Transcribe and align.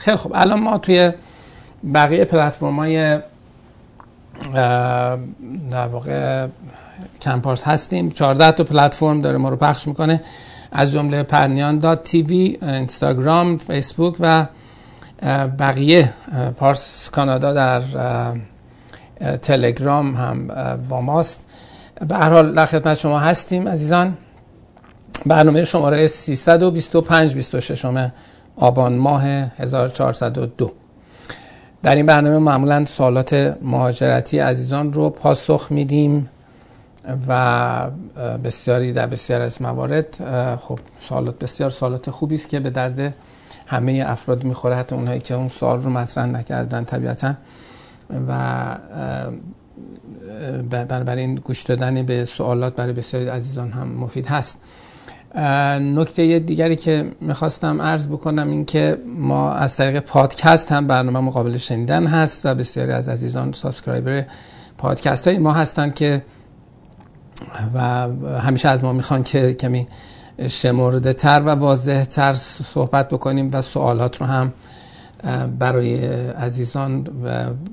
خیلی 0.00 0.16
خب 0.16 0.32
الان 0.34 0.60
ما 0.60 0.78
توی 0.78 1.12
بقیه 1.94 2.24
پلتفرم 2.24 2.76
های 2.76 3.18
در 5.70 5.86
واقع 5.92 6.46
کمپارس 7.22 7.62
هستیم. 7.62 8.10
14 8.10 8.52
تا 8.52 8.64
پلتفرم 8.64 9.20
داره 9.20 9.38
ما 9.38 9.48
رو 9.48 9.56
پخش 9.56 9.88
می‌کنه. 9.88 10.20
از 10.72 10.92
جمله 10.92 11.22
پرنیان 11.22 11.78
دات 11.78 12.02
تیوی 12.02 12.58
اینستاگرام 12.62 13.56
فیسبوک 13.56 14.14
و 14.20 14.46
بقیه 15.58 16.12
پارس 16.56 17.10
کانادا 17.10 17.52
در 17.52 17.82
تلگرام 19.42 20.14
هم 20.14 20.46
با 20.88 21.00
ماست. 21.00 21.40
به 22.08 22.16
هر 22.16 22.30
حال 22.30 22.54
در 22.54 22.66
خدمت 22.66 22.98
شما 22.98 23.18
هستیم 23.18 23.68
عزیزان. 23.68 24.16
برنامه 25.26 25.64
شماره 25.64 26.06
325 26.06 27.34
26 27.34 27.84
آبان 28.56 28.96
ماه 28.96 29.24
1402 29.24 30.72
در 31.82 31.94
این 31.94 32.06
برنامه 32.06 32.38
معمولا 32.38 32.84
سوالات 32.84 33.56
مهاجرتی 33.62 34.38
عزیزان 34.38 34.92
رو 34.92 35.10
پاسخ 35.10 35.66
میدیم 35.70 36.30
و 37.28 37.90
بسیاری 38.44 38.92
در 38.92 39.06
بسیار 39.06 39.40
از 39.40 39.62
موارد 39.62 40.16
خب 40.56 40.78
سوالات 41.00 41.38
بسیار 41.38 41.70
سوالات 41.70 42.10
خوبی 42.10 42.34
است 42.34 42.48
که 42.48 42.60
به 42.60 42.70
درد 42.70 43.14
همه 43.66 44.04
افراد 44.06 44.44
می‌خوره. 44.44 44.76
حتی 44.76 44.94
اونهایی 44.96 45.20
که 45.20 45.34
اون 45.34 45.48
سوال 45.48 45.82
رو 45.82 45.90
مطرح 45.90 46.26
نکردن 46.26 46.84
طبیعتا. 46.84 47.34
و 48.28 48.76
بنابراین 50.70 51.34
گوش 51.34 51.62
دادن 51.62 52.02
به 52.02 52.24
سوالات 52.24 52.74
برای 52.76 52.92
بسیاری 52.92 53.28
عزیزان 53.28 53.70
هم 53.70 53.88
مفید 53.88 54.26
هست. 54.26 54.60
نکته 55.34 56.38
دیگری 56.38 56.76
که 56.76 57.12
می‌خواستم 57.20 57.82
عرض 57.82 58.08
بکنم 58.08 58.50
این 58.50 58.64
که 58.64 58.98
ما 59.16 59.52
از 59.52 59.76
طریق 59.76 60.00
پادکست 60.00 60.72
هم 60.72 60.86
برنامه 60.86 61.20
قابل 61.20 61.56
شنیدن 61.56 62.06
هست 62.06 62.46
و 62.46 62.54
بسیاری 62.54 62.92
از 62.92 63.08
عزیزان 63.08 63.52
subscriber 63.52 64.24
پادکست 64.78 65.28
های 65.28 65.38
ما 65.38 65.52
هستند 65.52 65.94
که 65.94 66.22
و 67.74 67.80
همیشه 68.40 68.68
از 68.68 68.84
ما 68.84 68.92
می‌خوان 68.92 69.22
که 69.22 69.54
کمی 69.54 69.86
شمرده 70.48 71.12
تر 71.12 71.42
و 71.46 71.48
واضح 71.48 72.04
تر 72.04 72.32
صحبت 72.34 73.08
بکنیم 73.08 73.50
و 73.52 73.60
سوالات 73.60 74.16
رو 74.16 74.26
هم 74.26 74.52
برای 75.58 76.06
عزیزان 76.32 77.06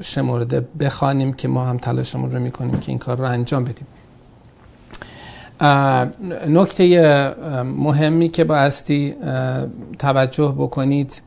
شمرده 0.02 0.68
بخوانیم 0.80 1.34
که 1.34 1.48
ما 1.48 1.66
هم 1.66 1.78
تلاشمون 1.78 2.32
رو 2.32 2.40
می‌کنیم 2.40 2.80
که 2.80 2.90
این 2.90 2.98
کار 2.98 3.18
رو 3.18 3.26
انجام 3.26 3.64
بدیم. 3.64 3.88
نکته 6.48 7.36
مهمی 7.64 8.30
که 8.30 8.44
بایستی 8.44 9.16
توجه 10.00 10.56
بکنید 10.58 11.22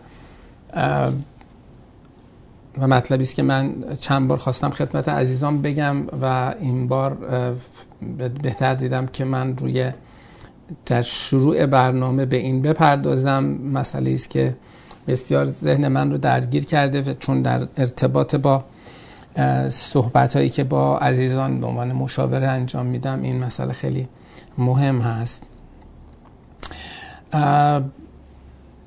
و 2.78 2.86
مطلبی 2.88 3.24
است 3.24 3.34
که 3.34 3.42
من 3.42 3.74
چند 4.00 4.28
بار 4.28 4.38
خواستم 4.38 4.70
خدمت 4.70 5.08
عزیزان 5.08 5.62
بگم 5.62 5.96
و 6.22 6.54
این 6.60 6.88
بار 6.88 7.16
بهتر 8.42 8.74
دیدم 8.74 9.06
که 9.06 9.24
من 9.24 9.56
روی 9.56 9.90
در 10.86 11.02
شروع 11.02 11.66
برنامه 11.66 12.26
به 12.26 12.36
این 12.36 12.62
بپردازم. 12.62 13.44
مسئله 13.44 14.12
است 14.12 14.30
که 14.30 14.56
بسیار 15.08 15.44
ذهن 15.44 15.88
من 15.88 16.10
رو 16.12 16.18
درگیر 16.18 16.64
کرده 16.64 17.14
چون 17.14 17.42
در 17.42 17.66
ارتباط 17.76 18.34
با 18.34 18.64
صحبت 19.68 20.36
هایی 20.36 20.48
که 20.48 20.64
با 20.64 20.98
عزیزان 20.98 21.60
به 21.60 21.66
عنوان 21.66 21.92
مشاوره 21.92 22.48
انجام 22.48 22.86
میدم 22.86 23.22
این 23.22 23.44
مسئله 23.44 23.72
خیلی 23.72 24.08
مهم 24.58 25.00
هست. 25.00 25.46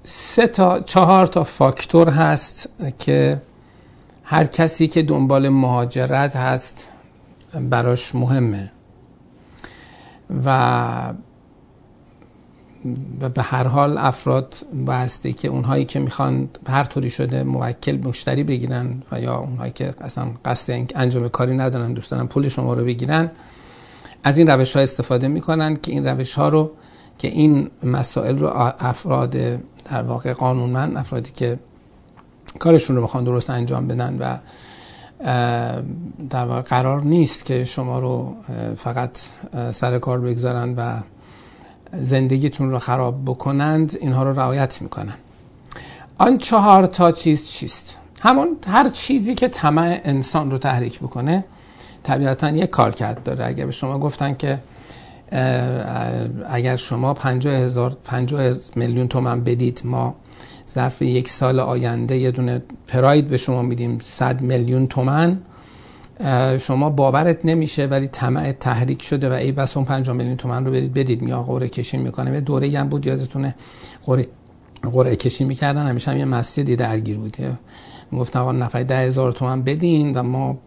سه 0.03 0.47
تا 0.47 0.79
چهار 0.79 1.27
تا 1.27 1.43
فاکتور 1.43 2.09
هست 2.09 2.69
که 2.99 3.41
هر 4.23 4.45
کسی 4.45 4.87
که 4.87 5.03
دنبال 5.03 5.49
مهاجرت 5.49 6.35
هست 6.35 6.89
براش 7.69 8.15
مهمه. 8.15 8.71
و 10.45 11.13
و 13.21 13.29
به 13.29 13.41
هر 13.41 13.67
حال 13.67 13.97
افراد 13.97 14.55
بایستی 14.73 15.33
که 15.33 15.47
اونهایی 15.47 15.85
که 15.85 15.99
می‌خوان 15.99 16.49
هر 16.67 16.83
طوری 16.83 17.09
شده 17.09 17.43
موکل 17.43 17.97
مشتری 18.07 18.43
بگیرن 18.43 19.01
و 19.11 19.19
یا 19.21 19.35
اونهایی 19.35 19.71
که 19.71 19.93
اصلا 20.01 20.27
قصد 20.45 20.87
انجام 20.95 21.27
کاری 21.27 21.57
ندارن 21.57 21.93
دوست 21.93 22.11
دارن 22.11 22.27
پول 22.27 22.47
شما 22.47 22.73
رو 22.73 22.85
بگیرن 22.85 23.31
از 24.23 24.37
این 24.37 24.47
روش 24.47 24.75
ها 24.75 24.81
استفاده 24.81 25.27
می‌کنن 25.27 25.75
که 25.75 25.91
این 25.91 26.07
روش 26.07 26.33
ها 26.35 26.49
رو 26.49 26.71
که 27.17 27.27
این 27.27 27.69
مسائل 27.83 28.37
رو 28.37 28.47
افراد 28.79 29.31
در 29.91 30.01
واقع 30.01 30.33
قانونمند 30.33 30.97
افرادی 30.97 31.31
که 31.31 31.59
کارشون 32.59 32.95
رو 32.95 33.01
می‌خوان 33.01 33.23
درست 33.23 33.49
انجام 33.49 33.87
بدن 33.87 34.17
و 34.19 34.37
در 36.29 36.45
واقع 36.45 36.61
قرار 36.61 37.01
نیست 37.01 37.45
که 37.45 37.63
شما 37.63 37.99
رو 37.99 38.35
فقط 38.75 39.09
سر 39.71 39.99
کار 39.99 40.19
بگذارن 40.19 40.73
و 40.77 40.99
زندگیتون 42.01 42.69
رو 42.69 42.79
خراب 42.79 43.25
بکنند 43.25 43.97
اینها 44.01 44.23
رو 44.23 44.39
رعایت 44.39 44.81
می‌کنن. 44.81 45.13
آن 46.17 46.37
چهار 46.37 46.87
تا 46.87 47.11
چیز 47.11 47.47
چیست؟ 47.47 47.97
همون 48.21 48.57
هر 48.67 48.89
چیزی 48.89 49.35
که 49.35 49.47
طمع 49.47 50.01
انسان 50.03 50.51
رو 50.51 50.57
تحریک 50.57 50.99
بکنه 50.99 51.45
طبیعتا 52.03 52.49
یک 52.49 52.69
کار 52.69 52.91
کرد 52.91 53.23
داره. 53.23 53.45
اگر 53.45 53.65
به 53.65 53.71
شما 53.71 53.99
گفتن 53.99 54.33
که 54.33 54.59
اگر 56.49 56.75
شما 56.75 57.13
50 57.13 57.53
هزار 57.53 57.97
50 58.03 58.55
میلیون 58.75 59.07
تومن 59.07 59.43
بدید 59.43 59.81
ما 59.83 60.15
ظرف 60.69 61.01
یک 61.01 61.29
سال 61.29 61.59
آینده 61.59 62.17
یه 62.17 62.31
دونه 62.31 62.61
پراید 62.87 63.27
به 63.27 63.37
شما 63.37 63.61
میدیم 63.61 63.99
100 64.01 64.41
میلیون 64.41 64.87
تومن 64.87 65.39
شما 66.59 66.89
باورت 66.89 67.45
نمیشه 67.45 67.85
ولی 67.85 68.07
طمع 68.07 68.51
تحریک 68.51 69.03
شده 69.03 69.29
و 69.29 69.33
ای 69.33 69.51
بس 69.51 69.77
اون 69.77 69.85
5 69.85 70.09
میلیون 70.09 70.37
تومن 70.37 70.65
رو 70.65 70.71
برید 70.71 70.93
بدید 70.93 71.23
میا 71.23 71.43
قرعه 71.43 71.69
کشی 71.69 71.97
می‌کنه. 71.97 72.33
یه 72.33 72.41
دوره 72.41 72.79
هم 72.79 72.89
بود 72.89 73.07
یادتونه 73.07 73.55
قرعه 74.05 74.27
قرعه 74.91 75.15
کشی 75.15 75.43
می‌کردن 75.43 75.87
همیشه 75.87 76.11
هم 76.11 76.17
یه 76.17 76.25
مسجدی 76.25 76.75
درگیر 76.75 77.17
بود. 77.17 77.37
گفت 78.13 78.35
آقا 78.35 78.51
نفعی 78.51 78.83
ده 78.83 78.97
هزار 78.97 79.31
تومن 79.31 79.61
بدین 79.61 80.11
و 80.11 80.23
ما 80.23 80.57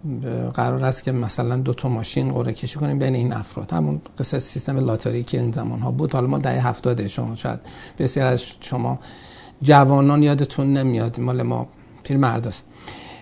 قرار 0.54 0.84
است 0.84 1.04
که 1.04 1.12
مثلا 1.12 1.56
دو 1.56 1.74
تا 1.74 1.88
ماشین 1.88 2.32
قرعه 2.32 2.52
کشی 2.52 2.78
کنیم 2.78 2.98
بین 2.98 3.14
این 3.14 3.32
افراد. 3.32 3.72
همون 3.72 4.00
قصه 4.18 4.38
سیستم 4.38 4.78
لاتاری 4.78 5.22
که 5.22 5.40
این 5.40 5.52
زمان 5.52 5.78
ها 5.78 5.90
بود. 5.90 6.14
حالا 6.14 6.26
ما 6.26 6.38
ده 6.38 6.60
هفتاده 6.60 7.08
شما 7.08 7.34
شاید 7.34 7.60
بسیار 7.98 8.26
از 8.26 8.44
شما 8.60 8.98
جوانان 9.62 10.22
یادتون 10.22 10.72
نمیاد. 10.72 11.20
مال 11.20 11.42
ما 11.42 11.66
پیر 12.02 12.16
مرداست 12.16 12.64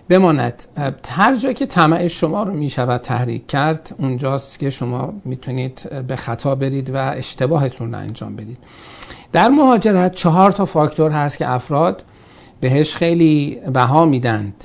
بماند. 0.08 0.64
هر 1.08 1.36
جا 1.36 1.52
که 1.52 1.66
طمع 1.66 2.06
شما 2.06 2.42
رو 2.42 2.54
می 2.54 2.70
شود 2.70 3.00
تحریک 3.00 3.46
کرد 3.46 3.94
اونجاست 3.98 4.58
که 4.58 4.70
شما 4.70 5.14
می‌تونید 5.24 6.06
به 6.08 6.16
خطا 6.16 6.54
برید 6.54 6.90
و 6.94 6.96
اشتباهتون 6.96 7.92
رو 7.92 7.98
انجام 7.98 8.36
بدید. 8.36 8.58
در 9.32 9.48
مهاجرت 9.48 10.14
چهار 10.14 10.50
تا 10.50 10.64
فاکتور 10.64 11.10
هست 11.10 11.38
که 11.38 11.50
افراد 11.50 12.04
بهش 12.64 12.96
خیلی 12.96 13.58
بها 13.74 14.04
میدند. 14.04 14.64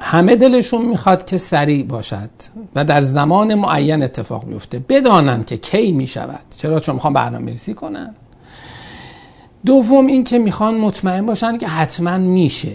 همه 0.00 0.36
دلشون 0.36 0.86
می‌خواد 0.86 1.26
که 1.26 1.38
سریع 1.38 1.84
باشد 1.84 2.30
و 2.74 2.84
در 2.84 3.00
زمان 3.00 3.54
معین 3.54 4.02
اتفاق 4.02 4.46
بیفته. 4.46 4.78
بدانند 4.78 5.44
که 5.44 5.56
کی 5.56 5.92
می‌شود. 5.92 6.40
چرا؟ 6.56 6.80
چون 6.80 6.94
می‌خوان 6.94 7.12
برنامه 7.12 7.46
ریزی 7.46 7.74
کنن. 7.74 8.14
دوم 9.66 10.06
این 10.06 10.24
که 10.24 10.38
می‌خوان 10.38 10.74
مطمئن 10.74 11.26
باشن 11.26 11.58
که 11.58 11.68
حتما 11.68 12.18
میشه. 12.18 12.72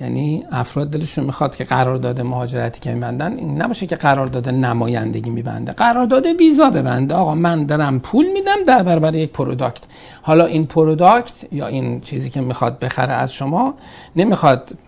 یعنی 0.00 0.44
افراد 0.52 0.90
دلشون 0.90 1.24
می‌خواد 1.24 1.56
که 1.56 1.64
قرارداد 1.64 2.20
مهاجرتی 2.20 2.80
که 2.80 2.94
میبندن 2.94 3.36
این 3.36 3.62
نباشه 3.62 3.86
که 3.86 3.96
قرارداد 3.96 4.48
نمایندگی 4.48 5.30
میبنده. 5.30 5.72
قرارداد 5.72 6.26
ویزا 6.26 6.70
ببنده. 6.70 7.14
آقا 7.14 7.34
من 7.34 7.66
دارم 7.66 8.00
پول 8.00 8.32
میدم 8.32 8.62
در 8.66 8.82
برابر 8.82 9.14
یک 9.14 9.30
product 9.30 9.82
حالا 10.22 10.44
این 10.44 10.66
product 10.66 11.52
یا 11.52 11.66
این 11.66 12.00
چیزی 12.00 12.30
که 12.30 12.40
می‌خواد 12.40 12.78
بخره 12.78 13.12
از 13.12 13.32
شما 13.32 13.74
نمی‌خواد 14.16 14.78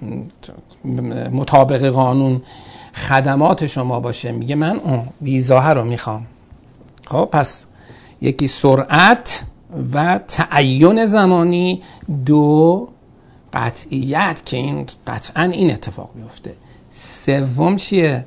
مطابق 1.33 1.89
قانون 1.89 2.43
خدمات 2.95 3.67
شما 3.67 4.01
باشه. 4.01 4.33
میگه 4.33 4.55
من 4.55 4.77
اون 4.77 5.03
ویزا 5.23 5.73
رو 5.73 5.85
می‌خوام. 5.85 6.27
خب 7.07 7.29
پس 7.33 7.65
یکی 8.21 8.47
سرعت 8.47 9.45
و 9.93 10.21
تعین 10.29 11.05
زمانی 11.05 11.83
دو 12.27 12.89
قطعیت 13.53 14.43
که 14.45 14.57
این 14.57 14.87
قطعا 15.07 15.43
این 15.43 15.71
اتفاق 15.71 16.11
میفته 16.15 16.55
سوم 16.91 17.77
چیه؟ 17.77 18.25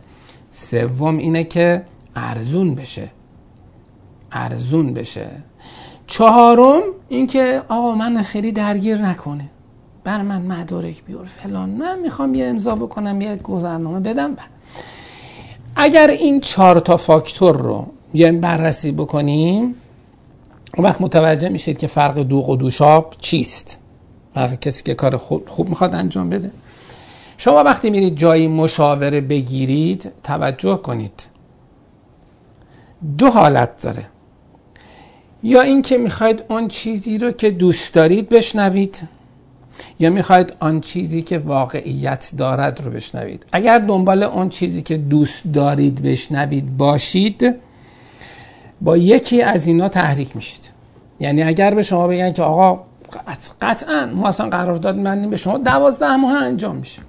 سوم 0.52 1.18
اینه 1.18 1.44
که 1.44 1.86
ارزون 2.16 2.76
بشه. 2.76 3.10
ارزون 4.32 4.94
بشه. 4.94 5.28
چهارم 6.08 6.82
اینکه 7.10 7.62
آقا 7.70 7.96
من 7.96 8.22
خیلی 8.22 8.52
درگیر 8.52 8.98
نکنه. 8.98 9.50
بر 10.04 10.22
من 10.22 10.42
مدارک 10.42 11.04
بیار 11.04 11.26
فلان. 11.26 11.70
من 11.70 12.00
می‌خوام 12.00 12.36
یه 12.36 12.46
امضا 12.46 12.76
بکنم 12.76 13.22
یه 13.22 13.36
گذرنامه 13.36 14.00
بدم. 14.00 14.36
اگر 15.76 16.08
این 16.08 16.40
چهار 16.40 16.80
تا 16.80 16.98
فاکتور 16.98 17.58
رو 17.58 17.88
یه 18.14 18.32
بررسی 18.32 18.92
بکنیم 18.92 19.76
اون 20.78 20.88
وقت 20.88 21.02
متوجه 21.02 21.50
میشید 21.50 21.78
که 21.78 21.88
فرق 21.88 22.20
دوغ 22.20 22.50
و 22.50 22.56
دوشاب 22.56 23.16
چیست. 23.20 23.80
کسی 24.36 24.84
که 24.84 24.94
کار 24.94 25.18
خوب, 25.18 25.50
خوب 25.50 25.70
می‌خواد 25.70 25.96
انجام 25.96 26.30
بده. 26.30 26.52
شما 27.38 27.64
وقتی 27.64 27.90
میرید 27.90 28.18
جایی 28.18 28.48
مشاوره 28.48 29.22
بگیرید 29.22 30.12
توجه 30.24 30.78
کنید. 30.78 31.24
دو 33.18 33.30
حالت 33.30 33.82
داره. 33.82 34.06
یا 35.44 35.62
اینکه 35.62 35.98
می‌خواید 35.98 36.44
اون 36.50 36.68
چیزی 36.68 37.18
رو 37.18 37.32
که 37.32 37.52
دوست 37.52 37.94
دارید 37.94 38.30
بشنوید 38.30 39.02
یا 40.00 40.10
می‌خواید 40.10 40.54
آن 40.60 40.82
چیزی 40.82 41.22
که 41.22 41.38
واقعیت 41.38 42.32
دارد 42.38 42.82
رو 42.82 42.92
بشنوید. 42.92 43.46
اگر 43.52 43.80
دنبال 43.80 44.24
اون 44.24 44.50
چیزی 44.50 44.82
که 44.82 44.98
دوست 44.98 45.44
دارید 45.54 46.04
بشنوید 46.04 46.78
باشید 46.78 47.56
با 48.82 48.98
یکی 48.98 49.42
از 49.42 49.68
اینا 49.68 49.90
تحریک 49.90 50.36
میشید. 50.36 50.72
یعنی 51.20 51.44
اگر 51.44 51.74
به 51.74 51.84
شما 51.84 52.08
بگن 52.08 52.34
که 52.34 52.44
آقا 52.44 52.84
قطعا. 53.62 54.06
ما 54.06 54.28
اصلا 54.28 54.50
قرارداد 54.50 54.96
من 54.96 55.30
به 55.30 55.38
شما 55.38 55.58
دوازده 55.58 56.16
ماه 56.16 56.44
انجام 56.44 56.76
میشه. 56.76 57.02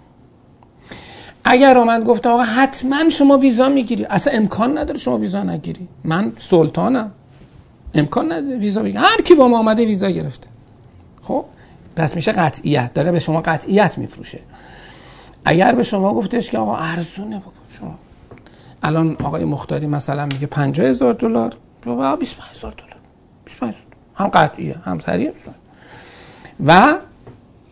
اگر 1.45 1.79
آمد 1.79 2.05
گفت 2.05 2.27
آقا 2.27 2.43
حتما 2.43 3.09
شما 3.09 3.39
ویزا 3.39 3.69
می‌گیری. 3.69 4.05
اصلا 4.05 4.33
امکان 4.33 4.79
نداره 4.79 4.99
شما 4.99 5.19
ویزا 5.19 5.43
نگیری. 5.43 5.89
من 6.05 6.33
سلطانم. 6.37 7.11
امکان 7.95 8.33
نداره 8.33 8.57
ویزا 8.57 8.83
بگیری. 8.83 8.99
هر 8.99 9.23
کی 9.25 9.35
با 9.35 9.49
ما 9.49 9.59
آمده 9.59 9.85
ویزا 9.85 10.11
گرفته. 10.11 10.49
خب؟ 11.23 11.45
پس 11.97 12.17
میشه 12.17 12.33
قطعیت. 12.33 12.95
داره 12.95 13.13
به 13.13 13.19
شما 13.19 13.41
قطعیت 13.41 13.99
میفروشه. 13.99 14.41
اگر 15.45 15.75
به 15.75 15.83
شما 15.83 16.15
گفتش 16.15 16.51
که 16.51 16.59
آقا 16.59 16.77
ارزونه 16.77 17.37
بابا 17.39 17.53
شما. 17.81 17.95
الان 18.83 19.17
آقای 19.25 19.45
مختاری 19.45 19.87
مثلا 19.87 20.27
میگه 20.27 20.47
50 20.47 20.87
هزار 20.87 21.13
دلار. 21.13 21.55
بابا 21.87 22.17
25 22.17 22.51
هزار 22.57 22.71
دلار. 22.71 22.97
25 23.45 23.75
هم 24.15 24.29
قطعیه 24.29 24.77
هم 24.85 24.99
سریع. 24.99 25.33
و 26.67 26.95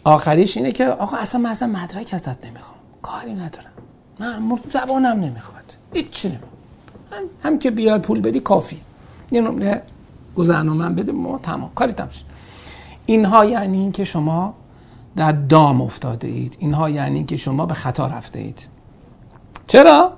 آخریش 0.04 0.56
اینه 0.56 0.72
که 0.72 0.86
آقا 0.86 1.16
اصلا 1.16 1.40
من 1.40 1.50
اصلا 1.50 1.68
مدرک 1.68 2.10
ازت 2.14 2.46
نمی‌خوام. 2.46 2.78
کاری 3.02 3.32
ندارم. 3.32 3.72
من 4.18 4.58
زبانم 4.70 5.20
نمی‌خواد. 5.20 5.76
هیچ 5.92 6.26
نمی‌خواد. 6.26 6.52
هم, 7.12 7.50
هم 7.50 7.58
که 7.58 7.70
بیاد 7.70 8.00
پول 8.00 8.20
بدی 8.20 8.40
کافی 8.40 8.80
یه 9.30 9.40
نمونه 9.40 9.82
گذرنامه 10.36 10.88
بده 10.88 11.12
ما 11.12 11.38
تمام. 11.38 11.70
کاری 11.74 11.92
تمام 11.92 12.10
اینها 13.06 13.44
یعنی 13.44 13.78
این 13.78 13.92
که 13.92 14.04
شما 14.04 14.54
در 15.16 15.32
دام 15.32 15.80
افتاده 15.82 16.28
اید. 16.28 16.56
اینها 16.58 16.90
یعنی 16.90 17.24
که 17.24 17.36
شما 17.36 17.66
به 17.66 17.74
خطا 17.74 18.06
رفته 18.06 18.38
اید. 18.38 18.58
چرا؟ 19.66 20.12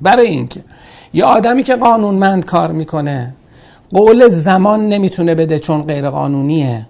برای 0.00 0.26
اینکه 0.26 0.64
یه 1.12 1.24
آدمی 1.24 1.62
که 1.62 1.76
قانونمند 1.76 2.44
کار 2.44 2.72
می‌کنه 2.72 3.34
قول 3.90 4.28
زمان 4.28 4.88
نمی‌تونه 4.88 5.34
بده 5.34 5.58
چون 5.58 5.82
غیر 5.82 6.10
قانونیه 6.10 6.86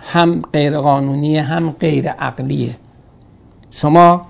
هم 0.00 0.42
غیر 0.52 0.78
قانونیه 0.78 1.42
هم 1.42 1.70
غیر 1.70 2.08
عقلیه 2.08 2.76
شما 3.70 4.26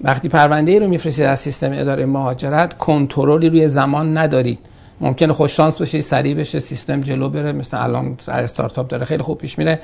وقتی 0.00 0.28
پرونده 0.28 0.72
ای 0.72 0.78
رو 0.78 0.88
میفرستید 0.88 1.24
از 1.24 1.40
سیستم 1.40 1.70
اداره 1.72 2.06
مهاجرت 2.06 2.78
کنترلی 2.78 3.48
روی 3.48 3.68
زمان 3.68 4.18
ندارید. 4.18 4.58
ممکنه 5.00 5.32
خوش 5.32 5.56
شانس 5.56 5.80
بشه 5.80 6.00
سریع 6.00 6.34
بشه 6.34 6.58
سیستم 6.58 7.00
جلو 7.00 7.28
بره 7.28 7.52
مثل 7.52 7.82
الان 7.82 8.16
استارتاپ 8.28 8.88
داره 8.88 9.04
خیلی 9.04 9.22
خوب 9.22 9.38
پیش 9.38 9.58
میره. 9.58 9.80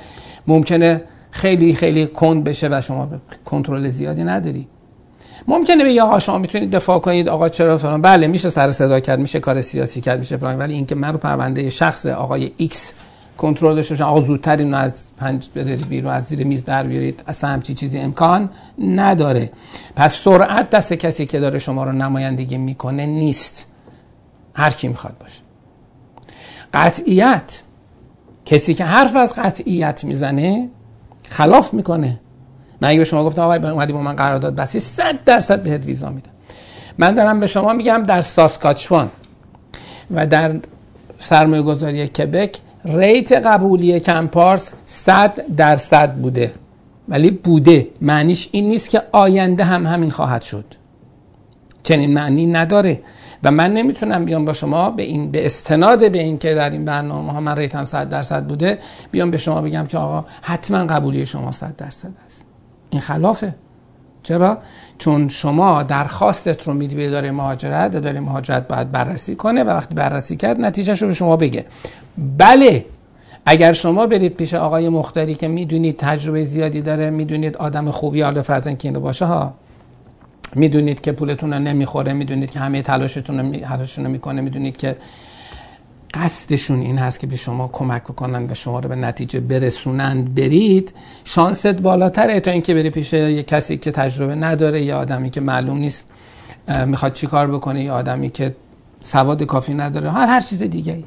ممکنه 0.47 1.01
خیلی 1.31 1.73
خیلی 1.73 2.07
کند 2.07 2.43
بشه 2.43 2.67
و 2.71 2.81
شما 2.81 3.09
کنترل 3.45 3.89
زیادی 3.89 4.23
نداری. 4.23 4.67
ممکنه 5.47 5.83
بگی 5.83 5.99
آقا 5.99 6.19
شما 6.19 6.37
می‌تونید 6.37 6.71
دفاع 6.71 6.99
کنید 6.99 7.29
آقا 7.29 7.49
چرا 7.49 7.77
فلان؟ 7.77 8.01
بله 8.01 8.27
میشه 8.27 8.49
سر 8.49 8.71
صدا 8.71 8.99
کرد 8.99 9.19
میشه 9.19 9.39
کار 9.39 9.61
سیاسی 9.61 10.01
کرد 10.01 10.19
میشه 10.19 10.37
فلان 10.37 10.57
ولی 10.57 10.73
اینکه 10.73 10.95
من 10.95 11.11
رو 11.11 11.17
پرونده 11.17 11.69
شخص 11.69 12.05
آقای 12.05 12.51
ایکس 12.57 12.93
کنترل 13.39 13.75
داشته 13.75 13.93
باشن. 13.93 14.03
آقا 14.03 14.21
زودتر 14.21 14.57
اینو 14.57 14.77
از 14.77 15.09
پنج 15.17 15.49
بذارید 15.55 15.87
بیرون 15.87 16.13
از 16.13 16.25
زیر 16.25 16.43
میز 16.43 16.65
در 16.65 16.83
بیارید. 16.83 17.23
اصلا 17.27 17.49
همچی 17.49 17.73
چیزی 17.73 17.99
امکان 17.99 18.49
نداره. 18.79 19.51
پس 19.95 20.15
سرعت 20.15 20.69
دست 20.69 20.93
کسی 20.93 21.25
که 21.25 21.39
داره 21.39 21.59
شما 21.59 21.83
رو 21.83 21.91
نمایندگی 21.91 22.57
می‌کنه 22.57 23.05
نیست. 23.05 23.67
هر 24.53 24.69
کی 24.69 24.87
می‌خواد 24.87 25.17
باشه. 25.19 25.41
قطعیت. 26.73 27.61
کسی 28.45 28.73
که 28.73 28.85
حرف 28.85 29.15
از 29.15 29.33
قطعیت 29.33 30.03
می‌زنه 30.03 30.69
خلاف 31.29 31.73
می‌کنه. 31.73 32.19
من 32.81 32.89
اگه 32.89 32.99
به 32.99 33.05
شما 33.05 33.23
گفتم 33.23 33.41
آقای 33.41 33.59
اومدی 33.59 33.93
با 33.93 34.01
من 34.01 34.13
قرارداد 34.13 34.55
بستی 34.55 34.79
100 34.79 35.23
درصد 35.23 35.63
بهت 35.63 35.85
ویزا 35.85 36.09
میدم. 36.09 36.31
من 36.97 37.15
دارم 37.15 37.39
به 37.39 37.47
شما 37.47 37.73
میگم 37.73 38.03
در 38.03 38.21
ساسکاچوان 38.21 39.09
و 40.11 40.27
در 40.27 40.59
سرمایه 41.19 41.61
گذاری 41.61 42.07
کبک 42.07 42.57
ریت 42.85 43.31
قبولی 43.31 43.99
کمپارس 43.99 44.71
100 44.85 45.55
درصد 45.55 46.13
بوده. 46.13 46.51
ولی 47.09 47.31
بوده. 47.31 47.87
معنیش 48.01 48.49
این 48.51 48.67
نیست 48.67 48.89
که 48.89 49.01
آینده 49.11 49.63
هم 49.63 49.85
همین 49.85 50.11
خواهد 50.11 50.41
شد. 50.41 50.65
چنین 51.83 52.13
معنی 52.13 52.47
نداره. 52.47 53.01
و 53.43 53.51
من 53.51 53.73
نمی‌تونم 53.73 54.25
بیام 54.25 54.45
با 54.45 54.53
شما 54.53 54.89
به 54.89 55.03
این 55.03 55.31
به 55.31 55.45
استناد 55.45 56.11
به 56.11 56.19
این 56.19 56.37
که 56.37 56.55
در 56.55 56.69
این 56.69 56.85
برنامه 56.85 57.31
ها 57.31 57.39
من 57.39 57.55
ریتم 57.57 57.83
100 57.83 58.09
درصد 58.09 58.45
بوده 58.45 58.79
بیام 59.11 59.31
به 59.31 59.37
شما 59.37 59.61
بگم 59.61 59.85
که 59.85 59.97
آقا 59.97 60.25
حتما 60.41 60.77
قبولی 60.77 61.25
شما 61.25 61.51
100 61.51 61.75
درصد 61.75 62.11
است. 62.25 62.45
این 62.89 63.01
خلافه. 63.01 63.55
چرا؟ 64.23 64.57
چون 64.97 65.27
شما 65.27 65.83
درخواستت 65.83 66.67
رو 66.67 66.73
میدی 66.73 66.95
به 66.95 67.07
اداره 67.07 67.31
مهاجرت 67.31 67.95
اداره 67.95 68.19
مهاجرت 68.19 68.67
باید 68.67 68.91
بررسی 68.91 69.35
کنه 69.35 69.63
و 69.63 69.69
وقتی 69.69 69.95
بررسی 69.95 70.35
کرد 70.35 70.61
نتیجهش 70.61 71.01
رو 71.01 71.07
به 71.07 71.13
شما 71.13 71.35
بگه. 71.35 71.65
بله 72.37 72.85
اگر 73.45 73.73
شما 73.73 74.07
برید 74.07 74.35
پیش 74.35 74.53
آقای 74.53 74.89
مختاری 74.89 75.35
که 75.35 75.47
می‌دونید 75.47 75.97
تجربه 75.97 76.43
زیادی 76.43 76.81
داره 76.81 77.09
می‌دونید 77.09 77.57
آدم 77.57 77.91
خوبی 77.91 78.21
حالا 78.21 78.41
فرزن 78.41 78.75
که 78.75 78.87
اینو 78.87 78.99
باشه 78.99 79.25
ها. 79.25 79.53
می‌دونید 80.55 81.01
که 81.01 81.11
پولتون 81.11 81.53
رو 81.53 81.59
نمی‌خوره 81.59 82.13
می‌دونید 82.13 82.51
که 82.51 82.59
همه 82.59 82.81
تلاشتون 82.81 83.39
رو 83.97 84.09
می‌کنه 84.09 84.41
می‌دونید 84.41 84.77
که 84.77 84.95
قصدشون 86.13 86.79
این 86.81 86.97
هست 86.97 87.19
که 87.19 87.27
به 87.27 87.35
شما 87.35 87.67
کمک 87.67 88.03
بکنن 88.03 88.45
و 88.49 88.53
شما 88.53 88.79
رو 88.79 88.89
به 88.89 88.95
نتیجه 88.95 89.39
برسونند 89.39 90.35
برید. 90.35 90.93
شانست 91.23 91.67
بالاتره 91.67 92.39
تا 92.39 92.51
اینکه 92.51 92.73
بری 92.73 92.89
پیش 92.89 93.13
یه 93.13 93.43
کسی 93.43 93.77
که 93.77 93.91
تجربه 93.91 94.35
نداره 94.35 94.83
یا 94.83 94.99
آدمی 94.99 95.29
که 95.29 95.41
معلوم 95.41 95.77
نیست 95.77 96.07
می‌خواد 96.85 97.13
چی 97.13 97.27
کار 97.27 97.47
بکنه 97.47 97.83
یا 97.83 97.95
آدمی 97.95 98.29
که 98.29 98.55
سواد 99.01 99.43
کافی 99.43 99.73
نداره. 99.73 100.11
هر 100.11 100.27
هر 100.27 100.41
چیز 100.41 100.63
دیگه 100.63 100.93
ای 100.93 101.03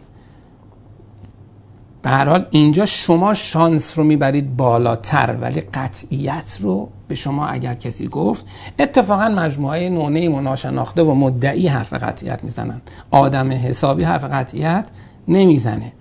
به 2.02 2.10
هر 2.10 2.24
حال 2.24 2.46
اینجا 2.50 2.86
شما 2.86 3.34
شانس 3.34 3.98
رو 3.98 4.04
می‌برید 4.04 4.56
بالاتر 4.56 5.36
ولی 5.40 5.60
قطعیت 5.60 6.58
رو 6.60 6.88
به 7.12 7.16
شما 7.16 7.46
اگر 7.46 7.74
کسی 7.74 8.08
گفت. 8.08 8.44
اتفاقا 8.78 9.28
مجموعه 9.28 9.88
نونه 9.88 10.28
و 10.28 10.40
ناشناخته 10.40 11.02
و 11.02 11.14
مدعی 11.14 11.68
حرف 11.68 11.92
قطعیت 11.92 12.44
می‌زنن 12.44 12.80
آدم 13.10 13.50
حسابی 13.52 14.02
حرف 14.04 14.24
قطعیت 14.24 14.88
نمی‌زنه. 15.28 15.92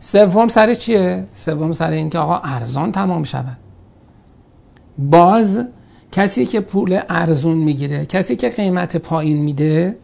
سوم 0.00 0.48
سر 0.48 0.74
چیه؟ 0.74 1.24
سوم 1.34 1.72
سر 1.72 1.90
اینکه 1.90 2.18
آقا 2.18 2.40
ارزان 2.44 2.92
تمام 2.92 3.22
شود. 3.22 3.56
باز 4.98 5.64
کسی 6.12 6.46
که 6.46 6.60
پول 6.60 7.00
ارزون 7.08 7.58
می‌گیره 7.58 8.06
کسی 8.06 8.36
که 8.36 8.48
قیمت 8.48 8.96
پایین 8.96 9.38
میده 9.38 9.96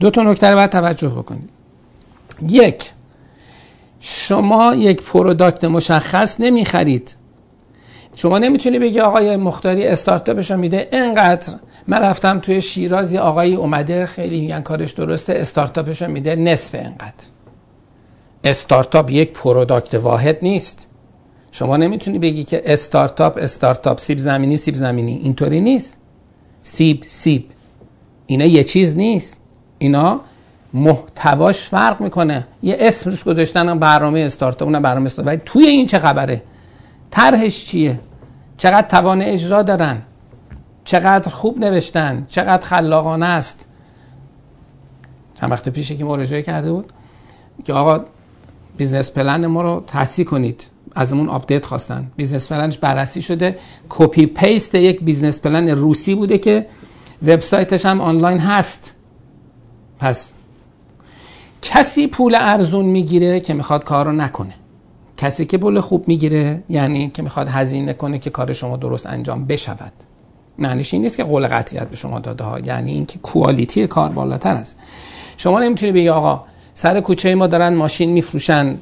دو 0.00 0.10
تا 0.10 0.22
نکته 0.22 0.54
باید 0.54 0.70
توجه 0.70 1.08
بکنید. 1.08 1.50
یک 2.48 2.92
شما 4.00 4.74
یک 4.74 5.02
پروداکت 5.02 5.64
مشخص 5.64 6.40
نمی‌خرید. 6.40 7.16
شما 8.18 8.38
نمی‌تونی 8.38 8.78
بگی 8.78 9.00
آقای 9.00 9.36
مختاری 9.36 9.86
استارتاپش 9.86 10.50
میده. 10.50 10.88
اینقدر 10.92 11.52
من 11.86 11.98
رفتم 11.98 12.38
توی 12.38 12.62
شیرازی 12.62 13.18
آقایی 13.18 13.54
اومده 13.54 14.06
خیلی 14.06 14.40
میگن 14.40 14.60
کارش 14.60 14.92
درسته 14.92 15.32
استارتاپش 15.32 16.02
میده. 16.02 16.36
نصف 16.36 16.74
اینقدر. 16.74 17.24
استارتاپ 18.44 19.10
یک 19.10 19.32
product 19.32 19.94
واحد 19.94 20.38
نیست. 20.42 20.88
شما 21.52 21.76
نمی‌تونی 21.76 22.18
بگی 22.18 22.44
که 22.44 22.62
استارتاپ 22.64 23.38
استارتاپ 23.42 24.00
سیب 24.00 24.18
زمینی 24.18 24.56
سیب 24.56 24.74
زمینی. 24.74 25.20
اینطوری 25.22 25.60
نیست. 25.60 25.96
سیب 26.62 27.02
سیب. 27.06 27.44
اینا 28.26 28.44
یه 28.44 28.64
چیز 28.64 28.96
نیست. 28.96 29.40
اینا 29.78 30.20
محتواش 30.74 31.60
فرق 31.60 32.00
می‌کنه. 32.00 32.46
یه 32.62 32.76
اسم 32.80 33.10
روش 33.10 33.24
گذاشتن 33.24 33.78
برنامه 33.78 34.20
استارتاپ 34.20 34.68
اون 34.68 34.80
برنامه 34.80 35.06
استارتاپ. 35.06 35.40
توی 35.44 35.66
این 35.66 35.86
چه 35.86 35.98
خبره؟ 35.98 36.42
طرحش 37.10 37.64
چیه؟ 37.64 38.00
چقدر 38.56 38.88
توان 38.88 39.22
اجرا 39.22 39.62
دارن؟ 39.62 40.02
چقدر 40.84 41.30
خوب 41.30 41.58
نوشتن؟ 41.58 42.26
چقدر 42.28 42.66
خلاقانه 42.66 43.26
است؟ 43.26 43.66
چند 45.40 45.52
وقت 45.52 45.68
پیشه 45.68 45.96
که 45.96 46.04
مراجعه 46.04 46.42
کرده 46.42 46.72
بود. 46.72 46.92
که 47.64 47.72
آقا 47.72 48.04
business 48.76 49.10
plan 49.10 49.46
ما 49.46 49.62
رو 49.62 49.84
تصحیح 49.86 50.26
کنید. 50.26 50.64
ازمون 50.94 51.28
update 51.28 51.66
خواستن. 51.66 52.10
business 52.16 52.52
planش 52.52 52.78
بررسی 52.78 53.22
شده. 53.22 53.58
copy 53.88 54.26
paste 54.26 54.74
یک 54.74 55.04
business 55.04 55.40
plan 55.40 55.68
روسی 55.68 56.14
بوده 56.14 56.38
که 56.38 56.66
وبسایتش 57.26 57.86
هم 57.86 58.00
آنلاین 58.00 58.38
هست. 58.38 58.94
پس 59.98 60.34
کسی 61.62 62.06
پول 62.06 62.34
ارزون 62.34 62.84
می‌گیره 62.84 63.40
که 63.40 63.54
می‌خواد 63.54 63.84
کار 63.84 64.06
رو 64.06 64.12
نکنه. 64.12 64.54
کسی 65.16 65.44
که 65.44 65.58
پول 65.58 65.80
خوب 65.80 66.08
می‌گیره 66.08 66.62
یعنی 66.68 67.10
که 67.14 67.22
می‌خواد 67.22 67.48
هزینه 67.48 67.92
کنه 67.92 68.18
که 68.18 68.30
کار 68.30 68.52
شما 68.52 68.76
درست 68.76 69.06
انجام 69.06 69.44
بشود. 69.44 69.92
معنیش 70.58 70.94
این 70.94 71.02
نیست 71.02 71.16
که 71.16 71.24
قول 71.24 71.46
قطعیت 71.46 71.88
به 71.88 71.96
شما 71.96 72.18
داده 72.18 72.44
ها 72.44 72.60
یعنی 72.60 72.90
اینکه 72.90 73.18
کوالیتی 73.18 73.86
کار 73.86 74.08
بالاتر 74.08 74.54
است. 74.54 74.76
شما 75.36 75.60
نمی‌تونی 75.60 75.92
بگی 75.92 76.08
آقا 76.08 76.44
سر 76.74 77.00
کوچه 77.00 77.34
ما 77.34 77.46
دارن 77.46 77.74
ماشین 77.74 78.10
میفروشن 78.10 78.78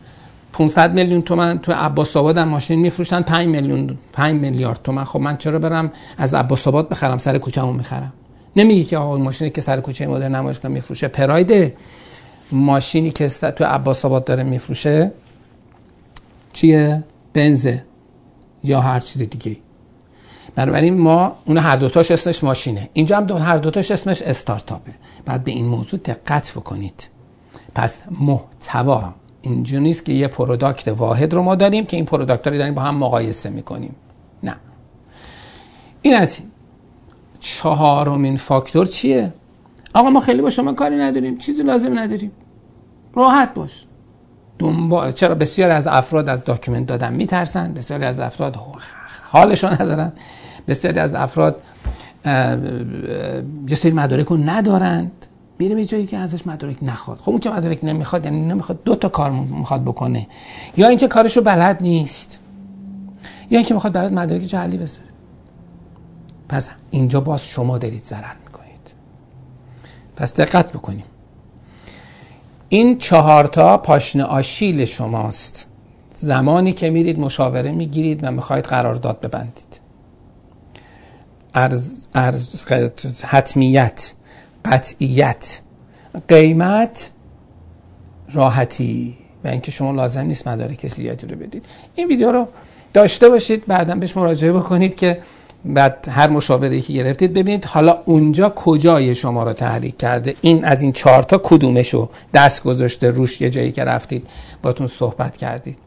500 0.52 0.94
میلیون 0.94 1.22
تومن 1.22 1.58
تو 1.58 1.72
عباس 1.72 2.16
آباد 2.16 2.38
هم 2.38 2.48
ماشین 2.48 2.80
میفروشن 2.80 3.22
5 3.22 3.48
میلیون 3.48 3.98
5 4.12 4.40
میلیارد 4.40 4.80
تومن. 4.84 5.04
خب 5.04 5.20
من 5.20 5.36
چرا 5.36 5.58
برم 5.58 5.92
از 6.18 6.34
عباس 6.34 6.68
آباد 6.68 6.88
بخرم 6.88 7.18
سر 7.18 7.38
کوچه‌مو 7.38 7.72
می‌خرم؟ 7.72 8.12
نمیگی 8.56 8.84
که 8.84 8.98
آقا 8.98 9.18
ماشینی 9.18 9.50
که 9.50 9.60
سر 9.60 9.80
کوچه 9.80 10.06
ما 10.06 10.18
در 10.18 10.28
نمایشگاه 10.28 10.72
میفروشه 10.72 11.08
پراید 11.08 11.74
ماشینی 12.52 13.10
که 13.10 13.28
تو 13.28 13.64
عباس 13.64 14.04
آباد 14.04 14.24
داره 14.24 14.42
میفروشه 14.42 15.12
چیه؟ 16.54 17.04
بنزه 17.32 17.84
یا 18.64 18.80
هر 18.80 19.00
چیز 19.00 19.22
دیگه 19.22 19.56
بنابراین 20.54 20.98
ما 20.98 21.36
اون 21.44 21.58
هر 21.58 21.76
دوتاش 21.76 22.10
اسمش 22.10 22.44
ماشینه. 22.44 22.90
اینجا 22.92 23.16
هم 23.16 23.24
دو 23.24 23.36
هر 23.36 23.58
دوتاش 23.58 23.90
اسمش 23.90 24.22
استارتاپه. 24.22 24.92
بعد 25.24 25.44
به 25.44 25.50
این 25.50 25.66
موضوع 25.66 26.00
دقت 26.00 26.52
بکنید. 26.52 27.08
پس 27.74 28.02
محتوا. 28.20 29.14
اینجا 29.42 29.78
نیست 29.78 30.04
که 30.04 30.12
یه 30.12 30.28
product 30.28 30.88
واحد 30.88 31.34
رو 31.34 31.42
ما 31.42 31.54
داریم 31.54 31.86
که 31.86 31.96
این 31.96 32.06
product 32.06 32.46
رو 32.46 32.58
داریم 32.58 32.74
با 32.74 32.82
هم 32.82 32.96
مقایسه 32.96 33.50
می‌کنیم. 33.50 33.94
نه. 34.42 34.56
این 36.02 36.14
از 36.14 36.38
چهارمین 37.40 38.36
فاکتور 38.36 38.86
چیه؟ 38.86 39.32
آقا 39.94 40.10
ما 40.10 40.20
خیلی 40.20 40.42
با 40.42 40.50
شما 40.50 40.72
کاری 40.72 40.96
نداریم. 40.96 41.38
چیزی 41.38 41.62
لازم 41.62 41.98
نداریم. 41.98 42.32
راحت 43.14 43.54
باش. 43.54 43.86
دنبال 44.58 45.12
چرا 45.12 45.34
بسیار 45.34 45.70
از 45.70 45.86
افراد 45.86 46.28
از 46.28 46.44
document 46.44 46.86
دادن 46.86 47.12
میترسن 47.12 47.74
بسیاری 47.74 48.04
از 48.04 48.18
افراد 48.18 48.58
حالشون 49.22 49.72
ندارن 49.72 50.12
بسیاری 50.68 50.98
از 50.98 51.14
افراد 51.14 51.62
یه 53.68 53.76
سری 53.76 53.92
مدارک 53.92 54.26
رو 54.26 54.36
ندارند. 54.36 55.26
میره 55.58 55.74
به 55.74 55.84
جایی 55.84 56.06
که 56.06 56.16
ازش 56.18 56.46
مدارک 56.46 56.76
نخواد. 56.82 57.18
خب 57.18 57.30
اون 57.30 57.38
که 57.38 57.50
مدارک 57.50 57.84
نمی‌خواد 57.84 58.24
یعنی 58.24 58.40
نمی‌خواد 58.40 58.84
دو 58.84 58.94
تا 58.94 59.08
کار 59.08 59.30
می‌خواد 59.30 59.82
بکنه. 59.82 60.26
یا 60.76 60.88
اینکه 60.88 61.08
کارشو 61.08 61.40
بلد 61.40 61.78
نیست. 61.80 62.38
یا 63.50 63.58
اینکه 63.58 63.74
می‌خواد 63.74 63.92
برات 63.92 64.12
مدارک 64.12 64.42
جعلی 64.42 64.76
بذاره. 64.78 65.08
پس 66.48 66.70
اینجا 66.90 67.20
باز 67.20 67.46
شما 67.46 67.78
دارید 67.78 68.04
ضرر 68.04 68.34
می‌کنید. 68.46 68.94
پس 70.16 70.34
دقت 70.34 70.72
بکنیم. 70.72 71.04
این 72.74 72.98
چهارتا 72.98 73.76
پاشنه 73.78 74.24
آشیل 74.24 74.84
شماست. 74.84 75.66
زمانی 76.14 76.72
که 76.72 76.90
میرید 76.90 77.18
مشاوره 77.18 77.72
می‌گیرید 77.72 78.20
و 78.24 78.30
می‌خواید 78.30 78.64
قرارداد 78.64 79.20
ببندید. 79.20 79.80
ارز, 81.54 82.06
ارز 82.14 82.64
حتمیت 83.24 84.12
قطعیت. 84.64 85.60
قیمت 86.28 87.10
راحتی 88.32 89.14
و 89.44 89.48
اینکه 89.48 89.70
شما 89.70 89.90
لازم 89.90 90.20
نیست 90.20 90.48
مدارک 90.48 90.86
زیادی 90.86 91.26
رو 91.26 91.36
بدید. 91.36 91.66
این 91.94 92.08
ویدیو 92.08 92.32
رو 92.32 92.48
داشته 92.92 93.28
باشید 93.28 93.66
بعدا 93.66 93.94
بهش 93.94 94.16
مراجعه 94.16 94.52
بکنید 94.52 94.94
که 94.94 95.18
بعد 95.64 96.08
هر 96.10 96.30
مشاوره 96.30 96.80
که 96.80 96.92
گرفتید 96.92 97.32
ببینید 97.32 97.64
حالا 97.64 97.98
اونجا 98.04 98.48
کجای 98.48 99.14
شما 99.14 99.42
رو 99.42 99.52
تحریک 99.52 99.98
کرده. 99.98 100.34
این 100.40 100.64
از 100.64 100.82
این 100.82 100.92
چهار 100.92 101.22
تا 101.22 101.40
کدومشو 101.44 102.08
دست 102.34 102.62
گذاشته 102.62 103.10
روش 103.10 103.40
یه 103.40 103.50
جایی 103.50 103.72
که 103.72 103.84
رفتید 103.84 104.26
باتون 104.62 104.86
صحبت 104.86 105.36
کردید. 105.36 105.78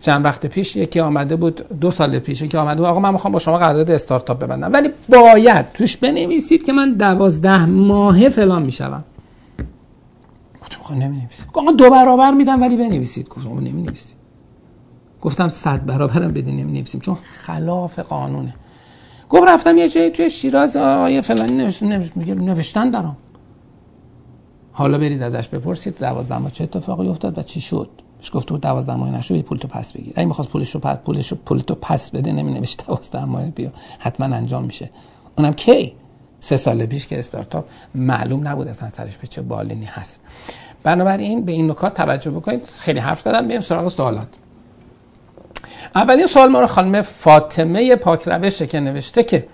چند 0.00 0.24
وقت 0.24 0.46
پیش 0.46 0.76
یکی 0.76 1.00
آمده 1.00 1.36
بود 1.36 1.78
دو 1.80 1.90
سال 1.90 2.18
پیش 2.18 2.42
یکی 2.42 2.56
آمده 2.56 2.76
بود 2.76 2.86
آقا 2.86 3.00
من 3.00 3.12
می‌خوام 3.12 3.32
با 3.32 3.38
شما 3.38 3.58
قرارداد 3.58 3.90
استارتاپ 3.90 4.38
ببندم. 4.38 4.72
ولی 4.72 4.88
باید 5.08 5.72
توش 5.72 5.96
بنویسید 5.96 6.62
که 6.62 6.72
من 6.72 6.92
دوازده 6.92 7.66
ماهه 7.66 8.28
فلان 8.28 8.62
می‌شوم. 8.62 9.04
گفتم 10.62 10.78
خب 10.80 10.94
نمی‌نویسید 10.94 11.46
آقا 11.54 11.72
دو 11.72 11.90
برابر 11.90 12.30
میدم 12.30 12.62
ولی 12.62 12.76
بنویسید. 12.76 13.28
گفتم 13.28 13.58
نمی‌نویسید. 13.58 14.14
گفتم 15.20 15.48
صد 15.48 15.86
برابرم 15.86 16.32
بدین 16.32 16.56
نمی‌نویسیم. 16.56 17.00
چون 17.00 17.14
خلاف 17.14 17.98
قانونه. 17.98 18.54
گفت 19.28 19.48
رفتم 19.48 19.78
یه 19.78 19.88
جایی 19.88 20.10
توی 20.10 20.30
شیراز 20.30 20.76
آیه 20.76 21.20
فلانی 21.20 21.68
نوشتن 22.26 22.90
دارم. 22.90 23.16
حالا 24.72 24.98
برید 24.98 25.22
ازش 25.22 25.48
بپرسید 25.48 25.98
دوازده 25.98 26.38
ماه 26.38 26.50
چه 26.50 26.64
اتفاقی 26.64 27.08
افتاد 27.08 27.38
و 27.38 27.42
چی 27.42 27.60
شد؟ 27.60 27.88
بهش 28.18 28.30
گفت 28.34 28.48
بود 28.48 28.60
دوازده 28.60 28.96
ماه 28.96 29.10
نشد 29.10 29.40
پول 29.40 29.58
تو 29.58 29.68
پس 29.68 29.92
بگیر. 29.92 30.12
اگه 30.16 30.26
می‌خواست 30.26 30.50
پولش 30.50 30.70
رو 30.70 30.80
پس 30.80 30.96
پولش 30.96 31.28
رو 31.28 31.38
پول 31.46 31.58
تو 31.58 31.74
پس 31.74 32.10
بده 32.10 32.32
نمی 32.32 32.52
نوشت 32.52 32.86
دوازده 32.86 33.24
ماه 33.24 33.46
بیا. 33.46 33.70
حتما 33.98 34.26
انجام 34.26 34.64
میشه. 34.64 34.90
اونم 35.38 35.52
کی؟ 35.52 35.94
سه 36.40 36.56
سال 36.56 36.86
پیش 36.86 37.06
که 37.06 37.18
استارتاپ 37.18 37.64
معلوم 37.94 38.48
نبود 38.48 38.68
اصلا 38.68 38.90
سرش 38.90 39.18
به 39.18 39.26
چه 39.26 39.42
بالینی 39.42 39.84
هست. 39.84 40.20
بنابراین 40.82 41.44
به 41.44 41.52
این 41.52 41.70
نکات 41.70 41.94
توجه 41.94 42.30
بکنید. 42.30 42.66
خیلی 42.66 42.98
حرف 43.00 43.20
زدم 43.20 43.48
بریم 43.48 43.60
سراغ 43.60 43.88
سوالات. 43.88 44.28
اولین 45.94 46.26
سوال 46.26 46.48
ما 46.48 46.60
رو 46.60 46.66
خانم 46.66 47.02
فاطمه 47.02 47.96
پاک 47.96 48.28
روشه 48.28 48.66
که 48.66 48.80
نوشته 48.80 49.22
که 49.22 49.46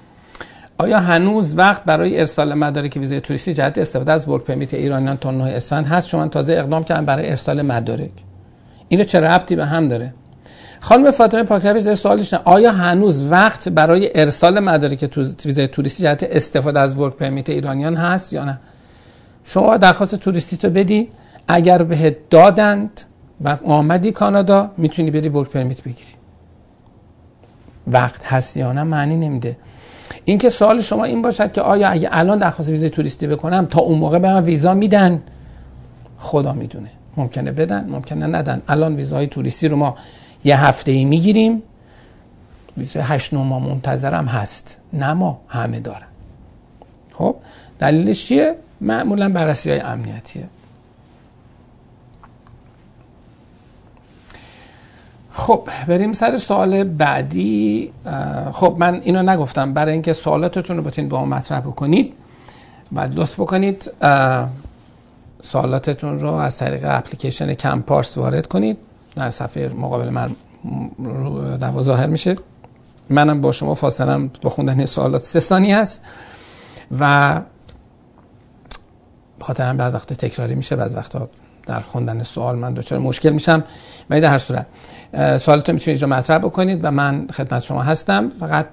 آیا 0.79 0.99
هنوز 0.99 1.59
وقت 1.59 1.85
برای 1.85 2.19
ارسال 2.19 2.55
مدارک 2.55 2.97
ویزای 2.97 3.21
توریستی 3.21 3.55
جهت 3.55 3.79
استفاده 3.79 4.13
از 4.13 4.29
ورک 4.29 4.45
پرمیت 4.45 4.75
ایرانیان 4.75 5.17
تا 5.17 5.31
9 5.31 5.45
اسفند 5.45 5.87
هست؟ 5.87 6.09
شما 6.09 6.29
تازه 6.29 6.53
اقدام 6.53 6.85
کردن 6.85 7.05
برای 7.05 7.31
ارسال 7.31 7.63
مدارک. 7.63 8.11
اینو 8.89 9.05
چه 9.05 9.21
ربطی 9.21 9.57
به 9.57 9.67
هم 9.67 9.89
داره؟ 9.89 10.15
خانم 10.81 11.11
فاطمه 11.11 11.43
پاکروش 11.43 11.83
در 11.83 11.95
سوالش 11.95 12.35
نه 12.35 12.41
آیا 12.45 12.73
هنوز 12.73 13.27
وقت 13.27 13.69
برای 13.69 14.21
ارسال 14.21 14.61
مدارک 14.61 15.11
ویزای 15.45 15.69
توریستی 15.69 16.03
جهت 16.03 16.23
استفاده 16.23 16.81
از 16.81 16.99
ورک 16.99 17.15
پرمیت 17.15 17.49
ایرانیان 17.49 17.97
هست 17.97 18.33
یا 18.33 18.45
نه؟ 18.45 18.61
شما 19.45 19.77
درخواست 19.77 20.15
توریستی 20.15 20.57
تو 20.57 20.71
بدی. 20.71 21.09
اگر 21.49 21.83
بهت 21.83 22.17
دادند 22.31 23.01
و 23.45 23.59
آمدی 23.65 24.13
کانادا 24.13 24.71
می‌تونی 24.77 25.11
بری 25.11 25.29
ورک 25.29 25.49
پرمیت 25.49 25.83
بگیری. 25.83 26.20
وقت 27.92 28.32
هست 28.32 28.56
یا 28.56 28.73
نه 28.73 28.82
معنی 28.82 29.16
نمیده. 29.16 29.56
اینکه 30.25 30.49
سوال 30.49 30.82
شما 30.82 31.04
این 31.04 31.23
باشد 31.23 31.52
که 31.52 31.61
آیا 31.61 31.88
اگه 31.88 32.09
الان 32.12 32.38
درخواست 32.38 32.70
ویزای 32.70 32.90
توریستی 32.90 33.26
بکنم 33.26 33.66
تا 33.66 33.80
اون 33.80 33.99
موقع 33.99 34.18
به 34.18 34.32
من 34.32 34.44
ویزا 34.44 34.75
میدن؟ 34.75 35.23
خدا 36.18 36.52
می‌دونه. 36.52 36.90
ممکنه 37.16 37.52
بدن 37.52 37.88
ممکنه 37.88 38.26
ندن. 38.26 38.62
الان 38.68 38.97
ویزای 38.97 39.26
توریستی 39.26 39.68
رو 39.68 39.76
ما 39.76 39.94
یه 40.44 40.64
هفته 40.64 40.92
ای 40.92 41.04
می‌گیریم. 41.04 41.62
ویزای 42.76 43.02
هشت 43.02 43.35
نو 43.35 43.44
ماه 43.44 43.62
منتظرم 43.62 44.26
هست. 44.26 44.78
نه 44.92 45.12
ما 45.12 45.40
همه 45.49 45.80
دارن. 45.80 46.06
خب؟ 47.12 47.37
دلیلش 47.78 48.26
چیه؟ 48.26 48.54
معمولا 48.80 49.28
بررسی 49.28 49.70
های 49.70 49.80
امنیتیه. 49.80 50.44
خب 55.33 55.69
بریم 55.89 56.13
سر 56.13 56.37
سوال 56.37 56.85
بعدی. 56.85 57.93
خب 58.53 58.77
من 58.79 59.01
اینو 59.05 59.23
نگفتم. 59.23 59.73
برای 59.73 59.93
اینکه 59.93 60.13
سوالاتتون 60.13 60.77
رو 60.77 60.83
بتونید 60.83 61.11
با 61.11 61.21
ما 61.21 61.37
مطرح 61.37 61.61
بکنید 61.61 62.15
بعد 62.93 63.19
لطف 63.19 63.41
بکنید. 63.41 63.91
سوالاتتون 65.43 66.19
رو 66.19 66.33
از 66.33 66.59
طریق 66.59 66.85
اپلیکیشن 66.89 67.55
کمپارس 67.55 68.19
وارد 68.19 68.47
کنید. 68.47 68.79
در 69.17 69.31
صفحه 69.31 69.69
مقابل 69.69 70.09
من 70.09 70.31
رو 70.99 71.83
ظاهر 71.83 72.07
میشه. 72.07 72.37
منم 73.11 73.41
با 73.41 73.53
شما 73.53 73.75
فاصلم 73.75 74.31
با 74.43 74.51
خوندن 74.51 74.85
سوالات 74.85 75.23
سه 75.23 75.41
ثانی 75.41 75.73
هست 75.73 76.03
و 77.01 77.41
خاطرم 79.41 79.77
بعد 79.77 79.95
وقت 79.95 80.13
تکراری 80.13 80.55
میشه 80.55 80.77
بعض 80.77 80.95
وقتا 80.95 81.29
در 81.67 81.81
خوندن 81.81 82.23
سوال 82.23 82.57
من 82.57 82.75
دچار 82.75 82.99
مشکل 82.99 83.31
میشم. 83.31 83.64
ولی 84.11 84.21
در 84.21 84.29
هر 84.29 84.38
صورت 84.38 84.67
سوالتون 85.38 85.75
می‌تونید 85.75 85.88
اینجا 85.88 86.07
مطرح 86.07 86.38
بکنید 86.38 86.81
و 86.83 86.90
من 86.90 87.26
خدمت 87.33 87.62
شما 87.62 87.83
هستم. 87.83 88.29
فقط 88.40 88.67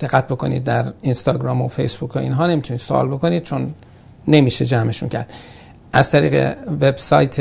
دقت 0.00 0.26
بکنید 0.26 0.64
در 0.64 0.84
اینستاگرام 1.02 1.62
و 1.62 1.68
فیسبوک 1.68 2.16
و 2.16 2.18
اینها 2.18 2.46
نمی‌تونید 2.46 2.80
سوال 2.80 3.08
بکنید 3.08 3.42
چون 3.42 3.74
نمیشه 4.28 4.64
جمعشون 4.64 5.08
کرد. 5.08 5.32
از 5.92 6.10
طریق 6.10 6.56
وبسایت 6.80 7.40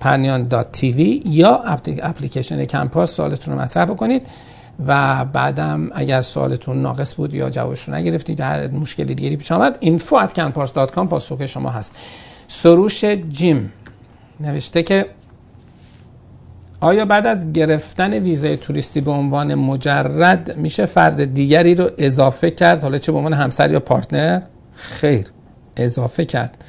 پرنیان 0.00 0.48
دات 0.48 0.84
یا 0.84 1.62
اپلیکیشن 2.02 2.64
کمپاس 2.64 3.12
سوالتون 3.12 3.54
رو 3.54 3.60
مطرح 3.60 3.84
بکنید 3.84 4.26
و 4.86 5.24
بعدم 5.24 5.90
اگر 5.94 6.22
سوالتون 6.22 6.82
ناقص 6.82 7.14
بود 7.14 7.34
یا 7.34 7.50
جوابش 7.50 7.88
رو 7.88 7.94
نگرفتید 7.94 8.40
یا 8.40 8.46
هر 8.46 8.66
مشکلی 8.68 9.14
دیگری 9.14 9.36
پیش 9.36 9.52
آمد 9.52 9.78
info 9.82 10.28
at 10.28 10.34
canpars.com 10.34 11.06
پاسخ 11.08 11.46
شما 11.46 11.70
هست. 11.70 11.92
سروش 12.52 13.04
جیم. 13.04 13.72
نوشته 14.40 14.82
که 14.82 15.06
آیا 16.80 17.04
بعد 17.04 17.26
از 17.26 17.52
گرفتن 17.52 18.14
ویزای 18.14 18.56
توریستی 18.56 19.00
به 19.00 19.10
عنوان 19.10 19.54
مجرد 19.54 20.56
میشه 20.56 20.86
فرد 20.86 21.34
دیگری 21.34 21.74
رو 21.74 21.90
اضافه 21.98 22.50
کرد؟ 22.50 22.82
حالا 22.82 22.98
چه 22.98 23.12
به 23.12 23.18
عنوان 23.18 23.32
همسر 23.32 23.70
یا 23.70 23.80
پارتنر؟ 23.80 24.42
خیر 24.72 25.26
اضافه 25.76 26.24
کرد. 26.24 26.64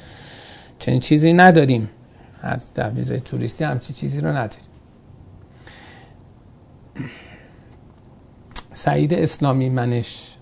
چنین 0.78 1.00
چیزی 1.00 1.32
نداریم. 1.32 1.90
هر 2.42 2.58
در 2.74 2.90
ویزای 2.90 3.20
توریستی 3.20 3.64
همچی 3.64 3.92
چیزی 3.92 4.20
رو 4.20 4.28
نداریم. 4.28 4.66
سعید 8.72 9.14
اسلامی 9.14 9.68
منش. 9.68 10.36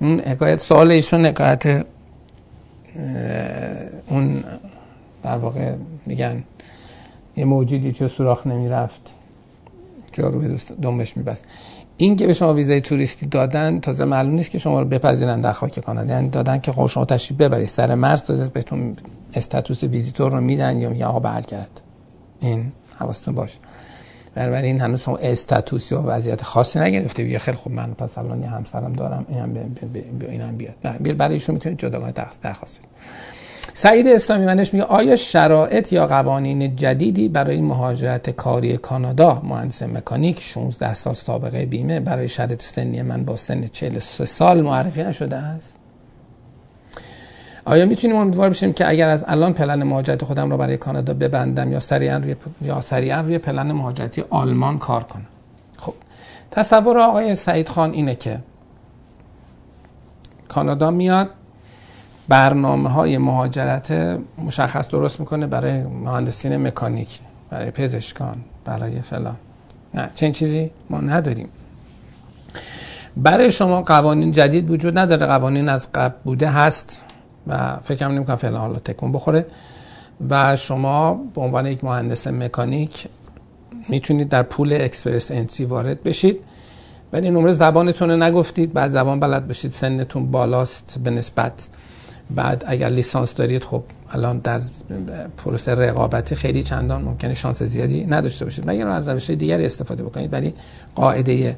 اون 0.00 0.20
حکایت 0.20 0.60
سوال 0.60 0.90
ایشون 0.90 1.26
حکایت 1.26 1.86
اون 4.08 4.44
در 5.22 5.36
واقع 5.36 5.74
میگن 6.06 6.42
یه 7.36 7.44
موجودی 7.44 7.92
که 7.92 8.08
سوراخ 8.08 8.46
نمی‌رفت 8.46 9.14
جارو 10.12 10.38
به 10.38 10.56
دنبش 10.82 11.16
میبست. 11.16 11.44
این 11.96 12.16
که 12.16 12.26
به 12.26 12.32
شما 12.32 12.54
ویزای 12.54 12.80
توریستی 12.80 13.26
دادن 13.26 13.80
تازه 13.80 14.04
معلوم 14.04 14.32
نیست 14.32 14.50
که 14.50 14.58
شما 14.58 14.80
رو 14.80 14.86
بپذیرن 14.86 15.40
در 15.40 15.52
خاک 15.52 15.80
کانادا. 15.80 16.14
یعنی 16.14 16.28
دادن 16.28 16.58
که 16.58 16.72
خب 16.72 16.86
شما 16.86 17.04
تشریف 17.04 17.40
ببرید. 17.40 17.68
سر 17.68 17.94
مرز 17.94 18.24
تازه 18.24 18.48
بهتون 18.48 18.96
استاتوس 19.34 19.84
ویزیتور 19.84 20.32
رو 20.32 20.40
میدن 20.40 20.78
یا 20.78 20.90
میگن 20.90 21.04
آقا 21.04 21.18
برگرد 21.20 21.80
این 22.40 22.72
حواستون 22.96 23.34
باش. 23.34 23.58
این 24.38 24.80
هنوز 24.80 25.00
شما 25.00 25.16
استاتوس 25.16 25.92
یا 25.92 26.04
وضعیت 26.06 26.42
خاصی 26.42 26.80
نگرفته. 26.80 27.24
بیا 27.24 27.38
خیلی 27.38 27.56
خوب 27.56 27.72
من 27.72 27.94
پس 27.94 28.18
الان 28.18 28.42
یه 28.42 28.48
همسرم 28.48 28.92
دارم 28.92 29.26
اینم 29.28 29.56
اینم 30.28 30.56
بیاد. 30.56 31.16
برای 31.16 31.34
ایشون 31.34 31.54
می‌تونید 31.54 31.78
جداگانه 31.78 32.12
درخواست 32.42 32.78
بدید. 32.78 32.88
سعید 33.74 34.08
اسلامی 34.08 34.46
منش 34.46 34.74
میگه 34.74 34.86
آیا 34.86 35.16
شرایط 35.16 35.92
یا 35.92 36.06
قوانین 36.06 36.76
جدیدی 36.76 37.28
برای 37.28 37.60
مهاجرت 37.60 38.30
کاری 38.30 38.76
کانادا 38.76 39.42
مهندس 39.44 39.82
مکانیک 39.82 40.40
16 40.40 40.94
سال 40.94 41.14
سابقه 41.14 41.66
بیمه 41.66 42.00
برای 42.00 42.28
شرط 42.28 42.62
سنی 42.62 43.02
من 43.02 43.24
با 43.24 43.36
سن 43.36 43.66
43 43.66 44.24
سال 44.24 44.62
معرفی 44.62 45.02
نشده 45.02 45.36
است؟ 45.36 45.77
آیا 47.68 47.86
می‌تونیم 47.86 48.16
امیدوار 48.16 48.50
بشیم 48.50 48.72
که 48.72 48.88
اگر 48.88 49.08
از 49.08 49.24
الان 49.28 49.52
پلن 49.52 49.82
مهاجرت 49.82 50.24
خودم 50.24 50.50
رو 50.50 50.56
برای 50.56 50.76
کانادا 50.76 51.14
ببندم 51.14 51.72
یا 51.72 51.80
سریعا 51.80 52.16
روی 52.16 52.36
یا 52.62 52.80
سریعا 52.80 53.20
روی 53.20 53.38
پلن 53.38 53.72
مهاجرتی 53.72 54.24
آلمان 54.30 54.78
کار 54.78 55.02
کنم؟ 55.02 55.26
خب 55.78 55.94
تصور 56.50 56.98
آقای 56.98 57.34
سعید 57.34 57.68
خان 57.68 57.92
اینه 57.92 58.14
که 58.14 58.38
کانادا 60.48 60.90
میاد 60.90 61.30
برنامه 62.28 62.88
های 62.88 63.18
مهاجرت 63.18 64.18
مشخص 64.46 64.88
درست 64.88 65.20
می‌کنه 65.20 65.46
برای 65.46 65.82
مهندسین 65.82 66.56
مکانیک 66.56 67.20
برای 67.50 67.70
پزشکان 67.70 68.36
برای 68.64 69.00
فلان. 69.00 69.36
نه 69.94 70.10
چنین 70.14 70.32
چیزی 70.32 70.70
ما 70.90 71.00
نداریم. 71.00 71.48
برای 73.16 73.52
شما 73.52 73.82
قوانین 73.82 74.32
جدید 74.32 74.70
وجود 74.70 74.98
نداره. 74.98 75.26
قوانین 75.26 75.68
از 75.68 75.92
قبل 75.92 76.14
بوده 76.24 76.50
هست. 76.50 77.04
و 77.48 77.76
فکرم 77.76 78.12
نمی‌کنم 78.12 78.36
فعلا 78.36 78.58
حالا 78.58 78.78
تکون 78.78 79.12
بخوره. 79.12 79.46
و 80.30 80.56
شما 80.56 81.20
به 81.34 81.40
عنوان 81.40 81.66
یک 81.66 81.84
مهندس 81.84 82.26
مکانیک 82.26 83.08
می‌تونید 83.88 84.28
در 84.28 84.42
پول 84.42 84.72
اکسپرس 84.72 85.30
انتری 85.30 85.66
وارد 85.66 86.02
بشید. 86.02 86.44
ولی 87.12 87.30
نمره 87.30 87.52
زبانتون 87.52 88.22
نگفتید 88.22 88.72
بعد 88.72 88.90
زبان 88.90 89.20
بلد 89.20 89.46
باشید 89.46 89.70
سنتون 89.70 90.30
بالاست 90.30 90.98
به 91.04 91.10
نسبت. 91.10 91.68
بعد 92.30 92.64
اگر 92.66 92.88
لیسانس 92.88 93.34
دارید 93.34 93.64
خب 93.64 93.82
الان 94.12 94.38
در 94.38 94.60
پروسه 95.36 95.74
رقابتی 95.74 96.34
خیلی 96.34 96.62
چندان 96.62 97.02
ممکنه 97.02 97.34
شانس 97.34 97.62
زیادی 97.62 98.06
نداشته 98.06 98.44
باشید. 98.44 98.70
مگر 98.70 98.86
از 98.88 99.08
روش 99.08 99.30
دیگری 99.30 99.66
استفاده 99.66 100.02
بکنید 100.02 100.32
ولی 100.32 100.54
قاعده 100.94 101.56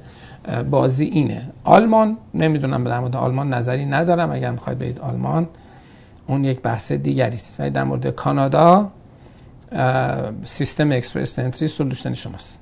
بازی 0.70 1.04
اینه. 1.04 1.50
آلمان 1.64 2.16
نمی‌دونم 2.34 2.84
در 2.84 3.00
مورد 3.00 3.16
آلمان 3.16 3.54
نظری 3.54 3.84
ندارم. 3.84 4.30
اگر 4.32 4.50
می‌خواید 4.50 4.78
برید 4.78 5.00
آلمان 5.00 5.48
اون 6.30 6.44
یک 6.44 6.60
بحث 6.60 6.92
دیگری 6.92 7.36
است. 7.36 7.60
ولی 7.60 7.70
در 7.70 7.84
مورد 7.84 8.06
کانادا 8.06 8.90
سیستم 10.44 10.92
Express 10.92 11.38
Entry 11.38 11.68
solution 11.68 12.14
شماست. 12.14 12.58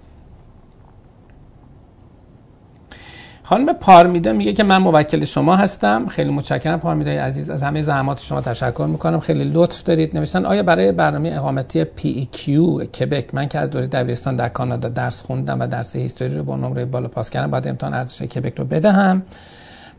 خانم 3.43 3.73
پارمیدا 3.73 4.33
میگه 4.33 4.53
که 4.53 4.63
من 4.63 4.77
موکل 4.77 5.25
شما 5.25 5.57
هستم. 5.57 6.07
خیلی 6.07 6.31
متشکرم 6.31 6.81
پارمیدای 6.81 7.17
عزیز. 7.17 7.51
از 7.51 7.63
همه 7.63 7.83
زحمات 7.83 8.21
شما 8.21 8.41
تشکر 8.41 8.87
می‌کنم. 8.91 9.21
خیلی 9.21 9.45
لطف 9.45 9.83
دارید 9.83 10.17
نوشتن. 10.17 10.45
آیا 10.45 10.63
برای 10.63 10.93
برنامه 10.93 11.33
اقامتی 11.37 11.85
کیو 12.33 12.85
کبک 12.85 13.35
من 13.35 13.49
که 13.49 13.59
از 13.59 13.71
دوره 13.71 13.87
دبیرستان 13.87 14.37
در 14.37 14.49
کانادا 14.49 14.89
درس 14.89 15.23
خوندم 15.23 15.61
و 15.61 15.67
درس 15.67 15.97
هیستوری 15.97 16.35
رو 16.35 16.45
با 16.45 16.57
نمره 16.57 16.85
بالا 16.85 17.09
پاس 17.09 17.31
کردم 17.31 17.51
باید 17.51 17.69
امتحان 17.69 17.95
ارزش 17.95 18.23
کبک 18.23 18.59
رو 18.59 18.65
بدهم. 18.65 19.23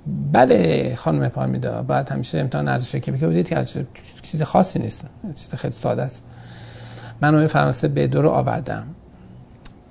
بله 0.07 0.95
خانم 0.95 1.29
پارمیدا 1.29 1.83
باید 1.83 2.09
همیشه 2.09 2.39
امتحان 2.39 2.67
ارزش 2.67 2.95
کبک 2.95 3.23
رو 3.23 3.29
بدید 3.29 3.49
که 3.49 3.65
چیز 4.21 4.41
خاصی 4.41 4.79
نیست. 4.79 5.03
چیز 5.35 5.53
خیلی 5.55 5.73
ساده 5.73 6.01
است. 6.01 6.23
من 7.21 7.33
نمره 7.33 7.47
فرانسه 7.47 7.87
به 7.87 8.07
دو 8.07 8.21
رو 8.21 8.29
آوردم. 8.29 8.87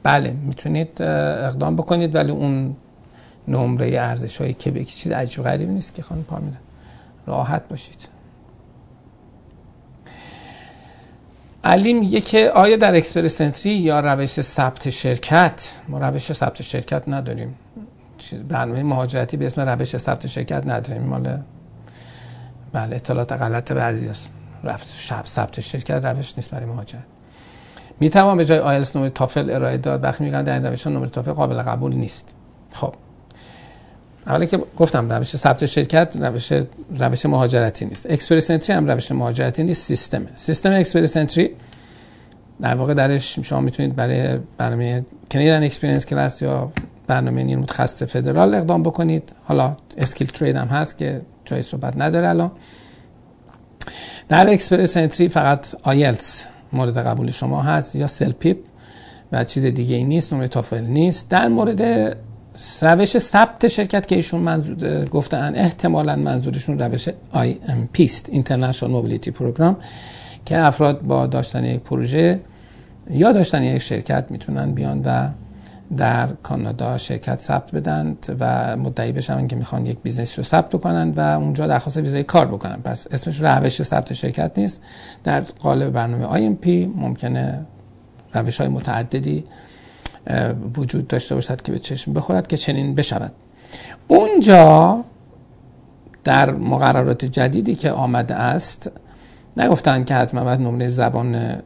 بله 0.02 0.30
می‌تونید 0.30 1.02
اقدام 1.02 1.76
بکنید 1.76 2.14
ولی 2.14 2.30
اون 2.30 2.76
نمره 3.48 3.86
ارزش 3.86 4.40
های 4.40 4.52
کبکی 4.52 4.84
چیز 4.84 5.12
عجیب 5.12 5.44
غریبی 5.44 5.72
نیست 5.72 5.94
که 5.94 6.02
خانم 6.02 6.22
پامیده 6.22 6.56
راحت 7.26 7.68
باشید. 7.68 8.08
علی 11.64 11.92
میگه 11.92 12.20
که 12.20 12.50
آیا 12.50 12.76
در 12.76 12.96
اکسپرس 12.96 13.40
انتری 13.40 13.72
یا 13.72 14.00
روش 14.00 14.40
ثبت 14.40 14.90
شرکت؟ 14.90 15.72
ما 15.88 15.98
روش 15.98 16.32
ثبت 16.32 16.62
شرکت 16.62 17.02
نداریم. 17.08 17.54
برنامه 18.48 18.82
مهاجرتی 18.82 19.36
به 19.36 19.46
اسم 19.46 19.60
روش 19.60 19.96
ثبت 19.96 20.26
شرکت 20.26 20.62
نداریم. 20.66 21.02
مال 21.02 21.38
بله 22.72 22.96
اطلاعات 22.96 23.32
غلط 23.32 23.72
بعضی 23.72 24.08
هست. 24.08 24.30
رفت 24.64 24.94
شب 24.96 25.22
ثبت 25.26 25.60
شرکت 25.60 26.04
روش 26.04 26.34
نیست 26.36 26.50
برای 26.50 26.66
مهاجرت. 26.66 27.04
می 28.00 28.10
توان 28.10 28.36
به 28.36 28.44
جای 28.44 28.58
آیلس 28.58 28.96
نمره 28.96 29.10
تافل 29.10 29.50
ارائه 29.50 29.76
داد. 29.76 30.04
وقتی 30.04 30.24
میگن 30.24 30.42
در 30.42 30.54
این 30.54 30.66
روش 30.66 30.86
نمره 30.86 31.08
تافل 31.08 31.32
قابل 31.32 31.62
قبول 31.62 31.94
نیست. 31.94 32.34
خب. 32.72 32.94
اولی 34.26 34.46
که 34.46 34.58
گفتم 34.76 35.12
روش 35.12 35.36
ثبت 35.36 35.66
شرکت 35.66 36.16
روش 36.20 36.52
روش 36.90 37.26
مهاجرتی 37.26 37.86
نیست. 37.86 38.10
Express 38.10 38.50
Entry 38.50 38.76
هم 38.76 38.90
روش 38.90 39.12
مهاجرتی 39.12 39.62
نیست 39.62 39.86
سیستم 39.86 40.26
سیستم 40.36 40.72
Express 40.72 41.16
Entry 41.16 41.50
در 42.60 42.74
واقع 42.74 42.94
درش 42.94 43.38
شما 43.38 43.60
می‌تونید 43.60 43.96
برای 43.96 44.38
برنامه 44.58 45.06
Canadian 45.30 45.62
Experience 45.62 46.06
Class 46.06 46.42
یا 46.42 46.72
برنامه 47.08 47.42
نیروی 47.42 47.58
متخصص 47.58 48.02
فدرال 48.02 48.54
اقدام 48.54 48.82
بکنید. 48.82 49.32
حالا 49.44 49.76
Skilled 49.98 50.26
Trade 50.26 50.56
هم 50.56 50.68
هست 50.68 50.98
که 50.98 51.20
جای 51.44 51.62
صحبت 51.62 51.94
نداره 51.96 52.28
الان. 52.28 52.50
در 54.28 54.50
Express 54.50 54.96
Entry 54.96 55.28
فقط 55.28 55.66
آیلتس 55.82 56.46
مورد 56.72 56.98
قبول 56.98 57.30
شما 57.30 57.62
هست 57.62 57.96
یا 57.96 58.06
CELPIP 58.06 58.58
و 59.32 59.44
چیز 59.44 59.64
دیگه 59.64 59.96
ای 59.96 60.04
نیست 60.04 60.32
نمره 60.32 60.48
تافل 60.48 60.84
نیست. 60.84 61.28
در 61.28 61.48
مورد 61.48 62.16
روش 62.82 63.18
ثبت 63.18 63.68
شرکت 63.68 64.06
که 64.06 64.16
ایشون 64.16 64.40
منظور 64.40 65.04
گفتن 65.04 65.54
احتمالا 65.54 66.16
منظورشون 66.16 66.78
روش 66.78 67.08
IMP 67.34 68.00
است 68.00 68.30
International 68.32 68.88
Mobility 68.88 69.30
Program 69.30 69.74
که 70.44 70.58
افراد 70.58 71.02
با 71.02 71.26
داشتن 71.26 71.64
یک 71.64 71.80
پروژه 71.80 72.40
یا 73.10 73.32
داشتن 73.32 73.62
یک 73.62 73.78
شرکت 73.78 74.24
می‌تونن 74.30 74.72
بیان 74.72 75.02
و 75.04 75.28
در 75.96 76.26
کانادا 76.26 76.98
شرکت 76.98 77.40
ثبت 77.40 77.74
بدن 77.74 78.16
و 78.40 78.76
مدعی 78.76 79.12
بشن 79.12 79.46
که 79.46 79.56
می‌خوان 79.56 79.86
یک 79.86 79.98
business 80.02 80.38
رو 80.38 80.44
ثبت 80.44 80.80
کنن 80.80 81.10
و 81.10 81.20
اونجا 81.20 81.66
درخواست 81.66 81.96
ویزای 81.96 82.24
کار 82.24 82.46
بکنن. 82.46 82.76
پس 82.84 83.06
اسمش 83.10 83.42
روش 83.42 83.82
ثبت 83.82 84.12
شرکت 84.12 84.58
نیست. 84.58 84.80
در 85.24 85.40
قالب 85.40 85.92
برنامه 85.92 86.56
IMP 86.56 86.68
ممکنه 86.96 87.66
روش 88.34 88.60
های 88.60 88.68
متعددی 88.68 89.44
وجود 90.76 91.08
داشته 91.08 91.34
باشد 91.34 91.62
که 91.62 91.72
به 91.72 91.78
چشم 91.78 92.12
بخورد 92.12 92.46
که 92.46 92.56
چنین 92.56 92.94
بشود. 92.94 93.32
اونجا 94.08 95.04
در 96.24 96.50
مقررات 96.50 97.24
جدیدی 97.24 97.74
که 97.74 97.90
آمده 97.90 98.34
است 98.34 98.90
نگفتن 99.56 100.02
که 100.02 100.14
حتما 100.14 100.44
باید 100.44 100.60
نمره 100.60 100.88
زبان 100.88 101.62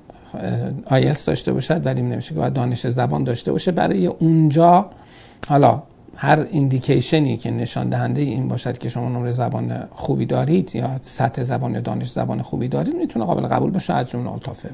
آیلس 0.87 1.25
داشته 1.25 1.53
باشد 1.53 1.87
ولی 1.87 2.03
نمیشه 2.03 2.35
که 2.35 2.40
باید 2.40 2.53
دانش 2.53 2.87
زبان 2.88 3.25
داشته 3.25 3.53
باشه. 3.53 3.73
برای 3.73 4.07
اونجا 4.07 4.90
حالا 5.49 5.83
هر 6.16 6.47
ایندیکیشنی 6.51 7.37
که 7.37 7.51
نشان 7.51 7.88
دهنده 7.88 8.21
این 8.21 8.49
باشد 8.49 8.79
که 8.79 8.88
شما 8.88 9.09
نمره 9.09 9.33
زبان 9.33 9.88
خوبی 9.90 10.27
دارید 10.27 10.77
یا 10.77 10.99
سطح 11.01 11.42
زبان 11.42 11.75
یا 11.75 11.81
دانش 11.81 12.11
زبان 12.11 12.42
خوبی 12.42 12.68
دارید 12.68 12.97
می‌تونه 12.97 13.25
قابل 13.25 13.47
قبول 13.47 13.71
باشه. 13.71 13.92
از 13.92 14.11
جمله 14.11 14.31
آلتافل 14.31 14.68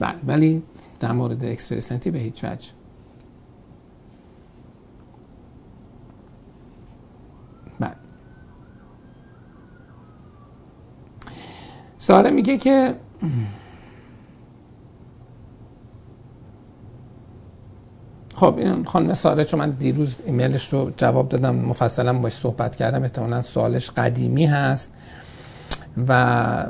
بله 0.00 0.14
ولی 0.26 0.62
در 1.00 1.12
مورد 1.12 1.44
اکسپرسنتی 1.44 2.10
به 2.10 2.18
هیچ 2.18 2.44
وجه. 2.44 2.70
بله. 7.80 7.92
ساره 11.98 12.30
میگه 12.30 12.56
که 12.56 12.94
خب 18.40 18.54
این 18.58 18.84
خانم 18.84 19.14
ساره 19.14 19.44
چون 19.44 19.60
من 19.60 19.70
دیروز 19.70 20.22
ایمیلش 20.26 20.68
رو 20.68 20.90
جواب 20.96 21.28
دادم 21.28 21.54
مفصلا 21.56 22.12
باش 22.12 22.32
صحبت 22.32 22.76
کردم 22.76 23.02
احتمالا 23.02 23.42
سوالش 23.42 23.90
قدیمی 23.90 24.46
هست 24.46 24.90
و 26.08 26.66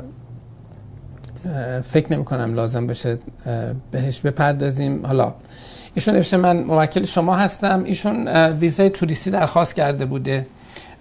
فکر 1.83 2.13
نمی 2.13 2.25
کنم 2.25 2.53
لازم 2.53 2.87
بشه 2.87 3.19
بهش 3.91 4.21
بپردازیم. 4.21 5.05
حالا 5.05 5.33
ایشون 5.93 6.15
نوشته 6.15 6.37
من 6.37 6.63
موکل 6.63 7.03
شما 7.03 7.35
هستم. 7.35 7.83
ایشون 7.83 8.27
ویزای 8.27 8.89
توریستی 8.89 9.31
درخواست 9.31 9.75
کرده 9.75 10.05
بوده. 10.05 10.47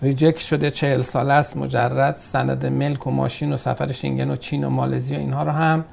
reject 0.03 0.39
شده 0.39 0.71
چهل 0.71 1.03
سال 1.03 1.31
است 1.31 1.57
مجرد 1.57 2.17
سند 2.17 2.67
ملک 2.67 3.07
و 3.07 3.11
ماشین 3.11 3.53
و 3.53 3.57
سفر 3.57 3.93
شینگن 3.93 4.31
و 4.31 4.37
چین 4.37 4.65
و 4.65 4.71
مالزی 4.71 5.17
و 5.17 5.19
اینها 5.19 5.43
رو 5.43 5.51
هم 5.51 5.85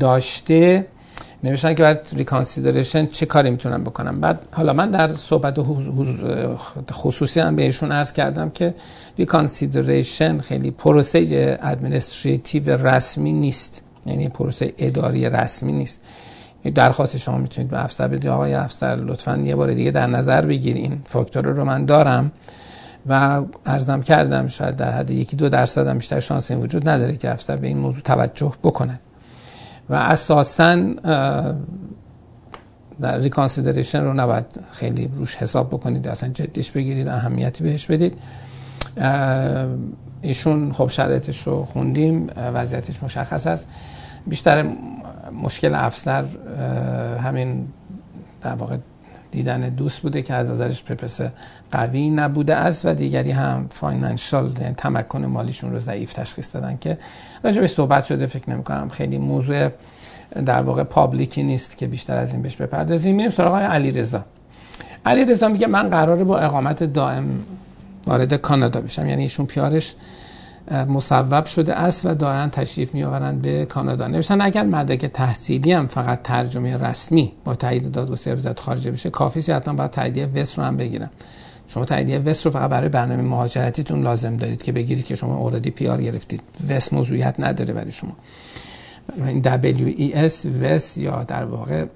داشته. 0.00 0.86
نوشتن 1.44 1.74
که 1.74 1.82
بعد 1.82 2.08
reconsideration 2.16 3.06
چه 3.06 3.26
کاری 3.26 3.50
می‌تونم 3.50 3.84
بکنم. 3.84 4.20
بعد 4.20 4.38
حالا 4.52 4.72
من 4.72 4.90
در 4.90 5.12
صحبت 5.12 5.56
خصوصی 6.92 7.40
هم 7.40 7.56
بهشون 7.56 7.92
عرض 7.92 8.12
کردم 8.12 8.50
که 8.50 8.74
reconsideration 9.18 10.38
خیلی 10.38 10.70
پروسه 10.70 11.58
administrative 11.62 12.86
رسمی 12.86 13.32
نیست. 13.32 13.82
یعنی 14.06 14.28
پروسه 14.28 14.74
اداری 14.78 15.30
رسمی 15.30 15.72
نیست. 15.72 16.00
درخواست 16.74 17.16
شما 17.16 17.38
می‌تونید 17.38 17.70
به 17.70 17.84
افسر 17.84 18.08
بدید. 18.08 18.26
آقای 18.26 18.54
افسر 18.54 18.96
لطفا 18.96 19.36
یه 19.36 19.56
بار 19.56 19.74
دیگه 19.74 19.90
در 19.90 20.06
نظر 20.06 20.46
بگیر 20.46 20.76
این 20.76 21.02
فاکتور 21.04 21.44
رو 21.46 21.64
من 21.64 21.84
دارم 21.84 22.32
و 23.06 23.42
عرضم 23.66 24.00
کردم 24.00 24.48
شاید 24.48 24.76
در 24.76 24.92
حد 24.92 25.10
یکی 25.10 25.36
دو 25.36 25.48
درصد 25.48 25.86
هم 25.86 25.98
بیشتر 25.98 26.20
شانس 26.20 26.50
این 26.50 26.60
وجود 26.60 26.88
نداره 26.88 27.16
که 27.16 27.30
افسر 27.30 27.56
به 27.56 27.66
این 27.66 27.78
موضوع 27.78 28.02
توجه 28.02 28.52
بکند. 28.64 29.00
و 29.90 29.94
اساسا 29.94 30.76
در 33.00 33.18
reconsideration 33.18 34.04
رو 34.04 34.12
نباید 34.12 34.44
خیلی 34.72 35.10
روش 35.14 35.36
حساب 35.36 35.68
بکنید. 35.68 36.08
اصلا 36.08 36.28
جدیش 36.28 36.70
بگیرید 36.70 37.08
اهمیتی 37.08 37.64
بهش 37.64 37.86
بدید. 37.86 38.18
ایشون 40.22 40.72
خب 40.72 40.88
شرایطش 40.88 41.42
رو 41.42 41.64
خوندیم 41.64 42.30
وضعیتش 42.36 43.02
مشخص 43.02 43.46
است. 43.46 43.68
بیشتر 44.26 44.72
مشکل 45.42 45.74
افسر 45.74 46.24
همین 47.22 47.68
در 48.40 48.54
واقع 48.54 48.76
دیدن 49.36 49.60
دوست 49.60 50.00
بوده 50.00 50.22
که 50.22 50.34
از 50.34 50.50
نظرش 50.50 50.82
purpose 50.82 51.20
قوی 51.72 52.10
نبوده 52.10 52.54
است 52.54 52.86
و 52.86 52.94
دیگری 52.94 53.30
هم 53.30 53.66
financial 53.70 54.52
یعنی 54.60 54.74
تمکن 54.74 55.24
مالیشون 55.24 55.72
رو 55.72 55.78
ضعیف 55.78 56.12
تشخیص 56.12 56.54
دادن 56.54 56.78
که 56.80 56.98
راجع 57.44 57.60
به 57.60 57.66
صحبت 57.66 58.04
شده 58.04 58.26
فکر 58.26 58.50
نمی 58.50 58.62
کنم. 58.62 58.88
خیلی 58.88 59.18
موضوع 59.18 59.68
در 60.46 60.62
واقع 60.62 60.82
پابلیکی 60.82 61.42
نیست 61.42 61.76
که 61.76 61.86
بیشتر 61.86 62.16
از 62.16 62.32
این 62.32 62.42
بهش 62.42 62.56
بپردازیم. 62.56 63.16
میریم 63.16 63.30
سراغ 63.30 63.54
علی 63.54 63.90
رضا 63.90 64.24
علی 65.06 65.24
رضا 65.24 65.48
میگه 65.48 65.66
من 65.66 65.90
قراره 65.90 66.24
با 66.24 66.38
اقامت 66.38 66.82
دائم 66.82 67.44
وارد 68.06 68.34
کانادا 68.34 68.80
بشم. 68.80 69.08
یعنی 69.08 69.22
ایشون 69.22 69.46
پیارش 69.46 69.94
مصوب 70.70 71.44
شده 71.44 71.74
است 71.74 72.06
و 72.06 72.14
دارن 72.14 72.50
تشریف 72.50 72.94
میآورند 72.94 73.42
به 73.42 73.64
کانادا. 73.64 74.08
نوشتن 74.08 74.40
اگر 74.40 74.62
مدرک 74.62 75.06
تحصیلی 75.06 75.72
هم 75.72 75.86
فقط 75.86 76.22
ترجمه 76.22 76.76
رسمی 76.76 77.32
با 77.44 77.54
تایید 77.54 77.90
داد 77.90 78.10
و 78.10 78.16
سرویزت 78.16 78.60
خارجه 78.60 78.90
بشه 78.90 79.10
کافی 79.10 79.38
است 79.38 79.50
حتما 79.50 79.74
باید 79.74 79.90
تاییدیه 79.90 80.26
وست 80.26 80.58
رو 80.58 80.64
هم 80.64 80.76
بگیرم 80.76 81.10
شما 81.68 81.84
تاییدیه 81.84 82.18
وست 82.18 82.46
رو 82.46 82.52
فقط 82.52 82.70
برای 82.70 82.88
برنامه 82.88 83.22
مهاجرتیتون 83.22 84.02
لازم 84.02 84.36
دارید 84.36 84.62
که 84.62 84.72
بگیرید 84.72 85.04
که 85.04 85.14
شما 85.14 85.36
اوردی 85.36 85.70
پی 85.70 85.88
آر 85.88 86.02
گرفتید. 86.02 86.40
وست 86.70 86.92
موضوعیت 86.92 87.34
نداره 87.38 87.74
برای 87.74 87.90
شما. 87.90 88.12
این 89.26 89.42
WES 89.42 90.46
وست 90.62 90.98
یا 90.98 91.24
در 91.24 91.44
واقع 91.44 91.86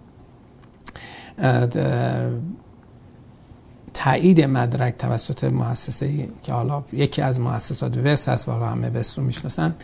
تایید 3.95 4.41
مدرک 4.41 4.97
توسط 4.99 5.45
مؤسسه 5.45 6.29
که 6.43 6.53
حالا 6.53 6.83
یکی 6.93 7.23
از 7.23 7.41
مؤسسات 7.41 7.99
وس 7.99 8.29
هست 8.29 8.49
و 8.49 8.53
همه 8.53 8.91
وس 8.91 9.19
رو 9.19 9.25
می‌شناسن 9.25 9.75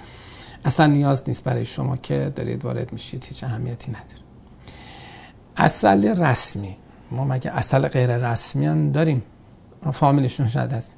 اصلا 0.65 0.87
نیاز 0.87 1.23
نیست 1.27 1.45
برای 1.45 1.67
شما 1.67 1.97
که 1.97 2.33
دارید 2.37 2.65
وارد 2.65 2.93
میشید 2.93 3.25
هیچ 3.25 3.45
اهمیتی 3.45 3.91
نداره. 3.91 4.21
اصل 5.57 6.23
رسمی. 6.23 6.77
ما 7.11 7.25
مگه 7.25 7.51
اصل 7.51 7.89
غیر 7.89 8.17
رسمی 8.31 8.67
هم 8.67 8.93
داریم؟ 8.93 9.23
فامیلشون 9.93 10.49
شاید 10.49 10.73
هست. 10.73 10.91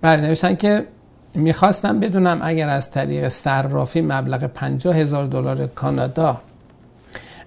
بله 0.00 0.20
نوشتن 0.20 0.54
که 0.54 0.86
می‌خواستم 1.34 2.00
بدونم 2.00 2.40
اگر 2.42 2.68
از 2.68 2.90
طریق 2.90 3.28
صرافی 3.28 4.00
مبلغ 4.00 4.46
50 4.46 4.96
هزار 4.96 5.26
دلار 5.26 5.66
کانادا 5.66 6.40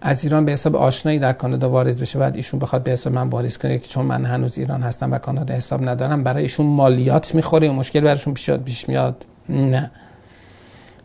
از 0.05 0.23
ایران 0.23 0.45
به 0.45 0.51
حساب 0.51 0.75
آشنایی 0.75 1.19
در 1.19 1.33
کانادا 1.33 1.69
واریز 1.69 2.01
بشه. 2.01 2.19
بعد 2.19 2.35
ایشون 2.35 2.59
بخواد 2.59 2.83
به 2.83 2.91
حساب 2.91 3.13
من 3.13 3.29
واریز 3.29 3.57
کنه. 3.57 3.77
که 3.77 3.87
چون 3.87 4.05
من 4.05 4.25
هنوز 4.25 4.57
ایران 4.57 4.81
هستم 4.81 5.11
و 5.11 5.17
کانادا 5.17 5.53
حساب 5.53 5.89
ندارم 5.89 6.23
برای 6.23 6.43
ایشون 6.43 6.65
مالیات 6.65 7.35
می‌خوره. 7.35 7.69
و 7.69 7.73
مشکل 7.73 8.01
براشون 8.01 8.33
پیش 8.33 8.49
پیش 8.49 8.89
میاد؟ 8.89 9.25
نه. 9.49 9.91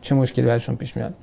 چه 0.00 0.14
مشکلی 0.14 0.46
براشون 0.46 0.76
پیش 0.76 0.96
میاد؟ 0.96 1.14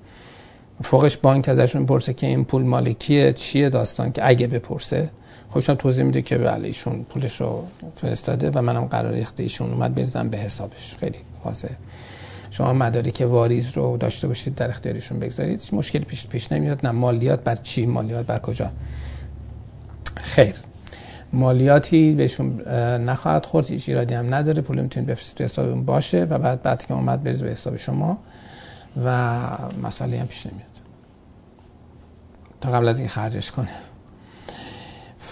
فوقش 0.84 1.18
بانک 1.18 1.50
ازشون 1.50 1.86
پرسه 1.86 2.14
که 2.14 2.28
این 2.28 2.46
پول 2.46 2.64
مالکیه 2.64 3.34
چیه 3.34 3.70
داستان 3.70 4.12
که 4.12 4.28
اگه 4.28 4.48
بپرسه؟ 4.48 5.10
خوشم 5.50 5.74
توضیح 5.74 6.04
میده 6.04 6.22
که 6.22 6.38
بله 6.38 6.68
ایشون 6.68 7.04
پولش 7.04 7.42
رو 7.42 7.64
فرستاده 7.96 8.52
و 8.54 8.62
منم 8.62 8.86
قرار 8.86 9.26
ایشون 9.38 9.74
اومد 9.74 9.96
بریزم 9.96 10.30
به 10.30 10.38
حسابش. 10.38 10.96
خیلی 11.00 11.18
واضحه. 11.46 11.78
شما 12.58 12.74
مدارک 12.74 13.24
واریز 13.28 13.78
رو 13.78 13.98
داشته 13.98 14.28
باشید 14.28 14.56
در 14.56 14.70
اختیارشون 14.70 15.20
بگذارید 15.20 15.62
هیچ 15.62 15.74
مشکلی 15.74 16.06
پیش 16.06 16.28
پیش 16.28 16.52
نمیاد. 16.52 16.86
نه 16.86 16.92
مالیات 16.92 17.44
بر 17.44 17.56
چی؟ 17.56 17.86
مالیات 17.86 18.26
بر 18.26 18.40
کجا؟ 18.40 18.72
خیر. 20.16 20.56
مالیاتی 21.34 22.16
بهشون 22.16 22.62
نخواهد 23.10 23.46
خورد 23.46 23.70
هیچ 23.70 23.90
ایرادی 23.90 24.14
هم 24.14 24.34
نداره. 24.34 24.62
پول 24.62 24.82
می‌تونید 24.82 25.10
بفرستید 25.10 25.38
تو 25.38 25.44
حساب 25.44 25.86
باشه 25.86 26.24
و 26.24 26.38
بعد 26.38 26.62
بعد 26.62 26.86
که 26.86 26.94
اومد 26.94 27.24
بریز 27.24 27.44
به 27.44 27.50
حساب 27.50 27.78
شما 27.78 28.18
و 29.06 29.38
مسئله 29.84 30.20
هم 30.20 30.28
پیش 30.28 30.46
نمیاد. 30.46 30.66
تا 32.62 32.72
قبل 32.72 32.88
از 32.88 33.00
این 33.00 33.08
خرجش 33.08 33.52
کنه. 33.52 33.70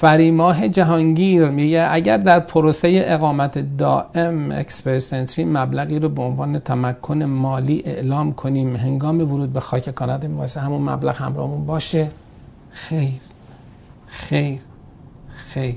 فریماه 0.03 0.67
جهانگیر 0.67 1.49
میگه 1.49 1.87
اگر 1.91 2.17
در 2.17 2.39
پروسه 2.39 3.03
اقامت 3.05 3.77
دائم 3.77 4.51
اکسپرس 4.51 5.39
مبلغی 5.39 5.99
رو 5.99 6.09
به 6.09 6.21
عنوان 6.21 6.59
تمکن 6.59 7.23
مالی 7.23 7.83
اعلام 7.85 8.33
کنیم 8.33 8.75
هنگام 8.75 9.17
ورود 9.21 9.53
به 9.53 9.59
خاک 9.59 9.89
کانادا 9.89 10.29
باید 10.35 10.59
همون 10.59 10.81
مبلغ 10.81 11.17
همراهمون 11.17 11.65
باشه. 11.65 12.11
خیر. 12.69 13.09
خیر. 14.07 14.59
خیر. 15.29 15.75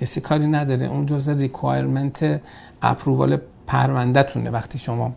کسی 0.00 0.20
کاری 0.20 0.46
نداره. 0.46 0.86
اون 0.86 1.06
جزء 1.06 1.32
requirement 1.32 2.40
approval 2.82 3.38
پروندهتونه. 3.66 4.50
وقتی 4.50 4.78
شما 4.78 5.12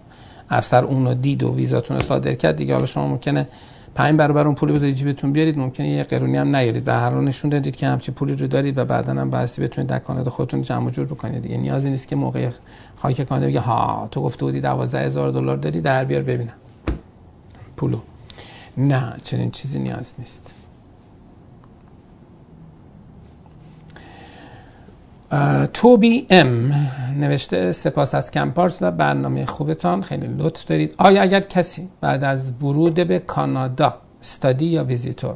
افسر 0.49 0.83
اون 0.83 1.13
دید 1.13 1.43
و 1.43 1.55
ویزاتون 1.55 1.99
صادر 1.99 2.33
کرد 2.33 2.55
دیگه 2.55 2.73
حالا 2.73 2.85
شما 2.85 3.07
ممکنه 3.07 3.47
پنج 3.95 4.17
برابر 4.17 4.45
اون 4.45 4.55
پول 4.55 4.71
بذارید 4.71 4.95
جیبتون 4.95 5.31
بیارید 5.31 5.57
ممکنه 5.57 5.89
یه 5.89 6.03
قرونی 6.03 6.37
هم 6.37 6.55
نیارید. 6.55 6.83
به 6.83 6.93
هر 6.93 7.09
حال 7.09 7.23
نشون 7.23 7.49
دادید 7.49 7.75
که 7.75 7.87
همچی 7.87 8.11
پولی 8.11 8.35
رو 8.35 8.47
دارید 8.47 8.77
و 8.77 8.85
بعدا 8.85 9.13
هم 9.13 9.29
بحثی 9.29 9.61
بتونید 9.61 9.89
در 9.89 9.99
کانادا 9.99 10.31
خودتون 10.31 10.61
جمع 10.61 10.89
جور 10.89 11.05
بکنید. 11.05 11.41
دیگه 11.41 11.57
نیازی 11.57 11.89
نیست 11.89 12.07
که 12.07 12.15
موقع 12.15 12.49
خاک 12.95 13.21
کانادا 13.21 13.47
بگه 13.47 13.59
ها 13.59 14.07
تو 14.11 14.21
گفته 14.21 14.45
بودی 14.45 14.61
12000 14.61 15.31
دلار 15.31 15.57
داری 15.57 15.81
در 15.81 16.05
بیار 16.05 16.21
ببینم. 16.21 16.53
پولو. 17.77 17.99
نه 18.77 19.13
چنین 19.23 19.51
چیزی 19.51 19.79
نیاز 19.79 20.13
نیست. 20.19 20.55
توبی 25.73 26.27
ام 26.29 26.73
نوشته 27.17 27.71
سپاس 27.71 28.15
از 28.15 28.31
کمپارس 28.31 28.81
و 28.81 28.91
برنامه 28.91 29.45
خوبتان 29.45 30.01
خیلی 30.01 30.27
لطف 30.37 30.65
دارید. 30.65 30.95
آیا 30.97 31.21
اگر 31.21 31.39
کسی 31.39 31.89
بعد 32.01 32.23
از 32.23 32.63
ورود 32.63 32.93
به 32.93 33.19
کانادا 33.19 33.93
استادی 34.21 34.65
یا 34.65 34.83
ویزیتور 34.83 35.35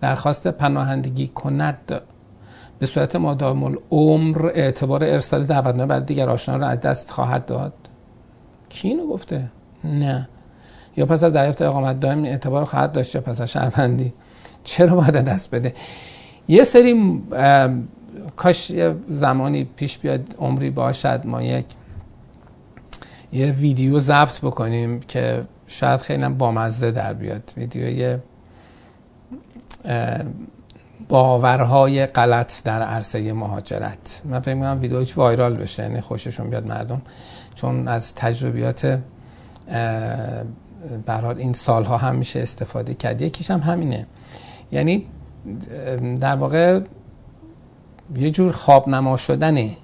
درخواست 0.00 0.46
پناهندگی 0.46 1.28
کند 1.28 2.02
به 2.78 2.86
صورت 2.86 3.16
مادام 3.16 3.64
العمر 3.64 4.46
اعتبار 4.54 5.04
ارسال 5.04 5.44
دعوتنامه 5.44 5.86
برای 5.86 6.04
دیگر 6.04 6.28
آشنا 6.30 6.56
را 6.56 6.66
از 6.66 6.80
دست 6.80 7.10
خواهد 7.10 7.46
داد؟ 7.46 7.72
کی 8.68 8.88
اینو 8.88 9.06
گفته؟ 9.06 9.50
نه. 9.84 10.28
یا 10.96 11.06
پس 11.06 11.24
از 11.24 11.32
دریافت 11.32 11.62
اقامت 11.62 12.00
دائم 12.00 12.24
اعتبار 12.24 12.64
خواهد 12.64 12.92
داشت 12.92 13.14
یا 13.14 13.20
پس 13.20 13.40
از 13.40 13.50
شهروندی؟ 13.50 14.12
چرا 14.64 14.94
باید 14.94 15.14
دست 15.14 15.50
بده؟ 15.50 15.74
یه 16.48 16.64
سری 16.64 17.22
کاش 18.36 18.70
یه 18.70 18.94
زمانی 19.08 19.64
پیش 19.64 19.98
بیاد 19.98 20.34
عمری 20.38 20.70
باشد 20.70 21.20
ما 21.24 21.42
یک 21.42 21.66
یه 23.32 23.52
ویدیو 23.52 23.98
ضبط 23.98 24.40
بکنیم 24.40 25.00
که 25.00 25.44
شاید 25.66 26.00
خیلی 26.00 26.28
بامزه 26.28 26.90
در 26.90 27.12
بیاد. 27.12 27.52
ویدیوی 27.56 28.18
باورهای 31.08 32.06
غلط 32.06 32.62
در 32.62 32.82
عرصه 32.82 33.32
مهاجرت. 33.32 34.22
من 34.24 34.40
فکر 34.40 34.54
می‌کنم 34.54 34.78
ویدیوش 34.80 35.18
وایرال 35.18 35.56
بشه 35.56 35.82
یعنی 35.82 36.00
خوششون 36.00 36.50
بیاد 36.50 36.66
مردم. 36.66 37.02
چون 37.54 37.88
از 37.88 38.14
تجربیات 38.14 39.00
برحال 41.06 41.38
این 41.38 41.52
سالها 41.52 41.96
هم 41.96 42.14
میشه 42.14 42.40
استفاده 42.40 42.94
کرد. 42.94 43.22
یکیش 43.22 43.50
هم 43.50 43.60
همینه. 43.60 44.06
یعنی 44.72 45.06
در 46.20 46.36
واقع 46.36 46.80
یه 48.16 48.30
جور 48.30 48.52
خواب 48.52 48.88
نما 48.88 49.16
شدنه. 49.16 49.76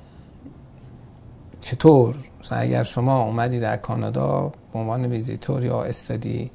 چطور؟ 1.61 2.15
اگر 2.51 2.83
شما 2.83 3.23
اومدی 3.23 3.61
در 3.61 3.77
کانادا 3.77 4.53
به 4.73 4.79
عنوان 4.79 5.05
ویزیتور 5.05 5.65
یا 5.65 5.83
استادی 5.83 6.51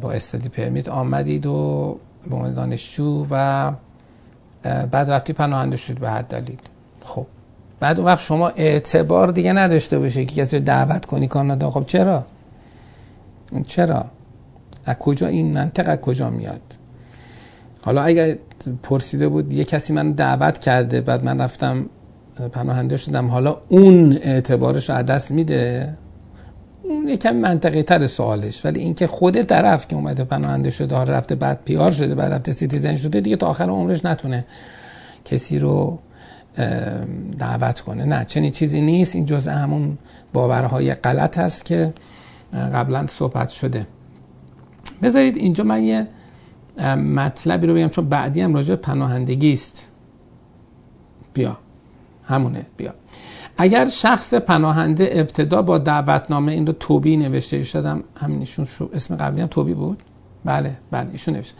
با 0.00 0.12
استادی 0.12 0.48
پرمیت 0.48 0.88
آمدید 0.88 1.46
و 1.46 1.98
به 2.30 2.36
عنوان 2.36 2.54
دانشجو 2.54 3.26
و 3.30 3.72
بعد 4.62 5.10
رفتی 5.10 5.32
پناهنده 5.32 5.76
شد 5.76 5.98
به 5.98 6.10
هر 6.10 6.22
دلیل. 6.22 6.58
خب. 7.02 7.26
بعد 7.80 7.98
اون 7.98 8.06
وقت 8.06 8.20
شما 8.20 8.48
اعتبار 8.48 9.32
دیگه 9.32 9.52
نداشته 9.52 9.98
باشه 9.98 10.24
که 10.24 10.34
کسی 10.42 10.58
رو 10.58 10.64
دعوت 10.64 11.06
کنی 11.06 11.28
کانادا. 11.28 11.70
خب 11.70 11.86
چرا؟ 11.86 12.24
چرا؟ 13.66 14.04
از 14.86 14.96
کجا 14.96 15.26
این 15.26 15.52
منطق 15.52 16.00
کجا 16.00 16.30
میاد؟ 16.30 16.73
حالا 17.84 18.02
اگر 18.02 18.38
پرسیده 18.82 19.28
بود 19.28 19.52
یه 19.52 19.64
کسی 19.64 19.92
من 19.92 20.12
دعوت 20.12 20.58
کرده 20.58 21.00
بعد 21.00 21.24
من 21.24 21.40
رفتم 21.40 21.86
پناهنده 22.52 22.96
شدم 22.96 23.26
حالا 23.26 23.56
اون 23.68 24.18
اعتبارش 24.22 24.90
رو 24.90 24.98
از 24.98 25.02
دست 25.02 25.30
میده؟ 25.30 25.96
اون 26.82 27.08
یکم 27.08 27.36
منطقی 27.36 27.82
تر 27.82 28.06
سوالش. 28.06 28.64
ولی 28.64 28.80
اینکه 28.80 29.06
خود 29.06 29.42
طرف 29.42 29.88
که 29.88 29.96
اومده 29.96 30.24
پناهنده 30.24 30.70
شده 30.70 30.96
حالا 30.96 31.12
رفته 31.12 31.34
بعد 31.34 31.60
PR 31.64 31.92
شده 31.92 32.14
بعد 32.14 32.32
رفته 32.32 32.52
citizen 32.52 32.96
شده 32.96 33.20
دیگه 33.20 33.36
تا 33.36 33.46
آخر 33.46 33.64
عمرش 33.64 34.04
نتونه 34.04 34.44
کسی 35.24 35.58
رو 35.58 35.98
دعوت 37.38 37.80
کنه. 37.80 38.04
نه 38.04 38.24
چنین 38.24 38.50
چیزی 38.50 38.80
نیست. 38.80 39.16
این 39.16 39.24
جزء 39.24 39.50
همون 39.50 39.98
باورهای 40.32 40.94
غلط 40.94 41.38
هست 41.38 41.64
که 41.64 41.92
قبلا 42.74 43.06
صحبت 43.06 43.48
شده. 43.48 43.86
بذارید 45.02 45.36
اینجا 45.36 45.64
من 45.64 45.82
یه 45.82 46.06
مطلبی 46.96 47.66
رو 47.66 47.74
بگم 47.74 47.88
چون 47.88 48.08
بعدی 48.08 48.40
هم 48.40 48.54
راجع 48.54 48.76
پناهندگی 48.76 49.52
است. 49.52 49.90
بیا. 51.32 51.58
همونه. 52.28 52.66
بیا. 52.76 52.94
اگر 53.58 53.88
شخص 53.88 54.34
پناهنده 54.34 55.08
ابتدا 55.12 55.62
با 55.62 55.78
دعوتنامه 55.78 56.52
این 56.52 56.66
رو 56.66 56.72
توبی 56.72 57.16
نوشته 57.16 57.62
شدم 57.62 58.04
همینشون 58.16 58.64
شو 58.64 58.90
اسم 58.92 59.16
قبلی 59.16 59.40
هم 59.40 59.46
توبی 59.46 59.74
بود؟ 59.74 60.02
بله 60.44 60.76
بله 60.90 61.10
ایشون 61.12 61.34
نوشته 61.34 61.54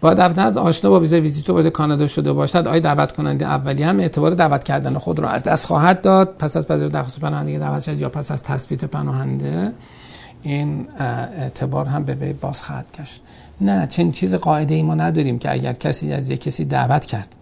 با 0.00 0.14
دفتر 0.14 0.46
از 0.46 0.56
آشنا 0.56 0.90
با 0.90 1.00
ویزای 1.00 1.20
ویزیتو 1.20 1.52
وارد 1.52 1.68
کانادا 1.68 2.06
شده 2.06 2.32
باشد 2.32 2.68
آیا 2.68 2.80
دعوت 2.80 3.12
کننده 3.12 3.46
اولی 3.46 3.82
هم 3.82 4.00
اعتبار 4.00 4.30
دعوت 4.34 4.64
کردن 4.64 4.98
خود 4.98 5.18
را 5.18 5.28
از 5.28 5.42
دست 5.42 5.66
خواهد 5.66 6.00
داد؟ 6.00 6.36
پس 6.38 6.56
از 6.56 6.68
پذیرش 6.68 6.90
درخواست 6.90 7.20
پناهندگی 7.20 7.58
دعوت 7.58 7.82
شد 7.82 8.00
یا 8.00 8.08
پس 8.08 8.30
از 8.30 8.42
تثبیت 8.42 8.84
پناهنده 8.84 9.72
این 10.42 10.86
اعتبار 10.98 11.86
هم 11.86 12.04
به 12.04 12.14
وی 12.14 12.32
باز 12.32 12.62
خواهد 12.62 12.86
گشت. 13.00 13.22
نه 13.60 13.86
چنین 13.86 14.12
چیز 14.12 14.34
قاعده 14.34 14.74
ای 14.74 14.82
ما 14.82 14.94
نداریم 14.94 15.38
که 15.38 15.52
اگر 15.52 15.72
کسی 15.72 16.12
از 16.12 16.30
یک 16.30 16.40
کسی 16.40 16.64
دعوت 16.64 17.06
کرد 17.06 17.36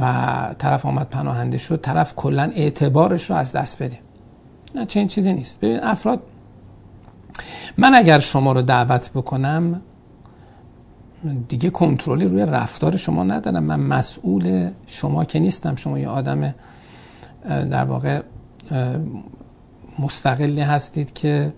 و 0.00 0.54
طرف 0.58 0.86
آمد 0.86 1.10
پناهنده 1.10 1.58
شد 1.58 1.80
طرف 1.80 2.14
کلا 2.14 2.52
اعتبارش 2.54 3.30
رو 3.30 3.36
از 3.36 3.52
دست 3.52 3.82
بده. 3.82 3.98
نه 4.74 4.86
چنین 4.86 5.06
چیزی 5.06 5.32
نیست. 5.32 5.60
ببین 5.60 5.80
افراد 5.82 6.22
من 7.76 7.94
اگر 7.94 8.18
شما 8.18 8.52
رو 8.52 8.62
دعوت 8.62 9.10
بکنم 9.10 9.80
دیگه 11.48 11.70
کنترلی 11.70 12.28
روی 12.28 12.46
رفتار 12.46 12.96
شما 12.96 13.24
ندارم. 13.24 13.64
من 13.64 13.80
مسئول 13.80 14.70
شما 14.86 15.24
که 15.24 15.38
نیستم. 15.38 15.76
شما 15.76 15.98
یه 15.98 16.08
آدم 16.08 16.54
در 17.48 17.84
واقع 17.84 18.22
مستقلی 19.98 20.60
هستید 20.60 21.12
که 21.12 21.52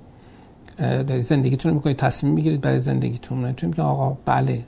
در 0.79 1.19
زندگیتون 1.19 1.71
رو 1.71 1.77
می‌کنید 1.77 1.97
تصمیم 1.97 2.33
می‌گیرید 2.33 2.61
برای 2.61 2.79
زندگیتون. 2.79 3.45
نمی‌تونید 3.45 3.77
که 3.77 3.83
آقا 3.83 4.17
بله 4.25 4.65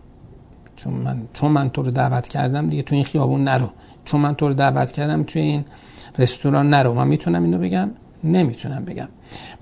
چون 0.76 0.92
من 0.92 1.22
چون 1.32 1.50
من 1.50 1.70
تو 1.70 1.82
رو 1.82 1.90
دعوت 1.90 2.28
کردم 2.28 2.68
دیگه 2.68 2.82
تو 2.82 2.94
این 2.94 3.04
خیابون 3.04 3.44
نرو. 3.44 3.68
چون 4.04 4.20
من 4.20 4.34
تو 4.34 4.48
رو 4.48 4.54
دعوت 4.54 4.92
کردم 4.92 5.22
توی 5.22 5.42
این 5.42 5.64
رستوران 6.18 6.70
نرو. 6.70 6.94
من 6.94 7.08
می‌تونم 7.08 7.42
اینو 7.42 7.58
بگم؟ 7.58 7.90
نمی‌تونم 8.24 8.84
بگم. 8.84 9.08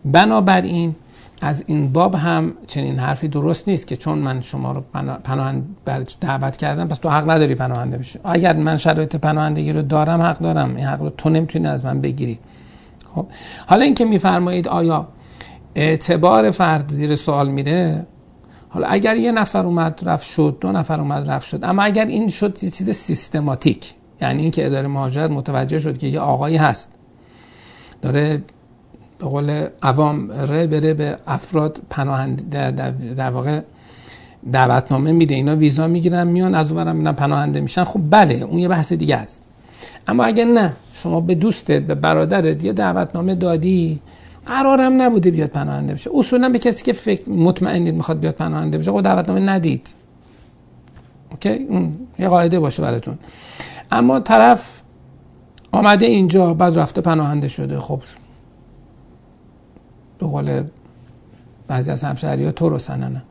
بنابراین 0.04 0.94
از 1.42 1.64
این 1.66 1.92
باب 1.92 2.14
هم 2.14 2.52
چنین 2.66 2.98
حرفی 2.98 3.28
درست 3.28 3.68
نیست 3.68 3.86
که 3.86 3.96
چون 3.96 4.18
من 4.18 4.40
شما 4.40 4.72
رو 4.72 4.80
پناهند 5.24 5.76
دعوت 6.20 6.56
کردم 6.56 6.88
پس 6.88 6.98
تو 6.98 7.08
حق 7.08 7.30
نداری 7.30 7.54
پناهنده 7.54 7.98
بشی. 7.98 8.18
اگر 8.24 8.56
من 8.56 8.76
شرایط 8.76 9.16
پناهندگی 9.16 9.72
رو 9.72 9.82
دارم 9.82 10.22
حق 10.22 10.38
دارم. 10.38 10.76
این 10.76 10.86
حق 10.86 11.02
رو 11.02 11.10
تو 11.10 11.30
نمی‌تونی 11.30 11.66
از 11.66 11.84
من 11.84 12.00
بگیری. 12.00 12.38
خب؟ 13.14 13.26
حالا 13.66 13.84
اینکه 13.84 14.04
میفرمایید 14.04 14.68
آیا 14.68 15.08
اعتبار 15.76 16.50
فرد 16.50 16.92
زیر 16.92 17.16
سوال 17.16 17.48
میره 17.48 18.06
حالا 18.68 18.86
اگر 18.86 19.16
یه 19.16 19.32
نفر 19.32 19.66
اومد 19.66 20.00
رفت 20.04 20.26
شد 20.26 20.56
دو 20.60 20.72
نفر 20.72 21.00
اومد 21.00 21.30
رفت 21.30 21.48
شد 21.48 21.64
اما 21.64 21.82
اگر 21.82 22.06
این 22.06 22.28
شد 22.28 22.64
یه 22.64 22.70
چیز 22.70 22.90
سیستماتیک 22.90 23.94
یعنی 24.20 24.42
اینکه 24.42 24.66
اداره 24.66 24.88
مهاجرت 24.88 25.30
متوجه 25.30 25.78
شد 25.78 25.98
که 25.98 26.06
یه 26.06 26.20
آقایی 26.20 26.56
هست 26.56 26.90
داره 28.02 28.42
به 29.18 29.26
قول 29.26 29.66
عوام 29.82 30.32
ره 30.32 30.66
بره 30.66 30.94
به 30.94 31.16
افراد 31.26 31.80
پناهند 31.90 32.50
در, 33.16 33.30
واقع 33.30 33.60
دعوتنامه 34.52 35.12
میده. 35.12 35.34
اینا 35.34 35.56
ویزا 35.56 35.88
می‌گیرن 35.88 36.26
میان 36.26 36.54
از 36.54 36.72
اونورم 36.72 36.96
میرن 36.96 37.12
پناهنده 37.12 37.60
میشن. 37.60 37.84
خب 37.84 38.00
بله 38.10 38.34
اون 38.34 38.58
یه 38.58 38.68
بحث 38.68 38.92
دیگه 38.92 39.16
است. 39.16 39.42
اما 40.08 40.24
اگر 40.24 40.44
نه 40.44 40.72
شما 40.92 41.20
به 41.20 41.34
دوستت 41.34 41.82
به 41.82 41.94
برادرت 41.94 42.64
یه 42.64 42.72
دعوتنامه 42.72 43.34
دادی 43.34 44.00
قرارم 44.46 45.02
نبوده 45.02 45.30
بیاد 45.30 45.50
پناهنده 45.50 45.94
بشه. 45.94 46.10
اصولا 46.14 46.48
به 46.48 46.58
کسی 46.58 46.84
که 46.84 46.92
فکر 46.92 47.30
مطمئنید 47.30 47.94
می‌خواد 47.94 48.20
بیاد 48.20 48.34
پناهنده 48.34 48.78
بشه 48.78 48.92
خب 48.92 49.00
دعوتنامه 49.00 49.40
ندید. 49.40 49.88
اوکی؟ 51.30 51.66
اون 51.68 51.96
یه 52.18 52.28
قاعده 52.28 52.60
باشه 52.60 52.82
براتون. 52.82 53.18
اما 53.92 54.20
طرف 54.20 54.82
آمده 55.72 56.06
اینجا 56.06 56.54
بعد 56.54 56.78
رفته 56.78 57.00
پناهنده 57.00 57.48
شده. 57.48 57.80
خب 57.80 58.02
به 60.18 60.26
قول 60.26 60.64
بعضی 61.68 61.90
از 61.90 62.04
همشهری 62.04 62.44
ها 62.44 62.52
تو 62.52 62.68
رو 62.68 62.78
سننه. 62.78 63.22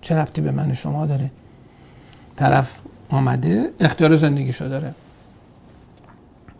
چه 0.00 0.16
ربطی 0.16 0.40
به 0.40 0.50
من 0.50 0.72
شما 0.72 1.06
داره؟ 1.06 1.30
طرف 2.36 2.78
آمده 3.10 3.70
اختیار 3.80 4.14
زندگیشو 4.14 4.68
داره. 4.68 4.94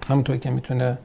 همونطور 0.09 0.37
که 0.37 0.51
می‌تونه 0.51 0.99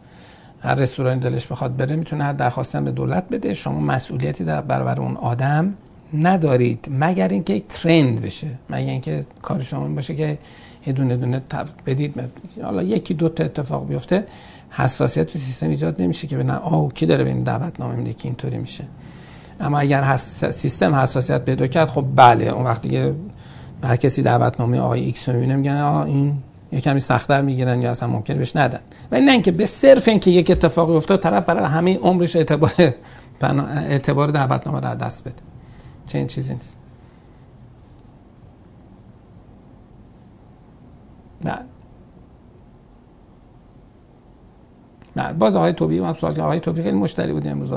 هر 0.65 0.75
رستورانی 0.75 1.19
دلش 1.19 1.47
بخواد 1.47 1.75
بره 1.75 1.95
می‌تونه 1.95 2.23
هر 2.23 2.33
درخواستن 2.33 2.83
به 2.83 2.91
دولت 2.91 3.23
بده. 3.31 3.53
شما 3.53 3.79
مسئولیتی 3.79 4.43
در 4.43 4.61
برابر 4.61 5.01
اون 5.01 5.17
آدم 5.17 5.73
ندارید 6.13 6.87
مگر 6.91 7.27
اینکه 7.27 7.53
یک 7.53 7.67
ترند 7.67 8.21
بشه 8.21 8.47
مگر 8.69 8.89
اینکه 8.89 9.25
کار 9.41 9.61
شما 9.61 9.87
باشه 9.87 10.15
که 10.15 10.37
یه 10.87 10.93
دونه 10.93 11.17
دونه 11.17 11.41
بدید. 11.85 12.13
حالا 12.63 12.83
یکی 12.83 13.13
دو 13.13 13.29
تا 13.29 13.43
اتفاق 13.43 13.87
بیفته 13.87 14.25
حساسیت 14.69 15.27
تو 15.27 15.39
سیستم 15.39 15.69
ایجاد 15.69 16.01
نمیشه 16.01 16.27
که 16.27 16.35
ببینن 16.35 16.53
آه 16.53 16.93
کی 16.93 17.05
داره 17.05 17.23
به 17.23 17.29
این 17.29 17.43
دعوتنامه 17.43 17.95
میده 17.95 18.13
که 18.13 18.27
اینطوری 18.27 18.57
میشه. 18.57 18.83
اما 19.59 19.79
اگر 19.79 20.17
سیستم 20.51 20.95
حساسیت 20.95 21.45
پیدا 21.45 21.67
کرد 21.67 21.87
خب 21.87 22.05
بله 22.15 22.45
اون 22.45 22.65
وقتی 22.65 22.89
که 22.89 23.15
هر 23.83 23.95
کسی 23.95 24.21
دعوتنامه 24.23 24.79
آقای 24.79 25.01
ایکس 25.01 25.29
رو 25.29 25.35
می‌بینه 25.35 25.55
میگن 25.55 25.77
آه 25.77 26.05
این 26.05 26.37
یه 26.71 26.81
کمی 26.81 26.99
سختتر 26.99 27.41
می‌گیرن 27.41 27.81
یا 27.81 27.91
اصلا 27.91 28.09
ممکن 28.09 28.37
بهش 28.37 28.55
ندن. 28.55 28.79
ولی 29.11 29.25
نه 29.25 29.31
اینکه 29.31 29.51
به 29.51 29.65
صرف 29.65 30.07
اینکه 30.07 30.31
یک 30.31 30.51
اتفاقی 30.51 30.93
افتاد 30.93 31.19
طرف 31.19 31.45
برای 31.45 31.65
همه 31.65 31.97
عمرش 31.97 32.35
اعتبار 32.35 32.71
اعتبار 33.89 34.27
دعوتنامه 34.27 34.79
رو 34.79 34.95
دست 34.95 35.23
بده. 35.23 35.35
چنین 36.05 36.25
چیزی 36.25 36.53
نیست. 36.53 36.77
نه. 41.45 41.59
نه. 45.15 45.33
باز 45.33 45.55
آقای 45.55 45.73
توبی 45.73 45.99
هم 45.99 46.13
سوال 46.13 46.33
که 46.33 46.41
آقای 46.41 46.59
توبی 46.59 46.81
خیلی 46.81 46.97
مشتری 46.97 47.33
بود 47.33 47.47
امروز. 47.47 47.73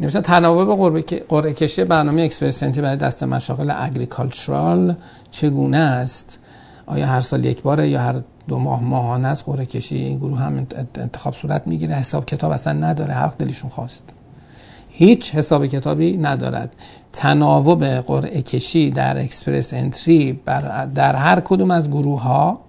نمیشه 0.00 0.20
تناوب 0.20 0.76
قرعه 0.78 1.02
قرعه 1.28 1.52
کشی 1.52 1.84
برنامه 1.84 2.22
اکسپرسنتی 2.22 2.80
برای 2.80 2.96
دست 2.96 3.22
مشاغل 3.22 3.72
اگریکالچرال 3.76 4.96
چگونه 5.30 5.76
است؟ 5.76 6.39
آیا 6.90 7.06
هر 7.06 7.20
سال 7.20 7.44
یک 7.44 7.62
باره 7.62 7.88
یا 7.88 8.00
هر 8.00 8.22
دو 8.48 8.58
ماه 8.58 8.82
ماهانه 8.82 9.28
است 9.28 9.44
قرعه 9.44 9.66
کشی 9.66 9.96
این 9.96 10.18
گروه 10.18 10.38
هم 10.38 10.66
انتخاب 10.98 11.34
صورت 11.34 11.66
می‌گیره؟ 11.66 11.94
حساب 11.94 12.26
کتاب 12.26 12.52
اصلا 12.52 12.72
نداره 12.72 13.14
حق 13.14 13.36
دلشون 13.36 13.70
خواست. 13.70 14.04
هیچ 14.88 15.34
حساب 15.34 15.66
کتابی 15.66 16.16
ندارد. 16.16 16.72
تناوب 17.12 17.84
قرعه 17.84 18.42
کشی 18.42 18.90
در 18.90 19.18
اکسپرس 19.18 19.74
انتری 19.74 20.40
در 20.94 21.16
هر 21.16 21.40
کدوم 21.40 21.70
از 21.70 21.90
گروه 21.90 22.22
ها 22.22 22.60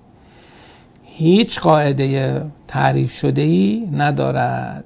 هیچ 1.04 1.60
قاعده 1.60 2.42
تعریف 2.68 3.12
شده 3.12 3.42
ای 3.42 3.90
ندارد. 3.94 4.84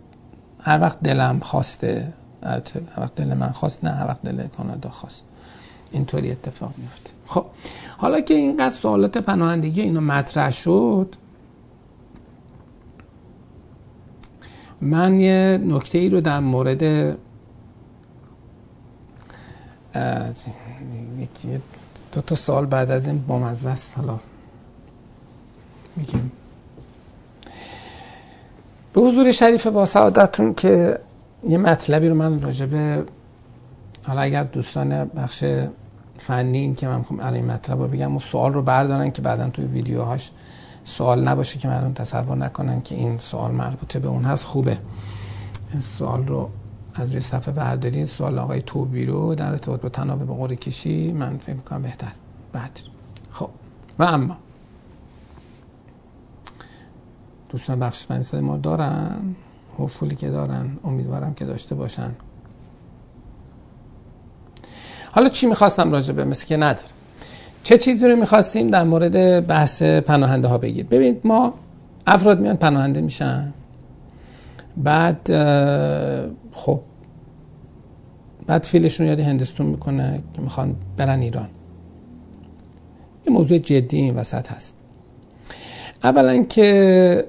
هر 0.62 0.82
وقت 0.82 1.00
دلم 1.04 1.40
خواسته 1.40 2.14
هر 2.44 2.62
وقت 2.98 3.16
دل 3.16 3.34
من 3.34 3.50
خواست 3.50 3.84
نه 3.84 3.92
هر 3.92 4.08
وقت 4.08 4.22
دل 4.22 4.48
کانادا 4.48 4.90
خواست. 4.90 5.24
اینطوری 5.92 6.32
اتفاق 6.32 6.74
میفته 6.78 7.10
خب 7.26 7.46
حالا 7.98 8.22
که 8.22 8.34
اینقدر 8.34 8.70
سوالات 8.70 9.18
پناهندگی 9.18 9.82
اینو 9.82 10.02
مطرح 10.02 10.52
شد 10.52 11.16
من 14.82 15.20
یه 15.20 15.60
نکته 15.66 15.98
ای 15.98 16.10
رو 16.10 16.22
در 16.22 16.40
مورد 16.40 16.84
دو 22.12 22.22
تا 22.22 22.36
سال 22.36 22.66
بعد 22.66 22.92
از 22.92 23.08
این 23.08 23.24
بامزه 23.28 23.70
است. 23.70 23.98
حالا 23.98 24.20
میگیم. 25.96 26.32
به 28.94 29.02
حضور 29.02 29.32
شریف 29.32 29.68
با 29.68 29.86
سعادتتون 29.86 30.54
که 30.54 31.00
یه 31.48 31.58
مطلبی 31.58 32.10
رو 32.10 32.16
من 32.16 32.42
راجع 32.42 32.66
به 32.66 33.04
حالا 34.08 34.22
اگر 34.22 34.44
دوستان 34.44 35.06
بخش 35.06 35.44
فنی 36.18 36.58
این 36.58 36.76
که 36.76 36.88
من 36.88 36.98
می‌خوام 36.98 37.20
الان 37.20 37.42
مطلب 37.42 37.82
رو 37.82 37.88
بگم 37.88 38.16
و 38.16 38.20
سوال 38.20 38.54
رو 38.54 38.62
بردارن 38.62 39.12
که 39.12 39.22
بعدا 39.22 39.50
توی 39.50 39.66
ویدیوهاش 39.66 40.32
سوال 40.84 41.28
نباشه 41.28 41.60
که 41.60 41.68
مردم 41.68 41.94
تصور 41.94 42.38
نکنن 42.38 42.82
که 42.82 42.96
این 42.96 43.18
سوال 43.18 43.52
مربوطه 43.52 44.00
به 44.00 44.08
اون 44.08 44.24
هست. 44.24 44.46
خوبه. 44.46 44.78
این 45.72 45.82
سوال 45.82 46.28
رو 46.28 46.50
از 46.96 47.12
روی 47.12 47.22
صفحه 47.22 47.54
بردارین 47.54 48.06
سوال 48.06 48.40
آقای 48.40 48.62
توبی 48.62 49.06
رو 49.06 49.36
در 49.36 49.50
ارتباط 49.52 49.82
با 49.82 49.90
به 50.26 50.34
قرعه 50.34 50.56
کشی 50.56 51.12
من 51.12 51.38
فکر 51.38 51.56
می‌کنم 51.56 51.82
بهتر. 51.82 52.12
بعد 52.54 52.80
خب. 53.30 53.50
و 54.00 54.04
اما 54.04 54.38
دوستان 57.50 57.80
بخش 57.80 58.06
فنی 58.06 58.42
ما 58.42 58.58
دارن. 58.58 59.36
حفولی 59.78 60.16
که 60.16 60.30
دارن. 60.32 60.78
امیدوارم 60.84 61.34
که 61.34 61.46
داشته 61.46 61.76
باشن. 61.76 62.12
حالا 65.16 65.30
چی 65.30 65.48
می‌خواستم 65.48 65.92
راجع 65.92 66.14
به 66.14 66.26
مثل 66.26 66.48
که 66.48 66.58
نداره 66.58 66.88
چه 67.64 67.78
چیزی 67.78 68.08
رو 68.08 68.16
می‌خواستیم 68.16 68.68
در 68.68 68.84
مورد 68.84 69.48
بحث 69.48 69.84
پناهنده 69.84 70.48
ها 70.48 70.58
بگیر 70.58 70.86
ببینید 70.86 71.22
ما 71.24 71.54
افراد 72.08 72.40
میان 72.40 72.56
پناهنده 72.56 73.02
میشن. 73.02 73.54
بعد 74.78 75.20
خب 76.52 76.80
بعد 78.48 78.64
فیلشون 78.64 79.08
یاد 79.08 79.20
هندستون 79.20 79.66
می‌کنه 79.66 80.20
که 80.34 80.42
می‌خوان 80.42 80.76
برن 80.98 81.22
ایران. 81.22 81.50
یه 83.28 83.34
موضوع 83.34 83.58
جدی 83.58 83.98
این 83.98 84.16
وسط 84.16 84.52
هست. 84.52 84.78
اولا 86.04 86.44
که 86.44 87.26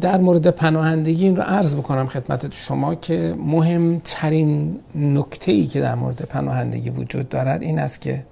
در 0.00 0.18
مورد 0.18 0.50
پناهندگی 0.50 1.24
این 1.24 1.36
رو 1.36 1.42
عرض 1.42 1.74
بکنم 1.74 2.06
خدمت 2.06 2.54
شما 2.54 2.94
که 2.94 3.34
مهمترین 3.38 4.80
نکته 4.94 5.52
ای 5.52 5.66
که 5.66 5.80
در 5.80 5.94
مورد 5.94 6.22
پناهندگی 6.22 6.90
وجود 6.90 7.28
دارد 7.28 7.62
این 7.62 7.78
است 7.78 8.00
که 8.00 8.24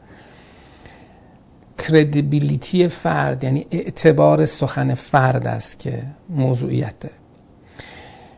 کردیبیلیتی 1.78 2.88
فرد 2.88 3.44
یعنی 3.44 3.66
اعتبار 3.70 4.46
سخن 4.46 4.94
فرد 4.94 5.46
است 5.46 5.78
که 5.78 6.02
موضوعیت 6.30 6.98
داره. 7.00 7.14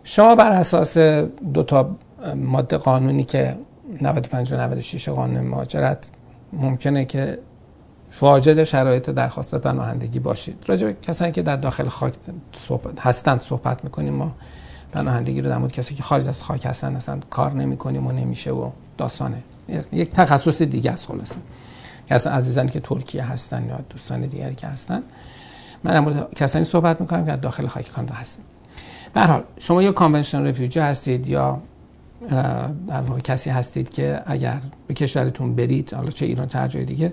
شما 0.05 0.35
بر 0.35 0.51
اساس 0.51 0.99
دو 0.99 1.63
تا 1.67 1.97
ماده 2.37 2.77
قانونی 2.77 3.25
که 3.25 3.57
95 4.01 4.53
و 4.53 4.57
96 4.57 5.09
قانون 5.09 5.41
مهاجرت 5.41 6.11
ممکنه 6.53 7.05
که 7.05 7.39
واجد 8.21 8.65
شرایط 8.65 9.11
درخواست 9.11 9.55
پناهندگی 9.55 10.19
باشید. 10.19 10.65
راجع 10.67 10.87
به 10.87 10.97
کسانی 11.03 11.33
که 11.33 11.43
در 11.43 11.57
داخل 11.57 11.89
خاک 11.89 12.15
صحبت 12.53 13.01
هستند 13.01 13.41
صحبت 13.41 13.85
می‌کنیم. 13.85 14.15
ما 14.15 14.33
پناهندگی 14.93 15.41
رو 15.41 15.51
در 15.51 15.59
مورد 15.59 15.73
کسی 15.73 15.95
که 15.95 16.03
خارج 16.03 16.29
از 16.29 16.43
خاک 16.43 16.67
هستن 16.67 16.97
اصلا 16.97 17.21
کار 17.31 17.53
نمی‌کنیم 17.53 18.07
و 18.07 18.13
نمیشه 18.13 18.51
و 18.51 18.71
داستانه 18.99 19.43
یک 19.93 20.11
تخصص 20.11 20.63
دیگه 20.63 20.91
است 20.91 21.07
خلاصه. 21.07 21.37
کسان 22.11 22.33
عزیزانی 22.33 22.71
که 22.71 22.81
ترکیه 22.81 23.25
هستن 23.25 23.69
یا 23.69 23.81
دوستان 23.91 24.21
دیگری 24.21 24.55
که 24.55 24.67
هستن. 24.67 25.03
من 25.85 25.93
در 25.93 26.01
مورد 26.01 26.35
کسانی 26.35 26.65
صحبت 26.65 27.01
می‌کنم 27.01 27.25
که 27.25 27.31
در 27.31 27.37
داخل 27.37 27.67
خاک 27.67 27.89
کانادا 27.89 28.15
هستن. 28.15 28.43
به 29.15 29.21
حال 29.21 29.43
شما 29.59 29.83
یا 29.83 29.93
کانونشنال 29.93 30.47
رفیوجی 30.47 30.81
هستید 30.81 31.27
یا 31.27 31.61
در 32.89 33.01
واقع 33.07 33.21
کسی 33.21 33.51
هستید 33.51 33.91
که 33.91 34.23
اگر 34.27 34.61
به 34.87 34.95
کشورتون 34.95 35.55
برید 35.55 35.95
حالا 35.95 36.11
چه 36.11 36.27
ایران 36.27 36.69
چه 36.69 36.85
دیگه 36.85 37.13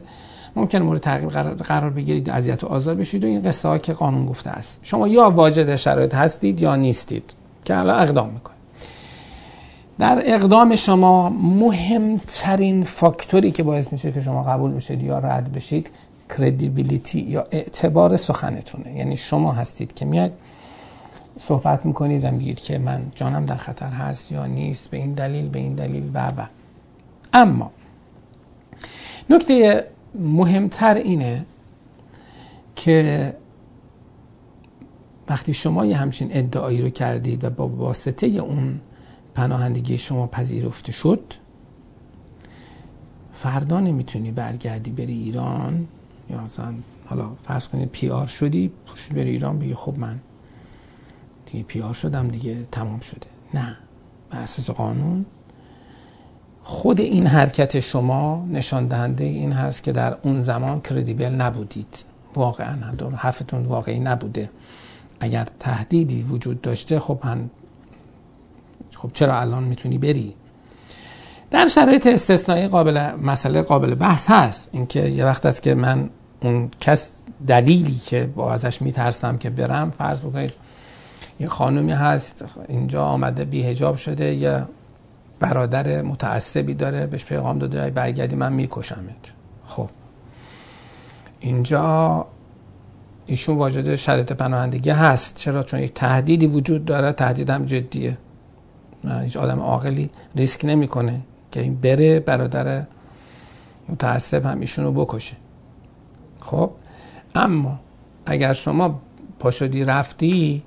ممکن 0.55 0.81
مورد 0.81 0.99
تعقیب 0.99 1.29
قرار, 1.29 1.89
بگیرید 1.89 2.29
اذیت 2.29 2.63
و 2.63 2.67
آزار 2.67 2.95
بشید. 2.95 3.23
و 3.23 3.27
این 3.27 3.41
قصه 3.41 3.69
ها 3.69 3.77
که 3.77 3.93
قانون 3.93 4.25
گفته 4.25 4.49
است. 4.49 4.79
شما 4.83 5.07
یا 5.07 5.29
واجد 5.29 5.75
شرایط 5.75 6.15
هستید 6.15 6.61
یا 6.61 6.75
نیستید 6.75 7.33
که 7.65 7.77
الان 7.77 7.99
اقدام 7.99 8.29
می‌کنید 8.29 8.63
در 9.99 10.21
اقدام 10.25 10.75
شما 10.75 11.29
مهمترین 11.29 12.83
فاکتوری 12.83 13.51
که 13.51 13.63
باعث 13.63 13.91
میشه 13.91 14.11
که 14.11 14.21
شما 14.21 14.43
قبول 14.43 14.71
بشید 14.71 15.03
یا 15.03 15.19
رد 15.19 15.51
بشید 15.51 15.89
کردیبیلیتی 16.37 17.19
یا 17.19 17.47
اعتبار 17.51 18.17
سخنتونه. 18.17 18.97
یعنی 18.97 19.17
شما 19.17 19.51
هستید 19.51 19.93
که 19.93 20.05
میاد 20.05 20.31
صحبت 21.39 21.85
می‌کنید 21.85 22.23
و 22.25 22.31
میگید 22.31 22.61
که 22.61 22.77
من 22.77 23.01
جانم 23.15 23.45
در 23.45 23.55
خطر 23.55 23.89
هست 23.89 24.31
یا 24.31 24.45
نیست 24.45 24.89
به 24.89 24.97
این 24.97 25.13
دلیل 25.13 25.49
به 25.49 25.59
این 25.59 25.73
دلیل 25.73 26.11
و 26.13 26.27
و. 26.27 26.45
اما 27.33 27.71
نکته 29.29 29.85
مهمتر 30.15 30.93
اینه 30.93 31.45
که 32.75 33.33
وقتی 35.29 35.53
شما 35.53 35.85
یه 35.85 35.97
همچین 35.97 36.27
ادعایی 36.31 36.81
رو 36.81 36.89
کردید 36.89 37.43
و 37.43 37.49
با 37.49 37.67
واسطه 37.67 38.27
اون 38.27 38.79
پناهندگی 39.35 39.97
شما 39.97 40.27
پذیرفته 40.27 40.91
شد 40.91 41.33
فردا 43.33 43.79
نمی‌تونی 43.79 44.31
برگردی 44.31 44.91
بری 44.91 45.13
ایران 45.13 45.87
یا 46.29 46.41
مثلا 46.41 46.73
حالا 47.05 47.31
فرض 47.43 47.67
کنید 47.67 47.89
پی 47.89 48.09
آر 48.09 48.27
شدی 48.27 48.71
پوشید 48.85 49.15
بری 49.15 49.29
ایران 49.29 49.59
بگی 49.59 49.73
خب 49.73 49.97
من 49.97 50.19
دیگه 51.45 51.63
پی 51.63 51.81
آر 51.81 51.93
شدم 51.93 52.27
دیگه 52.27 52.67
تمام 52.71 52.99
شده. 52.99 53.27
نه. 53.53 53.77
به 54.29 54.37
اساس 54.37 54.69
قانون 54.69 55.25
خود 56.63 57.01
این 57.01 57.27
حرکت 57.27 57.79
شما 57.79 58.45
نشان 58.49 58.87
دهنده 58.87 59.23
این 59.23 59.51
هست 59.51 59.83
که 59.83 59.91
در 59.91 60.17
اون 60.21 60.41
زمان 60.41 60.81
کردیبل 60.81 61.29
نبودید. 61.29 62.05
واقعا 62.35 62.77
حرفتون 63.17 63.65
واقعی 63.65 63.99
نبوده. 63.99 64.49
اگر 65.19 65.47
تهدیدی 65.59 66.21
وجود 66.21 66.61
داشته 66.61 66.99
خب 66.99 67.19
من 67.23 67.49
خب 68.95 69.09
چرا 69.13 69.39
الان 69.39 69.63
می‌تونی 69.63 69.97
بری؟ 69.97 70.35
در 71.51 71.67
شرایط 71.67 72.07
استثنایی 72.07 72.67
قابل 72.67 73.11
مسئله 73.11 73.61
قابل 73.61 73.95
بحث 73.95 74.29
هست. 74.29 74.69
اینکه 74.71 75.09
یه 75.09 75.25
وقت 75.25 75.45
است 75.45 75.63
که 75.63 75.75
من 75.75 76.09
اون 76.41 76.69
کس 76.79 77.11
دلیلی 77.47 77.99
که 78.05 78.29
با 78.35 78.53
ازش 78.53 78.81
میترسم 78.81 79.37
که 79.37 79.49
برم 79.49 79.91
فرض 79.91 80.21
بکنید 80.21 80.53
یه 81.39 81.47
خانومی 81.47 81.91
هست 81.91 82.45
اینجا 82.67 83.05
آمده 83.05 83.45
بی 83.45 83.63
هجاب 83.63 83.95
شده 83.95 84.33
یه 84.33 84.63
برادر 85.43 86.01
متعصبی 86.01 86.73
داره 86.73 87.05
بهش 87.07 87.25
پیغام 87.25 87.59
داده 87.59 87.89
برگردی 87.89 88.35
من 88.35 88.53
میکشمت. 88.53 89.23
خب. 89.65 89.89
اینجا 91.39 92.25
ایشون 93.25 93.57
واجد 93.57 93.95
شرط 93.95 94.31
پناهندگی 94.31 94.89
هست. 94.89 95.35
چرا؟ 95.35 95.63
چون 95.63 95.79
یک 95.79 95.93
تهدیدی 95.93 96.47
وجود 96.47 96.85
داره. 96.85 97.11
تهدیدم 97.11 97.65
جدیه. 97.65 98.17
هیچ 99.21 99.37
آدم 99.37 99.59
عاقلی 99.59 100.09
ریسک 100.35 100.65
نمی‌کنه 100.65 101.19
که 101.51 101.61
این 101.61 101.75
بره 101.75 102.19
برادر 102.19 102.83
متعصب 103.89 104.45
هم 104.45 104.59
ایشونو 104.59 104.91
بکشه. 104.91 105.35
خب. 106.39 106.71
اما 107.35 107.79
اگر 108.25 108.53
شما 108.53 109.01
پاشدی 109.39 109.83
رفتی 109.83 110.63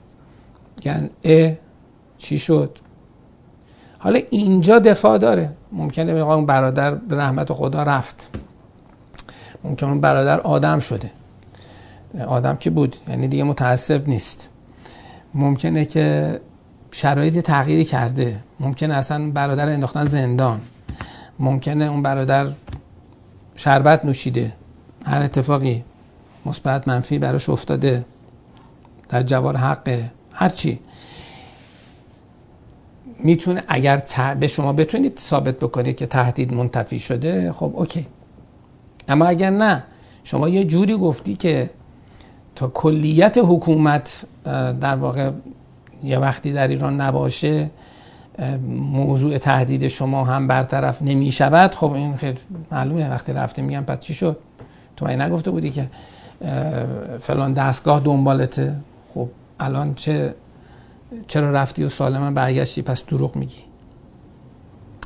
یعنی 0.84 1.10
ا 1.24 1.52
چی 2.18 2.38
شد؟ 2.38 2.78
حالا 3.98 4.20
اینجا 4.30 4.78
دفاع 4.78 5.18
داره. 5.18 5.50
ممکنه 5.72 6.12
اون 6.12 6.46
برادر 6.46 6.94
به 6.94 7.16
رحمت 7.16 7.52
خدا 7.52 7.82
رفت. 7.82 8.28
ممکنه 9.64 9.90
اون 9.90 10.00
برادر 10.00 10.40
آدم 10.40 10.78
شده. 10.78 11.10
آدم 12.26 12.56
که 12.56 12.70
بود 12.70 12.96
یعنی 13.08 13.28
دیگه 13.28 13.44
متعصب 13.44 14.08
نیست. 14.08 14.48
ممکنه 15.34 15.84
که 15.84 16.40
شرایط 16.90 17.38
تغییری 17.38 17.84
کرده. 17.84 18.36
ممکنه 18.60 18.94
اصلا 18.94 19.30
برادر 19.30 19.68
انداختن 19.68 20.04
زندان. 20.04 20.60
ممکنه 21.38 21.84
اون 21.84 22.02
برادر 22.02 22.46
شربت 23.56 24.04
نوشیده. 24.04 24.52
هر 25.06 25.22
اتفاقی 25.22 25.84
مثبت 26.46 26.88
منفی 26.88 27.18
براش 27.18 27.48
افتاده. 27.48 28.04
در 29.08 29.22
جوار 29.22 29.56
حقه. 29.56 30.10
هرچی 30.32 30.80
می‌تونه 33.18 33.62
اگر 33.68 34.02
به 34.40 34.46
شما 34.46 34.72
بتونید 34.72 35.18
ثابت 35.18 35.54
بکنید 35.58 35.96
که 35.96 36.06
تهدید 36.06 36.54
منتفی 36.54 36.98
شده 36.98 37.52
خب 37.52 37.72
اوکی. 37.74 38.06
اما 39.08 39.26
اگر 39.26 39.50
نه 39.50 39.82
شما 40.24 40.48
یه 40.48 40.64
جوری 40.64 40.96
گفتی 40.96 41.36
که 41.36 41.70
تا 42.56 42.68
کلیت 42.68 43.38
حکومت 43.38 44.24
در 44.80 44.96
واقع 44.96 45.30
یه 46.04 46.18
وقتی 46.18 46.52
در 46.52 46.68
ایران 46.68 47.00
نباشه 47.00 47.70
موضوع 48.92 49.38
تهدید 49.38 49.88
شما 49.88 50.24
هم 50.24 50.46
برطرف 50.46 51.02
نمی 51.02 51.32
شود 51.32 51.74
خب 51.74 51.92
این 51.92 52.16
خیلی 52.16 52.38
معلومه. 52.70 53.10
وقتی 53.10 53.32
رفته 53.32 53.62
میگم 53.62 53.80
پس 53.80 54.00
چی 54.00 54.14
شد؟ 54.14 54.36
تو 54.96 55.06
من 55.06 55.20
نگفته 55.20 55.50
بودی 55.50 55.70
که 55.70 55.86
فلان 57.20 57.52
دستگاه 57.52 58.00
دنبالته؟ 58.00 58.74
خب 59.14 59.28
الان 59.60 59.94
چه 59.94 60.34
چرا 61.26 61.50
رفتی 61.50 61.84
و 61.84 61.88
سالما 61.88 62.30
برگشتی؟ 62.30 62.82
پس 62.82 63.04
دروغ 63.04 63.36
میگی. 63.36 63.58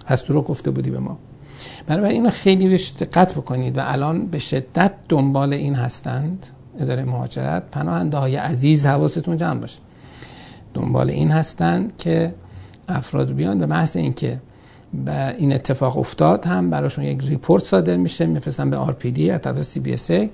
پس 0.06 0.24
دروغ 0.24 0.46
گفته 0.46 0.70
بودی 0.70 0.90
به 0.90 0.98
ما. 0.98 1.18
بنابراین 1.86 2.16
اینو 2.16 2.30
خیلی 2.30 2.68
بهش 2.68 2.92
دقت 3.00 3.34
بکنید 3.34 3.78
و 3.78 3.80
الان 3.84 4.26
به 4.26 4.38
شدت 4.38 4.92
دنبال 5.08 5.52
این 5.52 5.74
هستند. 5.74 6.46
اداره 6.78 7.04
مهاجرت. 7.04 7.62
پناهنده 7.70 8.16
های 8.16 8.36
عزیز 8.36 8.86
حواستون 8.86 9.36
جمع 9.36 9.60
باشه. 9.60 9.80
دنبال 10.74 11.10
این 11.10 11.30
هستند 11.30 11.96
که 11.98 12.34
افراد 12.88 13.32
بیان 13.32 13.58
به 13.58 13.66
محض 13.66 13.96
اینکه 13.96 14.40
و 15.06 15.32
این 15.38 15.52
اتفاق 15.52 15.98
افتاد 15.98 16.44
هم 16.44 16.70
براشون 16.70 17.04
یک 17.04 17.24
ریپورت 17.24 17.64
صادر 17.64 17.96
میشه. 17.96 18.26
میفرستن 18.26 18.70
به 18.70 18.76
RPD 18.76 19.20
از 19.20 19.40
طرف 19.40 19.74
CBSA 19.74 20.28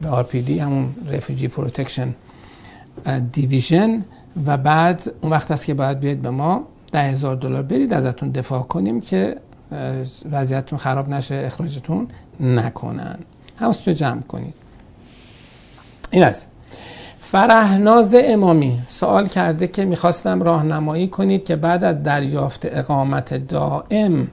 به 0.00 0.22
RPD 0.22 0.50
همون 0.50 0.94
Refugee 1.10 1.48
Protection 1.48 2.08
Division 3.36 4.04
و 4.46 4.56
بعد 4.56 5.12
اون 5.20 5.32
وقت 5.32 5.50
است 5.50 5.66
که 5.66 5.74
باید 5.74 6.00
بیاید 6.00 6.22
به 6.22 6.30
ما 6.30 6.64
ده 6.92 7.02
هزار 7.02 7.36
دلار 7.36 7.62
برید 7.62 7.92
ازتون 7.92 8.30
دفاع 8.30 8.62
کنیم 8.62 9.00
که 9.00 9.36
وضعیتتون 10.32 10.78
خراب 10.78 11.08
نشه 11.08 11.42
اخراجتون 11.46 12.08
نکنن. 12.40 13.18
حواستون 13.56 13.94
جمع 13.94 14.20
کنید. 14.20 14.54
این 16.10 16.22
است 16.22 16.48
فرهناز 17.18 18.14
امامی 18.18 18.78
سوال 18.86 19.26
کرده 19.28 19.66
که 19.66 19.84
می‌خواستم 19.84 20.42
راهنمایی 20.42 21.08
کنید 21.08 21.44
که 21.44 21.56
بعد 21.56 21.84
از 21.84 22.02
دریافت 22.02 22.60
اقامت 22.64 23.34
دائم 23.34 24.28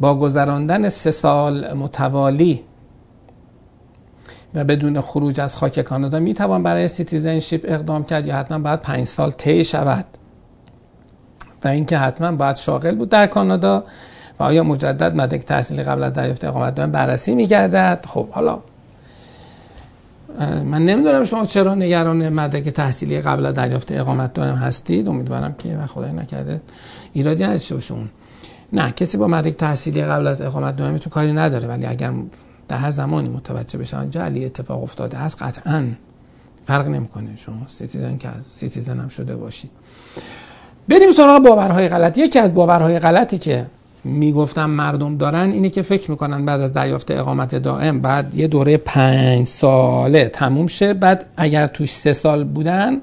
با 0.00 0.14
گذراندن 0.14 0.88
سه 0.88 1.10
سال 1.10 1.72
متوالی 1.72 2.60
و 4.54 4.64
بدون 4.64 5.00
خروج 5.00 5.40
از 5.40 5.56
خاک 5.56 5.80
کانادا 5.80 6.18
می‌توان 6.18 6.62
برای 6.62 6.88
citizenship 6.88 7.64
اقدام 7.68 8.04
کرد 8.04 8.26
یا 8.26 8.36
حتما 8.36 8.58
باید 8.58 8.80
پنج 8.80 9.06
سال 9.06 9.30
طی 9.30 9.64
شود. 9.64 10.04
و 11.64 11.68
اینکه 11.68 11.98
حتما 11.98 12.32
باید 12.32 12.56
شاغل 12.56 12.94
بود 12.94 13.08
در 13.08 13.26
کانادا 13.26 13.84
و 14.40 14.42
آیا 14.42 14.64
مجدد 14.64 15.16
مدرک 15.16 15.42
تحصیلی 15.42 15.82
قبل 15.82 16.02
از 16.02 16.12
دریافت 16.12 16.44
اقامت 16.44 16.74
دائم 16.74 16.92
بررسی 16.92 17.34
میگردد؟ 17.34 18.04
خب 18.08 18.28
حالا 18.30 18.58
من 20.64 20.84
نمی‌دونم 20.84 21.24
شما 21.24 21.46
چرا 21.46 21.74
نگران 21.74 22.28
مدرک 22.28 22.68
تحصیلی 22.68 23.20
قبل 23.20 23.46
از 23.46 23.54
دریافت 23.54 23.92
اقامت 23.92 24.32
دائم 24.32 24.54
هستید. 24.54 25.08
امیدوارم 25.08 25.54
که 25.58 25.76
و 25.76 25.86
خدای 25.86 26.12
نکرده 26.12 26.60
ایرادی 27.12 27.44
نداشته 27.44 27.80
شما 27.80 28.04
نه 28.72 28.92
کسی 28.92 29.18
با 29.18 29.26
مدرک 29.26 29.56
تحصیلی 29.56 30.02
قبل 30.02 30.26
از 30.26 30.42
اقامت 30.42 30.96
تو 30.96 31.10
کاری 31.10 31.32
نداره 31.32 31.68
ولی 31.68 31.86
اگر 31.86 32.10
در 32.68 32.76
هر 32.76 32.90
زمانی 32.90 33.28
متوجه 33.28 33.78
بشن 33.78 34.10
جعلی 34.10 34.44
اتفاق 34.44 34.82
افتاده 34.82 35.16
هست 35.16 35.42
قطعا 35.42 35.86
فرق 36.66 36.88
نمی‌کنه. 36.88 37.36
شما 37.36 37.68
citizen 37.68 38.18
که 38.18 38.28
از 38.28 38.46
citizen 38.46 39.00
هم 39.00 39.08
شده 39.08 39.36
باشید 39.36 39.70
بریم 40.88 41.12
سراغ 41.12 41.42
باورهای 41.42 41.88
غلط. 41.88 42.18
یکی 42.18 42.38
از 42.38 42.54
باورهای 42.54 42.98
غلطی 42.98 43.38
که 43.38 43.66
می‌گفتم 44.04 44.70
مردم 44.70 45.16
دارن 45.16 45.50
اینه 45.50 45.70
که 45.70 45.82
فکر 45.82 46.10
می‌کنن 46.10 46.44
بعد 46.44 46.60
از 46.60 46.72
دریافت 46.72 47.10
اقامت 47.10 47.54
دائم 47.54 48.00
بعد 48.00 48.34
یه 48.34 48.46
دوره 48.46 48.76
پنج 48.76 49.46
ساله 49.46 50.28
تموم 50.28 50.66
شه 50.66 50.94
بعد 50.94 51.26
اگر 51.36 51.66
توش 51.66 51.92
سه 51.92 52.12
سال 52.12 52.44
بودن 52.44 52.96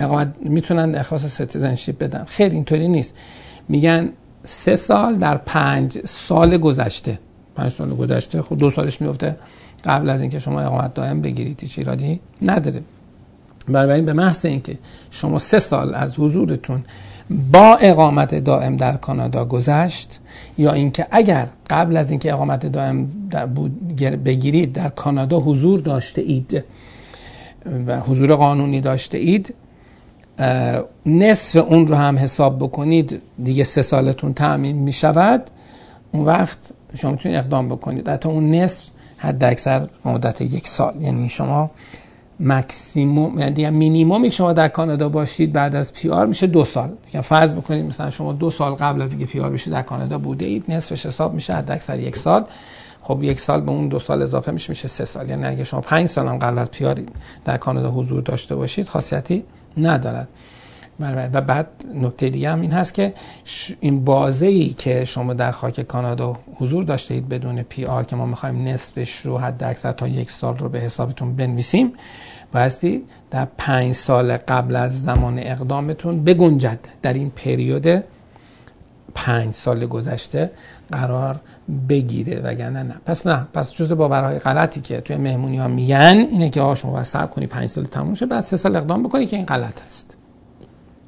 اقامت 0.00 0.34
می‌تونن 0.40 0.90
درخواست 0.90 1.26
citizenship 1.26 1.98
بدن. 1.98 2.24
خیلی 2.24 2.54
اینطوری 2.54 2.88
نیست. 2.88 3.14
میگن 3.68 4.08
سه 4.44 4.76
سال 4.76 5.16
در 5.16 5.36
پنج 5.36 5.98
سال 6.06 6.56
گذشته. 6.56 7.18
پنج 7.54 7.72
سال 7.72 7.90
گذشته. 7.90 8.42
خب 8.42 8.58
دو 8.58 8.70
سالش 8.70 9.00
میفته 9.00 9.36
قبل 9.84 10.10
از 10.10 10.20
اینکه 10.20 10.38
شما 10.38 10.60
اقامت 10.60 10.94
دائم 10.94 11.20
بگیرید 11.20 11.60
هیچ 11.60 11.78
ایرادی 11.78 12.20
نداره. 12.42 12.82
بنابراین 13.68 14.04
به 14.04 14.12
محض 14.12 14.44
اینکه 14.46 14.78
شما 15.10 15.38
سه 15.38 15.58
سال 15.58 15.94
از 15.94 16.18
حضورتون 16.18 16.84
با 17.52 17.76
اقامت 17.80 18.34
دائم 18.34 18.76
در 18.76 18.96
کانادا 18.96 19.44
گذشت 19.44 20.20
یا 20.58 20.72
اینکه 20.72 21.06
اگر 21.10 21.46
قبل 21.70 21.96
از 21.96 22.10
اینکه 22.10 22.32
اقامت 22.32 22.66
دائم 22.66 23.08
بگیرید 24.24 24.72
در 24.72 24.88
کانادا 24.88 25.40
حضور 25.40 25.80
داشته 25.80 26.22
اید 26.22 26.64
و 27.86 28.00
حضور 28.00 28.34
قانونی 28.34 28.80
داشته 28.80 29.18
اید 29.18 29.54
نصف 31.06 31.64
اون 31.68 31.86
رو 31.86 31.94
هم 31.94 32.18
حساب 32.18 32.58
بکنید 32.58 33.22
دیگه 33.44 33.64
سه 33.64 33.82
سالتون 33.82 34.34
تعمین 34.34 34.76
می 34.76 34.92
شود 34.92 35.50
اون 36.12 36.24
وقت 36.24 36.58
شما 36.96 37.10
می‌تونید 37.10 37.38
اقدام 37.38 37.68
بکنید. 37.68 38.08
حتی 38.08 38.28
اون 38.28 38.50
نصف 38.50 38.90
حد 39.16 39.44
اکثر 39.44 39.88
مدت 40.04 40.40
یک 40.40 40.68
سال. 40.68 40.94
یعنی 41.00 41.28
شما 41.28 41.70
مکسیموم 42.40 43.38
یعنی 43.38 43.70
مینیمومی 43.70 44.30
شما 44.30 44.52
در 44.52 44.68
کانادا 44.68 45.08
باشید 45.08 45.52
بعد 45.52 45.76
از 45.76 45.92
PR 45.92 46.26
میشه 46.26 46.46
دو 46.46 46.64
سال. 46.64 46.90
یعنی 47.14 47.22
فرض 47.22 47.54
بکنید 47.54 47.84
مثلا 47.84 48.10
شما 48.10 48.32
دو 48.32 48.50
سال 48.50 48.74
قبل 48.74 49.02
از 49.02 49.10
اینکه 49.10 49.26
PR 49.26 49.50
بشید 49.50 49.72
در 49.72 49.82
کانادا 49.82 50.18
بوده 50.18 50.44
اید. 50.46 50.64
نصفش 50.68 51.06
حساب 51.06 51.34
میشه 51.34 51.54
حد 51.54 51.70
اکثر 51.70 51.98
یک 52.00 52.16
سال. 52.16 52.44
خب 53.00 53.22
یک 53.22 53.40
سال 53.40 53.60
به 53.60 53.70
اون 53.70 53.88
دو 53.88 53.98
سال 53.98 54.22
اضافه 54.22 54.52
میشه 54.52 54.70
میشه 54.70 54.88
سه 54.88 55.04
سال. 55.04 55.28
یعنی 55.28 55.44
اگه 55.44 55.64
شما 55.64 55.80
پنج 55.80 56.06
سال 56.06 56.28
هم 56.28 56.38
قبل 56.38 56.58
از 56.58 56.70
PR 56.70 57.02
در 57.44 57.56
کانادا 57.56 57.90
حضور 57.90 58.22
داشته 58.22 58.56
باشید 58.56 58.88
خاصیتی 58.88 59.44
ندارد. 59.76 60.28
و 61.02 61.40
بعد 61.40 61.66
نکته 61.94 62.30
دیگه 62.30 62.50
هم 62.50 62.60
این 62.60 62.72
هست 62.72 62.94
که 62.94 63.14
این 63.80 64.04
بازه 64.04 64.46
ای 64.46 64.68
که 64.68 65.04
شما 65.04 65.34
در 65.34 65.50
خاک 65.50 65.80
کانادا 65.80 66.36
حضور 66.54 66.84
داشته 66.84 67.14
اید 67.14 67.28
بدون 67.28 67.62
PR 67.62 68.04
که 68.04 68.16
ما 68.16 68.26
می‌خوایم 68.26 68.68
نصفش 68.68 69.16
رو 69.16 69.38
حد 69.38 69.64
اکثر 69.64 69.92
تا 69.92 70.08
یک 70.08 70.30
سال 70.30 70.56
رو 70.56 70.68
به 70.68 70.80
حسابتون 70.80 71.36
بنویسیم 71.36 71.92
بایستی 72.52 73.04
در 73.30 73.48
پنج 73.58 73.92
سال 73.92 74.36
قبل 74.36 74.76
از 74.76 75.02
زمان 75.02 75.38
اقدامتون 75.38 76.24
بگنجد 76.24 76.78
در 77.02 77.12
این 77.12 77.30
پریود 77.30 78.04
پنج 79.14 79.54
سال 79.54 79.86
گذشته 79.86 80.50
قرار 80.92 81.40
بگیره 81.88 82.40
وگرنه 82.40 82.82
نه. 82.82 82.94
پس 83.06 83.26
نه. 83.26 83.46
پس 83.54 83.74
جز 83.74 83.92
باورهای 83.92 84.38
غلطی 84.38 84.80
که 84.80 85.00
توی 85.00 85.16
مهمونی 85.16 85.58
ها 85.58 85.68
میگن 85.68 86.26
اینه 86.30 86.50
که 86.50 86.60
آقا 86.60 86.74
شما 86.74 86.92
باید 86.92 87.30
کنی 87.30 87.46
پنج 87.46 87.66
سال 87.66 87.84
تموم 87.84 88.14
شه 88.14 88.26
بعد 88.26 88.40
سه 88.40 88.56
سال 88.56 88.76
اقدام 88.76 89.02
بکنی 89.02 89.26
که 89.26 89.36
این 89.36 89.46
غلط 89.46 89.82
است. 89.82 90.16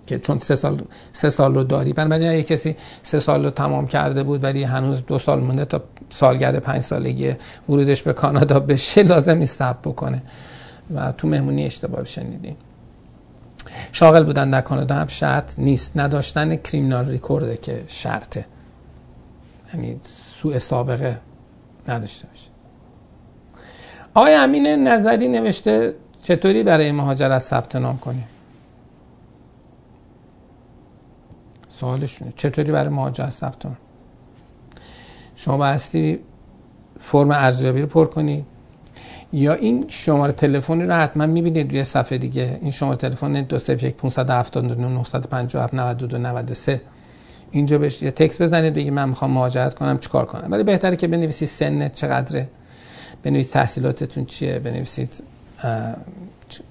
که 0.07 0.18
چون 0.18 0.38
سه 0.38 0.55
سال 0.55 0.82
سه 1.12 1.30
سال 1.30 1.55
رو 1.55 1.64
داری. 1.64 1.92
بنابراین 1.92 2.28
اگه 2.28 2.42
کسی 2.42 2.76
سه 3.02 3.18
سال 3.18 3.44
رو 3.44 3.50
تمام 3.50 3.86
کرده 3.86 4.22
بود 4.22 4.44
ولی 4.44 4.62
هنوز 4.62 5.07
دو 5.07 5.18
سال 5.18 5.40
مونده 5.40 5.64
تا 5.64 5.82
سالگرد 6.11 6.59
پنج 6.59 6.80
سالگی 6.80 7.34
ورودش 7.68 8.02
به 8.02 8.12
کانادا 8.12 8.61
بشه 8.61 9.02
لازم 9.02 9.38
نیست 9.38 9.62
بکنه. 9.62 10.22
و 10.94 11.12
تو 11.12 11.28
مهمونی 11.28 11.64
اشتباه 11.66 12.05
شنیدین. 12.05 12.57
شاغل 13.92 14.24
بودن 14.24 14.50
در 14.50 14.61
کانادا 14.61 14.94
هم 14.94 15.07
شرط 15.07 15.59
نیست. 15.59 15.96
نداشتن 15.96 16.57
کریمینال 16.57 17.07
ریکورده 17.07 17.57
که 17.57 17.84
شرطه. 17.88 18.44
یعنی 19.74 20.00
سوء 20.02 20.59
سابقه 20.59 21.20
نداشته 21.88 22.28
باشه. 22.28 22.50
آقای 24.14 24.34
امین 24.34 24.88
نظری 24.88 25.28
نوشته 25.28 25.94
چطوری 26.22 26.62
برای 26.62 26.92
مهاجرت 26.92 27.38
ثبت 27.38 27.76
نام 27.76 27.98
کنیم؟ 27.98 28.24
سوالشونه. 31.81 32.33
چطوری 32.37 32.72
برای 32.72 32.89
مهاجرت 32.89 33.31
ثبت 33.31 33.66
نام؟ 33.66 33.77
شما 35.37 35.57
بایستی 35.57 36.18
فرم 37.01 37.31
ارزیابی 37.31 37.81
رو 37.81 37.87
پر 37.87 38.05
کنید 38.05 38.45
یا 39.33 39.53
این 39.53 39.85
شماره 39.89 40.33
تلفنی 40.33 40.85
رو 40.85 40.95
حتما 40.95 41.27
می‌بینید 41.27 41.70
روی 41.70 41.85
صفحه 41.85 42.18
دیگه. 42.18 42.59
این 42.62 42.70
شماره 42.70 42.97
تلفن 42.97 43.33
201 43.33 43.97
579 43.97 44.89
957 44.89 45.75
92 45.75 46.18
93 46.18 46.81
اینجا 47.51 47.79
بهش 47.79 48.03
یه 48.03 48.11
تکس 48.11 48.41
بزنید 48.41 48.75
بگید 48.75 48.93
من 48.93 49.09
می‌خوام 49.09 49.31
مهاجرت 49.31 49.75
کنم 49.75 49.99
چیکار 49.99 50.25
کنم؟ 50.25 50.49
ولی 50.51 50.62
بهتره 50.62 50.97
که 50.97 51.09
بنویسید 51.09 51.49
سنت 51.49 51.95
چقدره. 51.95 52.49
بنویسید 53.22 53.53
تحصیلاتتون 53.53 54.25
چیه 54.25 54.59
بنویسید 54.59 55.22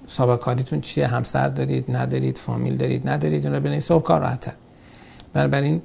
سابقه 0.06 0.36
کاریتون 0.36 0.80
چیه 0.80 1.06
همسر 1.06 1.48
دارید 1.48 1.96
ندارید 1.96 2.38
فامیل 2.38 2.76
دارید 2.76 3.08
ندارید 3.08 3.46
رو 3.46 3.60
بنویسید 3.60 3.96
خب 3.96 4.02
کار 4.02 4.20
راحته. 4.20 4.52
بنابراین 5.34 5.82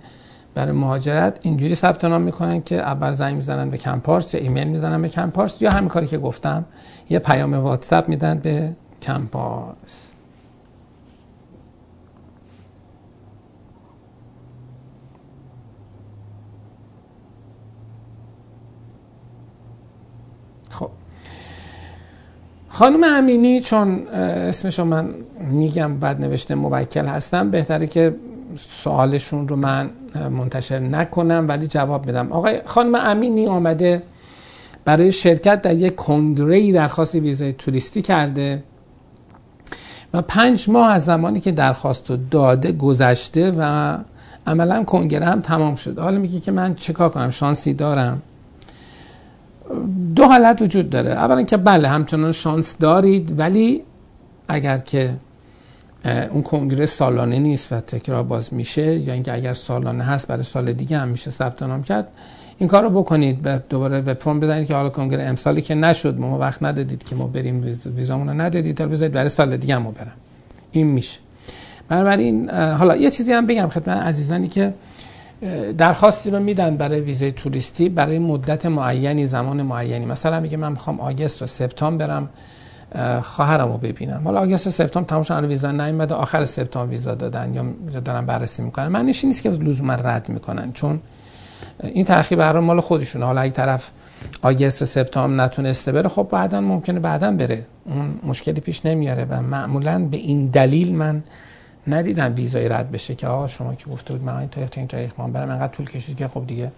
برای 0.53 0.71
مهاجرت 0.71 1.39
اینجوری 1.41 1.75
ثبت 1.75 2.05
نام 2.05 2.21
می‌کنن 2.21 2.61
که 2.61 2.75
اول 2.75 3.11
زنگ 3.13 3.35
می‌زنن 3.35 3.69
به 3.69 3.77
کمپارس 3.77 4.33
یا 4.33 4.39
ایمیل 4.39 4.67
می‌زنن 4.67 5.01
به 5.01 5.09
کمپارس 5.09 5.61
یا 5.61 5.71
همین 5.71 5.89
کاری 5.89 6.07
که 6.07 6.17
گفتم 6.17 6.65
یه 7.09 7.19
پیام 7.19 7.53
واتساپ 7.53 8.09
میدن 8.09 8.39
به 8.39 8.71
کمپارس. 9.01 10.11
خب. 20.69 20.89
خانم 22.69 23.03
امینی 23.03 23.61
چون 23.61 24.07
اسمشو 24.07 24.85
من 24.85 25.09
میگم 25.39 25.97
بعد 25.97 26.21
نوشته 26.21 26.55
موکل 26.55 27.05
هستم 27.05 27.51
بهتره 27.51 27.87
که 27.87 28.15
سوالشون 28.55 29.47
رو 29.47 29.55
من 29.55 29.89
منتشر 30.31 30.79
نکنم 30.79 31.45
ولی 31.47 31.67
جواب 31.67 32.07
بدم 32.07 32.31
آقای 32.31 32.61
خانم 32.65 32.95
امینی 32.95 33.47
آمده 33.47 34.03
برای 34.85 35.11
شرکت 35.11 35.61
در 35.61 35.75
یک 35.75 35.95
کنگره 35.95 36.71
درخواست 36.71 37.15
ویزای 37.15 37.53
توریستی 37.53 38.01
کرده 38.01 38.63
و 40.13 40.21
پنج 40.21 40.69
ماه 40.69 40.91
از 40.91 41.05
زمانی 41.05 41.39
که 41.39 41.51
درخواست 41.51 42.09
رو 42.09 42.17
داده 42.31 42.71
گذشته 42.71 43.51
و 43.57 43.97
عملا 44.47 44.83
کنگره 44.83 45.25
هم 45.25 45.41
تمام 45.41 45.75
شده. 45.75 46.01
حالا 46.01 46.19
میگه 46.19 46.39
که 46.39 46.51
من 46.51 46.75
چکار 46.75 47.09
کنم؟ 47.09 47.29
شانسی 47.29 47.73
دارم. 47.73 48.21
دو 50.15 50.25
حالت 50.25 50.61
وجود 50.61 50.89
داره. 50.89 51.11
اولا 51.11 51.43
که 51.43 51.57
بله 51.57 51.87
همچنان 51.87 52.31
شانس 52.31 52.77
دارید 52.77 53.39
ولی 53.39 53.83
اگر 54.47 54.77
که 54.77 55.13
اون 56.05 56.41
کنگره 56.43 56.85
سالانه 56.85 57.39
نیست 57.39 57.73
و 57.73 57.79
تکرار 57.79 58.23
باز 58.23 58.53
میشه 58.53 58.95
یا 58.95 59.13
اینکه 59.13 59.33
اگر 59.33 59.53
سالانه 59.53 60.03
هست 60.03 60.27
برای 60.27 60.43
سال 60.43 60.73
دیگه 60.73 60.97
هم 60.97 61.07
میشه 61.07 61.31
ثبت 61.31 61.63
نام 61.63 61.83
کرد 61.83 62.07
این 62.57 62.69
کار 62.69 62.83
رو 62.83 62.89
بکنید. 62.89 63.47
دوباره 63.69 64.01
وب 64.01 64.19
فرم 64.19 64.39
بزنید 64.39 64.67
که 64.67 64.75
حالا 64.75 64.89
کنگره 64.89 65.23
امسالی 65.23 65.61
که 65.61 65.75
نشد 65.75 66.19
ما 66.19 66.37
وقت 66.37 66.63
ندادید 66.63 67.03
که 67.03 67.15
ما 67.15 67.27
بریم 67.27 67.61
ویزامون 67.95 68.27
رو 68.27 68.41
ندادید 68.41 68.77
تا 68.77 68.87
بذارید 68.87 69.13
برای 69.13 69.29
سال 69.29 69.57
دیگه 69.57 69.75
هم 69.75 69.83
برم. 69.83 70.11
این 70.71 70.87
میشه. 70.87 71.19
بنابراین 71.89 72.49
حالا 72.49 72.95
یه 72.95 73.11
چیزی 73.11 73.33
هم 73.33 73.47
بگم 73.47 73.67
خدمت 73.67 73.97
عزیزانی 73.97 74.47
که 74.47 74.73
درخواستی 75.77 76.29
رو 76.29 76.39
میدن 76.39 76.77
برای 76.77 77.01
ویزای 77.01 77.31
توریستی 77.31 77.89
برای 77.89 78.19
مدت 78.19 78.65
معینی 78.65 79.25
زمان 79.25 79.61
معینی. 79.61 80.05
مثلا 80.05 80.39
میگه 80.39 80.57
من 80.57 80.71
می‌خوام 80.71 80.99
آگست 80.99 81.41
و 81.41 81.47
سپتامبر 81.47 82.07
برم. 82.07 82.29
خواهرمو 83.21 83.77
ببینم. 83.77 84.21
حالا 84.23 84.39
آگست 84.39 84.69
سپتامبر 84.69 85.09
تموم 85.09 85.23
شد 85.23 85.43
ویزا 85.43 85.71
نیومده 85.71 86.15
آخر 86.15 86.45
سپتامبر 86.45 86.91
ویزا 86.91 87.15
دادن 87.15 87.53
یا 87.53 87.99
دارن 87.99 88.25
بررسی 88.25 88.63
می‌کنن. 88.63 88.87
معنیش 88.87 89.25
نیست 89.25 89.43
که 89.43 89.49
لزوما 89.49 89.93
رد 89.93 90.29
می‌کنن 90.29 90.71
چون 90.71 90.99
این 91.83 92.05
تاخیر 92.05 92.37
برای 92.37 92.63
مال 92.63 92.79
خودشونه. 92.79 93.25
حالا 93.25 93.41
اگه 93.41 93.51
طرف 93.51 93.91
آگست 94.41 94.83
سپتامبر 94.83 95.43
نتونسته 95.43 95.91
بره 95.91 96.09
خب 96.09 96.27
بعدا 96.31 96.61
ممکنه 96.61 96.99
بعدا 96.99 97.31
بره. 97.31 97.65
اون 97.85 98.19
مشکلی 98.23 98.61
پیش 98.61 98.85
نمیاره 98.85 99.25
و 99.25 99.41
معمولا 99.41 99.99
به 99.99 100.17
این 100.17 100.47
دلیل 100.47 100.95
من 100.95 101.23
ندیدم 101.87 102.33
ویزای 102.35 102.69
رد 102.69 102.91
بشه 102.91 103.15
که 103.15 103.27
آقا 103.27 103.47
شما 103.47 103.75
که 103.75 103.85
گفته 103.89 104.13
بود 104.13 104.23
من 104.23 104.47
تاریخ 104.47 104.69
این 104.75 104.87
تاریخ 104.87 105.11
ما 105.17 105.27
برم 105.27 105.49
انقدر 105.49 105.73
طول 105.73 105.89
کشید 105.89 106.17
که 106.17 106.27
خب 106.27 106.47
دیگه 106.47 106.71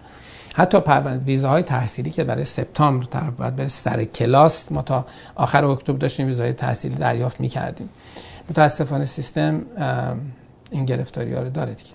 حتی 0.54 0.78
ویزاهای 1.26 1.62
تحصیلی 1.62 2.10
که 2.10 2.24
برای 2.24 2.44
سپتامبر 2.44 3.04
طرف 3.04 3.32
باید 3.38 3.56
بره 3.56 3.68
سر 3.68 4.04
کلاس 4.04 4.72
ما 4.72 4.82
تا 4.82 5.06
آخر 5.34 5.64
اکتبر 5.64 5.98
داشتیم 5.98 6.26
ویزای 6.26 6.52
تحصیلی 6.52 6.94
دریافت 6.94 7.40
می‌کردیم. 7.40 7.88
متاسفانه 8.50 9.04
سیستم 9.04 9.62
این 10.70 10.84
گرفتاری 10.84 11.34
ها 11.34 11.42
رو 11.42 11.50
داره 11.50 11.74
دیگه. 11.74 11.90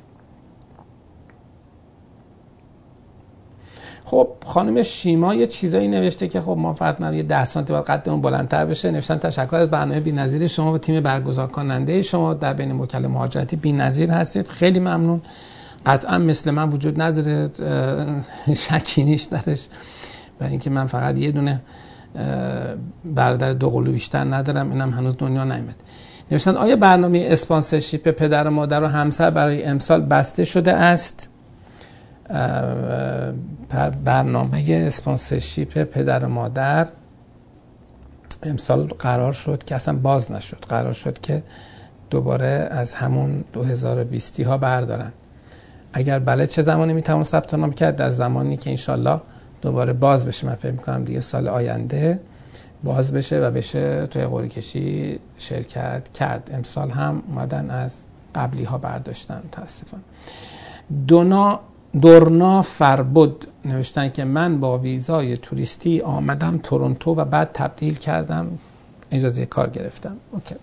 خب 4.03 4.27
خانم 4.45 4.81
شیما 4.81 5.33
یه 5.35 5.47
چیزایی 5.47 5.87
نوشته 5.87 6.27
که 6.27 6.41
خب 6.41 6.49
ما 6.49 6.73
فقط 6.73 7.13
یه 7.13 7.23
10 7.23 7.45
سانتی 7.45 7.73
باید 7.73 7.85
قدمون 7.85 8.21
بلندتر 8.21 8.65
بشه. 8.65 8.91
نوشتن 8.91 9.17
تشکر 9.17 9.55
از 9.55 9.69
برنامه 9.69 9.99
بی‌نظیر 9.99 10.47
شما 10.47 10.73
و 10.73 10.77
تیم 10.77 11.03
برگزار 11.03 11.47
کننده 11.47 12.01
شما 12.01 12.33
در 12.33 12.53
بین 12.53 12.71
وکل 12.71 13.07
مهاجرتی 13.07 13.55
بی‌نظیر 13.55 14.11
هستید. 14.11 14.47
خیلی 14.47 14.79
ممنون. 14.79 15.21
قطعا 15.87 16.17
مثل 16.17 16.51
من 16.51 16.69
وجود 16.69 17.01
نداره 17.01 17.49
شکی 18.65 19.03
نیست 19.03 19.31
درش. 19.31 19.67
و 20.41 20.43
اینکه 20.43 20.69
من 20.69 20.85
فقط 20.85 21.17
یه 21.17 21.31
دونه 21.31 21.61
برادر 23.05 23.53
دو 23.53 23.69
قلو 23.69 23.91
بیشتر 23.91 24.23
ندارم 24.23 24.71
اینم 24.71 24.93
هنوز 24.93 25.15
دنیا 25.17 25.43
نیامد 25.43 25.75
نوشتن 26.31 26.55
آیا 26.55 26.75
برنامه 26.75 27.27
اسپانسرشیپ 27.31 28.11
پدر 28.11 28.47
و 28.47 28.51
مادر 28.51 28.83
و 28.83 28.87
همسر 28.87 29.29
برای 29.29 29.63
امسال 29.63 30.01
بسته 30.01 30.43
شده 30.43 30.73
است؟ 30.73 31.29
برنامه 34.03 34.83
اسپانسرشیپ 34.87 35.83
پدر 35.83 36.25
و 36.25 36.29
مادر 36.29 36.87
امسال 38.43 38.87
قرار 38.87 39.33
شد 39.33 39.63
که 39.63 39.75
اصلا 39.75 39.95
باز 39.95 40.31
نشد. 40.31 40.65
قرار 40.69 40.93
شد 40.93 41.21
که 41.21 41.43
دوباره 42.09 42.67
از 42.71 42.93
همون 42.93 43.43
2020 43.53 44.39
ها 44.39 44.57
بردارن. 44.57 45.11
اگر 45.93 46.19
بله 46.19 46.47
چه 46.47 46.61
زمانی 46.61 46.93
می‌توان 46.93 47.23
ثبت 47.23 47.53
نام 47.53 47.71
کرد؟ 47.71 47.95
در 47.95 48.09
زمانی 48.09 48.57
که 48.57 48.69
انشالله 48.69 49.21
دوباره 49.61 49.93
باز 49.93 50.25
بشه. 50.25 50.47
من 50.47 50.55
فکر 50.55 50.71
می‌کنم 50.71 51.03
دیگه 51.03 51.21
سال 51.21 51.47
آینده 51.47 52.19
باز 52.83 53.13
بشه 53.13 53.39
و 53.39 53.51
بشه 53.51 54.07
توی 54.07 54.23
قوری 54.25 54.49
کشی 54.49 55.19
شرکت 55.37 56.13
کرد. 56.13 56.49
امسال 56.53 56.89
هم 56.89 57.23
اومدن 57.27 57.69
از 57.69 58.03
قبلی 58.35 58.63
ها 58.63 58.77
برداشتن 58.77 59.41
متاسفانه. 59.45 60.03
دونا 61.07 61.59
دورنا 62.01 62.61
فربود 62.61 63.47
نوشتن 63.65 64.09
که 64.09 64.23
من 64.23 64.59
با 64.59 64.77
ویزای 64.77 65.37
توریستی 65.37 66.01
آمدم 66.01 66.59
تورنتو 66.63 67.11
و 67.11 67.25
بعد 67.25 67.49
تبدیل 67.53 67.95
کردم 67.95 68.47
اجازه 69.11 69.45
کار 69.45 69.69
گرفتم. 69.69 70.17
اوکی. 70.31 70.55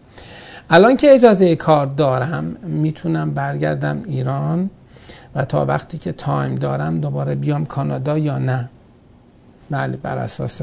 الان 0.71 0.97
که 0.97 1.15
اجازه 1.15 1.57
کار 1.57 1.87
دارم 1.87 2.45
می‌تونم 2.63 3.31
برگردم 3.31 4.03
ایران. 4.07 4.71
و 5.35 5.45
تا 5.45 5.65
وقتی 5.65 5.99
که 5.99 6.13
time 6.13 6.55
دارم 6.55 7.01
دوباره 7.01 7.35
بیام 7.35 7.67
کانادا 7.67 8.19
یا 8.19 8.39
نه؟ 8.39 8.69
بله 9.71 9.97
بر 9.97 10.19
اساس 10.19 10.63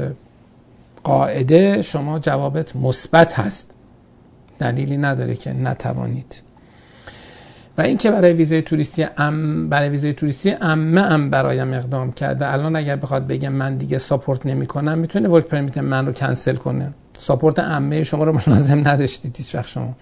قاعده 1.04 1.82
شما 1.82 2.18
جوابت 2.18 2.76
مثبت 2.76 3.38
هست. 3.38 3.70
دلیلی 4.58 4.96
نداره 4.96 5.34
که 5.34 5.52
نتوانید. 5.52 6.42
و 7.78 7.82
اینکه 7.82 8.10
برای 8.10 8.32
ویزای 8.32 8.62
توریستی 8.62 9.06
ام 9.18 9.68
برای 9.68 9.88
ویزای 9.88 10.12
توریستی 10.12 10.56
امه 10.60 11.00
ام 11.00 11.30
برایم 11.30 11.72
اقدام 11.72 12.12
کرده. 12.12 12.52
الان 12.52 12.76
اگر 12.76 12.96
بخواد 12.96 13.26
بگه 13.26 13.48
من 13.48 13.76
دیگه 13.76 13.98
support 13.98 14.46
نمی‌کنم 14.46 14.98
می‌تونه 14.98 15.28
work 15.28 15.44
permit 15.44 15.78
من 15.78 16.06
رو 16.06 16.12
کنسل 16.12 16.56
کنه. 16.56 16.92
ساپورت 17.18 17.58
امه 17.58 18.02
شما 18.02 18.24
رو 18.24 18.40
لازم 18.46 18.88
نداشتید 18.88 19.36
هیچ 19.36 19.56
شما. 19.56 19.94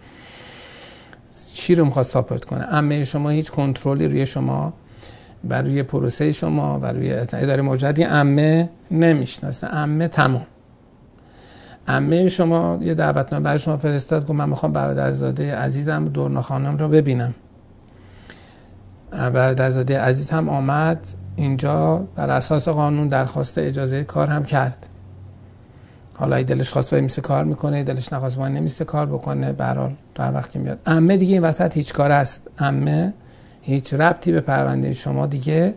چی 1.53 1.75
رو 1.75 1.85
می‌خواد 1.85 2.05
ساپورت 2.05 2.45
کنه؟ 2.45 2.67
امه 2.75 3.05
شما 3.05 3.29
هیچ 3.31 3.51
کنترلی 3.51 4.07
روی 4.07 4.27
شما 4.27 4.73
بر 5.45 5.63
روی 5.63 5.83
پروسه 5.83 6.33
شما 6.33 6.79
بر 6.79 6.93
روی 6.93 7.13
اداره 7.13 7.63
مجددی 7.63 8.05
امه 8.05 8.71
نمی‌شناسه. 8.91 9.67
امه 9.67 10.09
تمام. 10.09 10.47
امه 11.89 12.29
شما 12.29 12.79
یه 12.83 12.95
دعوتنامه 12.95 13.45
برای 13.45 13.59
شما 13.59 13.77
فرستاد 13.77 14.23
گفت 14.23 14.31
من 14.31 14.49
می‌خوام 14.49 14.73
برادرزاده 14.73 15.57
عزیزم 15.57 16.05
دورنا 16.05 16.43
خانم 16.43 16.77
رو 16.77 16.89
ببینم. 16.89 17.35
برادرزاده 19.11 20.01
عزیز 20.01 20.31
هم 20.31 20.49
آمد 20.49 21.07
اینجا 21.37 22.05
بر 22.17 22.31
اساس 22.31 22.69
قانون 22.69 23.09
درخواست 23.09 23.59
اجازه 23.59 24.05
کار 24.05 24.29
هم 24.29 24.45
کرد. 24.45 24.87
حالا 26.21 26.37
ای 26.37 26.45
دلش 26.45 26.71
خواست 26.71 26.93
وای 26.93 27.09
کار 27.09 27.45
می‌کنه 27.45 27.83
دلش 27.83 28.13
نخواست 28.13 28.39
وای 28.39 28.53
نمیسه 28.53 28.85
کار 28.85 29.07
بکنه 29.07 29.53
برحال 29.53 29.93
در 30.15 30.35
وقت 30.35 30.57
میاد. 30.57 30.79
امه 30.87 31.17
دیگه 31.17 31.33
این 31.33 31.43
وسط 31.43 31.77
هیچ 31.77 31.93
کار 31.93 32.11
است. 32.11 32.51
امه 32.59 33.13
هیچ 33.63 33.95
ربطی 33.95 34.33
به 34.33 34.41
پرونده 34.41 34.93
شما 34.93 35.27
دیگه 35.27 35.75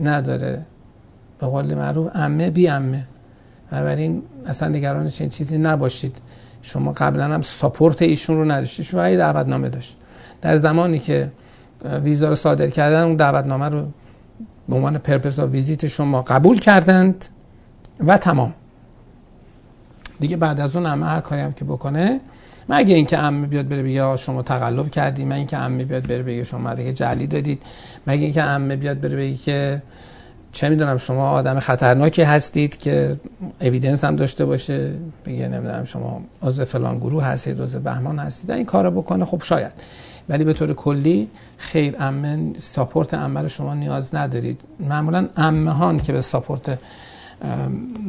نداره. 0.00 0.62
به 1.38 1.46
قول 1.46 1.74
معروف 1.74 2.10
امه 2.14 2.50
بی 2.50 2.68
امه. 2.68 3.06
بنابراین 3.70 4.22
اصلا 4.46 4.68
نگرانش 4.68 5.20
این 5.20 5.30
چیزی 5.30 5.58
نباشید. 5.58 6.18
شما 6.62 6.92
قبلا 6.92 7.24
هم 7.24 7.42
ساپورت 7.42 8.02
ایشون 8.02 8.36
رو 8.36 8.44
نداشتید. 8.44 8.84
شما 8.84 9.08
یه 9.08 9.16
دعوتنامه 9.16 9.68
داشت. 9.68 9.96
در 10.42 10.56
زمانی 10.56 10.98
که 10.98 11.30
ویزا 12.02 12.28
رو 12.28 12.34
صادر 12.34 12.70
کردن 12.70 13.02
اون 13.02 13.16
دعوتنامه 13.16 13.68
رو 13.68 13.86
به 14.68 14.76
عنوان 14.76 14.98
پرپس 14.98 15.38
ویزیت 15.38 15.86
شما 15.86 16.22
قبول 16.22 16.58
کردند 16.58 17.24
و 18.06 18.18
تمام. 18.18 18.54
دیگه 20.24 20.36
بعد 20.36 20.60
از 20.60 20.76
اون 20.76 20.86
همه 20.86 21.06
هر 21.06 21.20
کاری 21.20 21.40
هم 21.40 21.52
که 21.52 21.64
بکنه 21.64 22.20
مگه 22.68 22.94
اینکه 22.94 23.16
عمه 23.16 23.46
بیاد 23.46 23.68
بره 23.68 23.82
بگه 23.82 24.16
شما 24.16 24.42
تقلب 24.42 24.90
کردی 24.90 25.24
مگه 25.24 25.34
اینکه 25.34 25.56
عمه 25.56 25.84
بیاد 25.84 26.06
بره 26.06 26.22
بگه 26.22 26.44
شما 26.44 26.74
دیگه 26.74 26.92
جلی 26.92 27.26
دادید 27.26 27.62
مگه 28.06 28.24
اینکه 28.24 28.42
عمه 28.42 28.76
بیاد 28.76 29.00
بره 29.00 29.16
بگه 29.16 29.34
که 29.34 29.82
چه 30.52 30.68
می‌دونم 30.68 30.98
شما 30.98 31.30
آدم 31.30 31.60
خطرناکی 31.60 32.22
هستید 32.22 32.76
که 32.76 33.16
اویدنس 33.60 34.04
هم 34.04 34.16
داشته 34.16 34.44
باشه 34.44 34.92
بگه 35.26 35.48
نمی‌دونم 35.48 35.84
شما 35.84 36.22
عضو 36.42 36.64
فلان 36.64 36.98
گروه 36.98 37.24
هستید 37.24 37.60
عضو 37.60 37.80
بهمان 37.80 38.18
هستید 38.18 38.50
این 38.50 38.64
کارو 38.64 38.90
بکنه 38.90 39.24
خب 39.24 39.42
شاید. 39.42 39.72
ولی 40.28 40.44
به 40.44 40.52
طور 40.52 40.72
کلی 40.72 41.28
خیر 41.56 41.96
امن 41.98 42.52
ساپورت 42.58 43.14
عمل 43.14 43.46
شما 43.46 43.74
نیاز 43.74 44.14
ندارید. 44.14 44.60
معمولا 44.80 45.28
امه 45.36 45.70
هان 45.70 45.98
که 45.98 46.12
به 46.12 46.20
ساپورت 46.20 46.78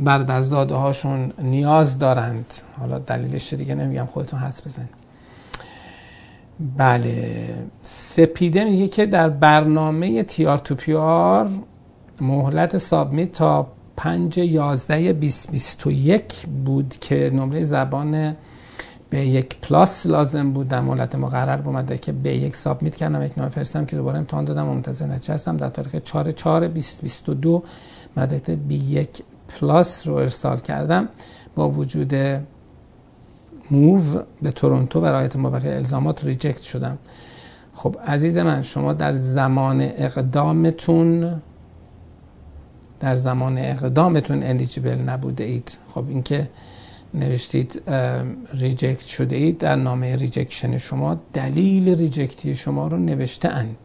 بعد 0.03 0.31
از 0.31 0.49
داده 0.49 0.75
هاشون 0.75 1.33
نیاز 1.41 1.99
دارند. 1.99 2.53
حالا 2.79 2.99
دلیلش 2.99 3.53
دیگه 3.53 3.75
نمیگم 3.75 4.05
خودتون 4.05 4.39
حدس 4.39 4.67
بزنید. 4.67 5.05
بله 6.77 7.47
سپیده 7.81 8.63
میگه 8.63 8.87
که 8.87 9.05
در 9.05 9.29
برنامه 9.29 10.23
TR 10.23 10.57
to 10.57 10.75
PR 10.75 11.49
مهلت 12.21 12.77
submit 12.77 13.31
تا 13.31 13.67
5 13.97 14.37
11 14.37 15.13
2021 15.13 16.45
بود 16.65 16.95
که 17.01 17.31
نمره 17.33 17.63
زبان 17.63 18.35
B1 19.09 19.27
plus 19.27 20.05
لازم 20.05 20.51
بود. 20.51 20.67
در 20.67 20.81
مهلت 20.81 21.15
مقرر 21.15 21.61
اومده 21.67 21.97
که 21.97 22.11
B1 22.11 22.37
submit 22.37 22.95
کردم 22.95 23.23
یک 23.23 23.37
نامه 23.37 23.49
فرستم 23.49 23.85
که 23.85 23.95
دوباره 23.95 24.17
امتحان 24.17 24.45
دادم 24.45 24.65
منتظر 24.65 25.05
نتیجه 25.05 25.33
هستم. 25.33 25.57
در 25.57 25.69
تاریخ 25.69 25.95
4 25.95 26.31
4 26.31 26.67
2022 26.67 27.63
B1 28.67 28.75
plus 28.75 30.07
رو 30.07 30.13
ارسال 30.13 30.59
کردم 30.59 31.09
با 31.55 31.69
وجود 31.69 32.15
move 33.71 34.21
به 34.41 34.51
تورنتو 34.51 34.99
و 35.01 35.05
رعایت 35.05 35.35
مابقی 35.35 35.69
الزامات 35.69 36.25
reject 36.25 36.61
شدم. 36.61 36.97
خب 37.73 37.97
عزیز 38.07 38.37
من 38.37 38.61
شما 38.61 38.93
در 38.93 39.13
زمان 39.13 39.81
اقدامتون 39.81 41.41
در 42.99 43.15
زمان 43.15 43.57
اقدامتون 43.57 44.43
eligible 44.43 44.97
نبوده 44.97 45.43
اید. 45.43 45.77
خب 45.89 46.09
اینکه 46.09 46.49
نوشتید 47.13 47.81
reject 48.53 49.05
شده 49.05 49.35
اید 49.35 49.57
در 49.57 49.75
نامه 49.75 50.15
rejection 50.15 50.77
شما 50.77 51.17
دلیل 51.33 51.97
reject 51.97 52.47
ی 52.47 52.55
شما 52.55 52.87
رو 52.87 52.97
نوشته 52.97 53.49
اند. 53.49 53.77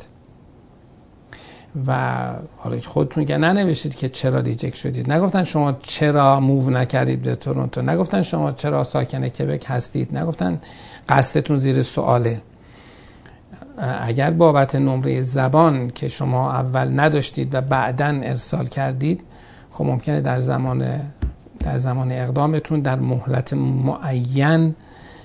و 1.86 2.18
حالا 2.56 2.80
خودتون 2.80 3.24
که 3.24 3.36
ننوشتید 3.36 3.94
که 3.94 4.08
چرا 4.08 4.40
ریجکت 4.40 4.74
شدید. 4.74 5.12
نگفتن 5.12 5.44
شما 5.44 5.72
چرا 5.72 6.40
موو 6.40 6.70
نکردید 6.70 7.22
به 7.22 7.34
تورنتو. 7.34 7.82
نگفتن 7.82 8.22
شما 8.22 8.52
چرا 8.52 8.84
ساکن 8.84 9.28
کبک 9.28 9.64
هستید. 9.68 10.16
نگفتن 10.16 10.60
قصدتون 11.08 11.58
زیر 11.58 11.82
سواله. 11.82 12.42
اگر 14.00 14.30
بابت 14.30 14.74
نمره 14.74 15.22
زبان 15.22 15.90
که 15.90 16.08
شما 16.08 16.52
اول 16.52 17.00
نداشتید 17.00 17.54
و 17.54 17.60
بعدا 17.60 18.20
ارسال 18.22 18.66
کردید 18.66 19.20
خب 19.70 19.84
ممکنه 19.84 20.20
در 20.20 20.38
زمان 20.38 21.00
در 21.60 21.78
زمان 21.78 22.12
اقدامتون 22.12 22.80
در 22.80 22.96
مهلت 22.96 23.52
معین 23.52 24.74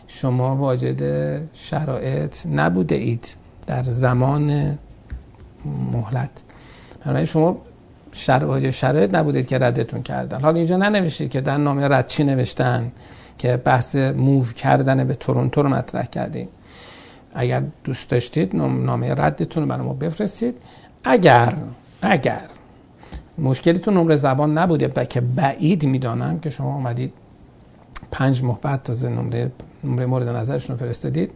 شما 0.07 0.55
واجد 0.55 1.01
شرایط 1.53 2.45
نبوده 2.45 2.95
اید. 2.95 3.27
در 3.67 3.83
زمان 3.83 4.77
مهلت. 5.93 6.29
بنابراین 7.03 7.25
شما 7.25 7.57
شرایط 8.11 8.69
شرایط 8.69 9.15
نبودید 9.15 9.47
که 9.47 9.59
ردتون 9.59 10.03
کردن. 10.03 10.41
حالا 10.41 10.55
اینجا 10.55 10.77
ننوشتید 10.77 11.31
که 11.31 11.41
در 11.41 11.57
نامه 11.57 11.87
رد 11.87 12.07
چی 12.07 12.23
نوشتن 12.23 12.91
که 13.37 13.57
بحث 13.57 13.95
موو 13.95 14.45
کردن 14.45 15.03
به 15.03 15.13
تورنتو 15.13 15.61
رو 15.61 15.69
مطرح 15.69 16.05
کردیم 16.05 16.47
اگر 17.33 17.63
دوست 17.83 18.09
داشتید 18.09 18.55
نامه 18.55 19.15
ردتون 19.15 19.63
رو 19.63 19.69
برای 19.69 19.85
ما 19.85 19.93
بفرستید. 19.93 20.55
اگر 21.03 21.53
اگر 22.01 22.41
مشکلتون 23.37 23.93
نمره 23.93 24.15
زبان 24.15 24.57
نبوده 24.57 25.05
که 25.05 25.21
بعید 25.21 25.85
می‌دانم 25.85 26.39
که 26.39 26.49
شما 26.49 26.75
اومدید 26.75 27.13
پنج 28.11 28.43
ماه 28.43 28.61
بعد 28.61 28.83
تازه 28.83 29.09
نمره 29.09 29.51
نمره 29.83 30.05
مورد 30.05 30.27
نظرشون 30.27 30.77
رو 30.77 30.85
فرستادید 30.85 31.31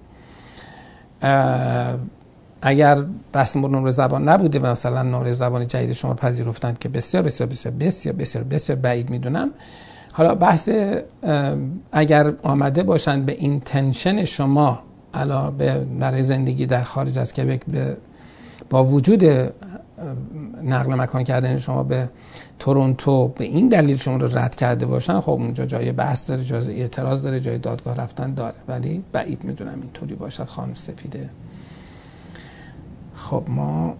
اگر 2.61 3.05
بحث 3.33 3.55
نمره 3.55 3.91
زبان 3.91 4.29
نبوده 4.29 4.59
و 4.59 4.65
مثلا 4.65 5.03
نمره 5.03 5.31
زبان 5.31 5.67
جدید 5.67 5.93
شما 5.93 6.13
پذیرفتند 6.13 6.79
که 6.79 6.89
بسیار 6.89 7.23
بسیار 7.23 7.49
بسیار 7.49 7.73
بسیار 7.73 8.15
بسیار 8.15 8.43
بسیار 8.43 8.79
بعید 8.79 9.09
می‌دونم. 9.09 9.49
حالا 10.13 10.35
بحث 10.35 10.69
اگر 11.91 12.33
آمده 12.43 12.83
باشند 12.83 13.25
به 13.25 13.31
این 13.31 13.59
تنشن 13.59 14.23
شما 14.23 14.79
علا 15.13 15.51
به 15.51 15.85
برای 15.99 16.23
زندگی 16.23 16.65
در 16.65 16.83
خارج 16.83 17.17
از 17.17 17.33
کبک 17.33 17.65
به 17.65 17.97
با 18.69 18.83
وجود 18.83 19.23
نقل 20.63 20.95
مکان 20.95 21.23
کردن 21.23 21.57
شما 21.57 21.83
به 21.83 22.09
تورنتو 22.59 23.27
به 23.27 23.43
این 23.43 23.69
دلیل 23.69 23.97
شما 23.97 24.17
رو 24.17 24.37
رد 24.37 24.55
کرده 24.55 24.85
باشن 24.85 25.19
خب 25.19 25.29
اونجا 25.29 25.65
جای 25.65 25.91
بحث 25.91 26.29
داره 26.29 26.43
جای 26.43 26.81
اعتراض 26.81 27.21
داره 27.21 27.39
جای 27.39 27.57
دادگاه 27.57 27.95
رفتن 27.95 28.33
داره. 28.33 28.55
ولی 28.67 29.03
بعید 29.11 29.43
می‌دونم 29.43 29.79
اینطوری 29.81 30.15
باشد 30.15 30.45
خانم 30.45 30.73
سپیده. 30.73 31.29
خب 33.19 33.43
ما 33.47 33.95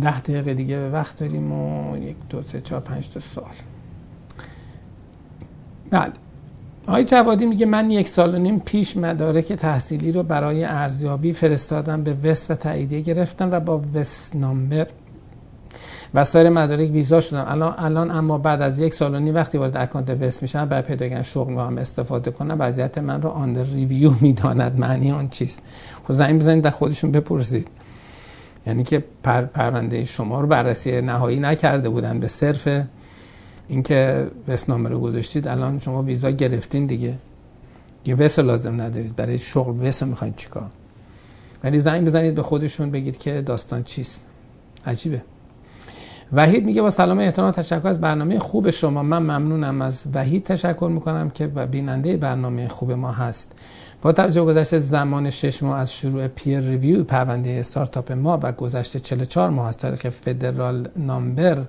ده 0.00 0.20
دقیقه 0.20 0.54
دیگه 0.54 0.76
به 0.76 0.90
وقت 0.90 1.16
داریم 1.20 1.52
و 1.52 1.96
یک 1.96 2.16
دو 2.28 2.42
سه 2.42 2.60
چهار 2.60 2.80
پنج 2.80 3.08
تا 3.08 3.20
سوال 3.20 3.44
بله. 5.90 6.12
آقای 6.86 7.04
جوادی 7.04 7.46
میگه 7.46 7.66
من 7.66 7.90
یک 7.90 8.08
سال 8.08 8.34
و 8.34 8.38
نیم 8.38 8.58
پیش 8.58 8.96
مدارک 8.96 9.52
تحصیلی 9.52 10.12
رو 10.12 10.22
برای 10.22 10.64
ارزیابی 10.64 11.32
فرستادم 11.32 12.02
به 12.02 12.14
WES 12.14 12.50
و 12.50 12.54
تاییدیه 12.54 13.00
گرفتم 13.00 13.50
و 13.50 13.60
با 13.60 13.82
WES 13.94 14.36
number 14.36 14.86
و 16.14 16.24
سایر 16.24 16.48
مدارک 16.48 16.90
ویزا 16.90 17.20
شدم 17.20 17.44
الان 17.48 17.74
الان 17.78 18.10
اما 18.10 18.38
بعد 18.38 18.62
از 18.62 18.78
یک 18.78 18.94
سال 18.94 19.14
و 19.14 19.18
نیم 19.18 19.34
وقتی 19.34 19.58
وارد 19.58 19.76
account 19.76 20.10
WES 20.10 20.42
میشم 20.42 20.64
برای 20.64 20.82
پیدا 20.82 21.08
کردن 21.08 21.22
شغل 21.22 21.50
می‌خوام 21.50 21.78
استفاده 21.78 22.30
کنم. 22.30 22.56
وضعیت 22.58 22.98
من 22.98 23.22
رو 23.22 23.28
under 23.28 23.56
review 23.56 24.12
می‌داند. 24.20 24.78
معنی 24.78 25.10
آن 25.10 25.28
چیست؟ 25.28 25.62
خب 26.04 26.12
زنگ 26.12 26.38
بزنید 26.38 26.64
در 26.64 26.70
خودشون 26.70 27.12
بپرسید. 27.12 27.68
یعنی 28.66 28.82
که 28.82 29.04
پر 29.22 29.40
پرونده 29.42 30.04
شما 30.04 30.40
رو 30.40 30.46
بررسی 30.46 31.00
نهایی 31.00 31.40
نکرده 31.40 31.88
بودن 31.88 32.20
به 32.20 32.28
صرف 32.28 32.68
اینکه 33.68 34.30
وسنامه 34.48 34.88
رو 34.88 35.00
گذاشتید. 35.00 35.48
الان 35.48 35.78
شما 35.78 36.02
ویزا 36.02 36.30
گرفتین 36.30 36.86
دیگه. 36.86 37.14
یه 38.06 38.14
وس 38.14 38.38
لازم 38.38 38.80
ندارید. 38.80 39.16
برای 39.16 39.38
شغل 39.38 39.86
وس 39.86 40.02
رو 40.02 40.08
می‌خواین 40.08 40.34
چیکار؟ 40.36 40.70
ولی 41.64 41.78
زنگ 41.78 42.04
بزنید 42.04 42.34
به 42.34 42.42
خودشون 42.42 42.90
بگید 42.90 43.18
که 43.18 43.42
داستان 43.42 43.82
چیست. 43.82 44.26
عجیبه. 44.86 45.22
وحید 46.32 46.64
میگه 46.64 46.82
با 46.82 46.90
سلام 46.90 47.18
احترام 47.18 47.50
تشکر 47.50 47.88
از 47.88 48.00
برنامه 48.00 48.38
خوب 48.38 48.70
شما. 48.70 49.02
من 49.02 49.18
ممنونم. 49.18 49.82
از 49.82 50.06
وحید 50.14 50.44
تشکر 50.44 50.90
می‌کنم 50.94 51.30
که 51.30 51.46
بیننده 51.46 52.16
برنامه 52.16 52.68
خوب 52.68 52.92
ما 52.92 53.12
هست. 53.12 53.52
با 54.02 54.12
توجه 54.12 54.44
گذشته 54.44 54.78
زمان 54.78 55.30
شش 55.30 55.62
ماه 55.62 55.78
از 55.78 55.94
شروع 55.94 56.28
peer 56.28 56.60
review 56.60 57.04
پرونده 57.04 57.50
استارتاپ 57.50 58.12
ما 58.12 58.38
و 58.42 58.52
گذشته 58.52 59.00
44 59.00 59.50
ماه 59.50 59.68
از 59.68 59.76
تاریخ 59.76 60.08
federal 60.08 60.88
number 60.96 61.64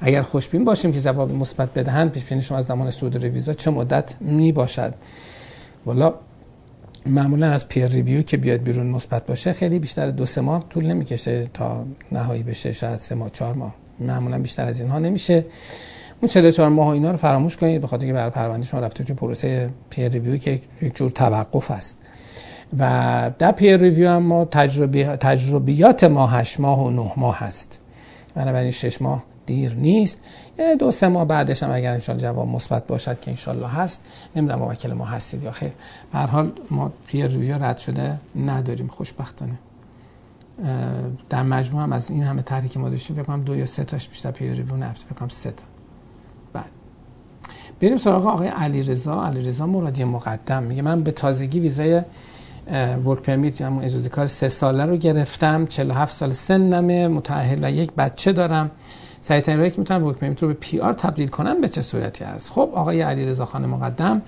اگر 0.00 0.22
خوشبین 0.22 0.64
باشیم 0.64 0.92
که 0.92 1.00
جواب 1.00 1.32
مثبت 1.32 1.74
بدهند 1.74 2.12
پیش 2.12 2.24
بینی 2.24 2.42
شما 2.42 2.58
از 2.58 2.66
زمان 2.66 2.90
صدور 2.90 3.28
ویزا 3.28 3.52
چه 3.52 3.70
مدت 3.70 4.14
می 4.20 4.52
باشد 4.52 4.94
والا 5.86 6.14
معمولا 7.06 7.50
از 7.50 7.68
peer 7.68 7.86
review 7.86 8.22
که 8.22 8.36
بیاد 8.36 8.60
بیرون 8.60 8.86
مثبت 8.86 9.26
باشه 9.26 9.52
خیلی 9.52 9.78
بیشتر 9.78 10.10
دو 10.10 10.26
سه 10.26 10.40
ماه 10.40 10.68
طول 10.68 10.86
نمی‌کشه 10.86 11.46
تا 11.46 11.84
نهایی 12.12 12.42
بشه 12.42 12.72
شاید 12.72 12.98
سه 12.98 13.14
ماه 13.14 13.30
چهار 13.30 13.54
ماه. 13.54 13.74
معمولا 14.00 14.38
بیشتر 14.38 14.64
از 14.64 14.80
اینها 14.80 14.98
نمیشه. 14.98 15.44
اون 16.20 16.28
44 16.28 16.68
ماه 16.68 16.88
و 16.88 16.90
اینا 16.90 17.10
رو 17.10 17.16
فراموش 17.16 17.56
کنید 17.56 17.80
به 17.80 17.86
خاطر 17.86 18.02
اینکه 18.02 18.14
برای 18.14 18.30
پرونده 18.30 18.66
شما 18.66 18.80
رفته 18.80 19.04
تو 19.04 19.14
پروسه 19.14 19.70
peer 19.90 20.08
review 20.08 20.36
که 20.36 20.60
یک 20.82 20.96
جور 20.96 21.10
توقف 21.10 21.70
است. 21.70 21.98
و 22.78 23.30
در 23.38 23.52
peer 23.52 23.76
review 23.76 24.10
هم 24.10 24.22
ما 24.22 24.44
تجربی... 24.44 25.04
تجربیات 25.04 26.04
ما 26.04 26.26
8 26.26 26.60
ماه 26.60 26.84
و 26.86 26.90
9 26.90 27.12
ماه 27.16 27.38
هست. 27.38 27.80
بنابراین 28.34 28.70
6 28.70 29.02
ماه 29.02 29.22
دیر 29.46 29.74
نیست. 29.74 30.18
یه 30.58 30.76
دو 30.76 30.90
سه 30.90 31.08
ماه 31.08 31.24
بعدش 31.24 31.62
هم 31.62 31.70
اگر 31.70 31.92
انشالله 31.92 32.22
جواب 32.22 32.48
مثبت 32.48 32.86
باشد 32.86 33.20
که 33.20 33.30
انشالله 33.30 33.68
هست. 33.68 34.00
نمی‌دونم 34.36 34.58
موکل 34.58 34.92
ما 34.92 35.04
هستید 35.04 35.44
یا 35.44 35.50
خیر. 35.50 35.72
به 36.12 36.18
حال 36.18 36.52
ما 36.70 36.92
peer 37.06 37.26
review 37.26 37.64
رد 37.64 37.78
شده 37.78 38.16
نداریم. 38.36 38.86
خوشبختانه. 38.86 39.58
در 41.28 41.42
مجموع 41.42 41.82
هم 41.82 41.92
از 41.92 42.10
این 42.10 42.22
همه 42.22 42.42
طرحی 42.42 42.68
که 42.68 42.78
ما 42.78 42.88
داشتیم 42.88 43.16
فکر 43.16 43.24
کنم 43.24 43.42
دو 43.42 43.56
یا 43.56 43.66
سه 43.66 43.84
تاش 43.84 44.08
بیشتر 44.08 44.30
peer 44.30 44.52
review 44.52 44.76
نرفت 44.76 45.02
فکر 45.02 45.14
کنم 45.14 45.28
سه 45.28 45.50
تا. 45.50 45.62
بعد 46.52 46.70
بریم 47.80 47.96
سراغ 47.96 48.26
آقای 48.26 48.48
علیرضا. 48.48 49.26
علیرضا 49.26 49.66
مرادی 49.66 50.04
مقدم. 50.04 50.62
میگه 50.62 50.82
من 50.82 51.02
به 51.02 51.10
تازگی 51.10 51.60
ویزای 51.60 52.02
work 53.04 53.22
permit 53.22 53.60
یا 53.60 53.66
همون 53.66 53.84
اجازه 53.84 54.08
کار 54.08 54.26
سه 54.26 54.48
ساله 54.48 54.86
رو 54.86 54.96
گرفتم 54.96 55.66
47 55.66 56.12
سال 56.12 56.32
سنمه 56.32 57.08
متأهل 57.08 57.64
و 57.64 57.70
یک 57.70 57.92
بچه 57.92 58.32
دارم. 58.32 58.70
سریع 59.20 59.40
ترین 59.40 59.70
که 59.70 59.78
می‌تونم 59.78 60.04
work 60.04 60.16
permit 60.16 60.42
رو 60.42 60.48
به 60.48 60.54
PR 60.54 60.92
تبدیل 60.92 61.28
کنم 61.28 61.60
به 61.60 61.68
چه 61.68 61.82
صورتی 61.82 62.24
هست 62.24 62.50
خب 62.50 62.70
آقای 62.74 63.00
علیرضا 63.02 63.44
خان 63.44 63.66
مقدم 63.66 64.22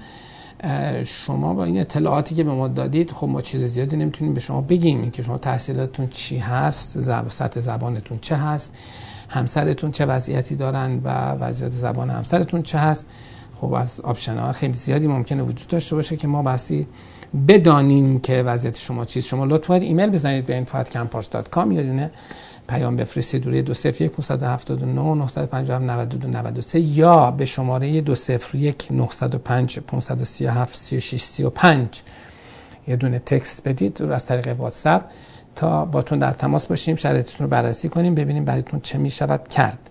شما 1.05 1.55
با 1.55 1.65
این 1.65 1.81
اطلاعاتی 1.81 2.35
که 2.35 2.45
به 2.45 2.53
ما 2.53 2.69
دادید 2.69 3.11
خب 3.11 3.29
ما 3.29 3.41
چیز 3.41 3.63
زیادی 3.63 3.97
نمی‌تونیم 3.97 4.35
به 4.35 4.41
شما 4.41 4.61
بگیم. 4.61 5.11
که 5.11 5.23
شما 5.23 5.39
تحصیلاتتون 5.39 6.09
چی 6.09 6.39
هست 6.39 7.01
زب... 7.01 7.29
سطح 7.29 7.61
زبانتون 7.61 8.19
چه 8.21 8.37
هست 8.37 8.77
همسرتون 9.29 9.91
چه 9.91 10.07
وضعیتی 10.07 10.57
دارن 10.57 11.01
و 11.05 11.33
وضعیت 11.33 11.71
زبان 11.71 12.11
همسرتون 12.11 12.63
چه 12.63 12.79
هست. 12.79 13.07
خب 13.55 13.73
از 13.73 14.01
option 14.01 14.39
ها 14.39 14.53
خیلی 14.53 14.73
زیادی 14.73 15.07
ممکنه 15.07 15.43
وجود 15.43 15.69
داشته 15.69 15.97
باشه 15.97 16.17
که 16.17 16.29
ما 16.29 16.43
بایستی 16.43 16.87
بدانیم 17.49 18.21
که 18.21 18.43
وضعیت 18.43 18.79
شما 18.79 19.05
چیست. 19.05 19.29
شما 19.29 19.45
لطفا 19.45 19.75
ایمیل 19.75 20.11
بزنید 20.11 20.47
به 20.47 20.65
info@campars.com 20.65 21.73
یا 21.73 21.83
دونه 21.83 22.11
پیام 22.69 22.97
بفرستید 22.97 23.47
روی 23.47 23.63
201 23.63 24.11
579 24.11 25.15
957 25.15 25.83
92 25.83 26.29
93 26.29 26.81
یا 26.81 27.31
به 27.31 27.45
شماره 27.45 28.01
201 28.01 28.89
905 28.91 29.79
537 29.81 30.75
36 30.75 31.23
35 31.23 32.03
یه 32.89 32.97
دونه 32.97 33.19
text 33.19 33.69
بدید 33.69 34.01
رو 34.01 34.13
از 34.13 34.27
طریق 34.27 34.61
واتساپ 34.61 35.03
تا 35.55 35.85
باتون 35.85 36.19
در 36.19 36.33
تماس 36.33 36.67
باشیم 36.67 36.97
شرایطتون 36.97 37.45
رو 37.45 37.51
بررسی 37.51 37.89
کنیم 37.89 38.15
ببینیم 38.15 38.45
برایتون 38.45 38.81
چه 38.81 38.99
می 38.99 39.11
شود 39.11 39.49
کرد. 39.49 39.91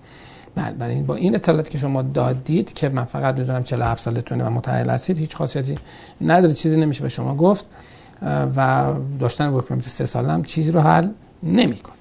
بله 0.55 0.71
بله 0.71 1.01
با 1.01 1.15
این 1.15 1.35
اطلاعاتی 1.35 1.71
که 1.71 1.77
شما 1.77 2.01
دادید 2.01 2.73
که 2.73 2.89
من 2.89 3.05
فقط 3.05 3.37
می‌دونم 3.37 3.63
47 3.63 4.01
سالتونه 4.01 4.43
و 4.43 4.49
متأهل 4.49 4.89
هستید 4.89 5.17
هیچ 5.17 5.35
خاصیتی 5.35 5.75
نداره 6.21 6.53
چیزی 6.53 6.77
نمیشه 6.77 7.03
به 7.03 7.09
شما 7.09 7.35
گفت 7.35 7.65
و 8.55 8.93
داشتن 9.19 9.47
ورک 9.47 9.65
پرمیت 9.65 9.89
سه 9.89 10.05
ساله 10.05 10.31
هم 10.31 10.43
چیزی 10.43 10.71
رو 10.71 10.81
حل 10.81 11.07
نمی‌کنه. 11.43 12.00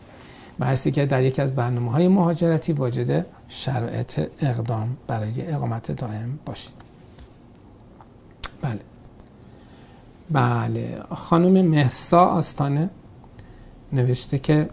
بحثی 0.61 0.91
که 0.91 1.07
در 1.07 1.23
یکی 1.23 1.43
از 1.43 1.55
برنامه 1.55 1.91
های 1.91 2.09
مهاجرتی 2.09 2.73
واجد 2.73 3.27
شرایط 3.49 4.21
اقدام 4.41 4.97
برای 5.07 5.53
اقامت 5.53 5.93
دائم 5.93 6.39
باشید 6.47 6.73
بله. 8.63 8.81
بله. 10.31 11.03
خانم 11.15 11.67
مهسا 11.67 12.27
آستانه 12.27 12.91
نوشته 13.93 14.39
که 14.39 14.69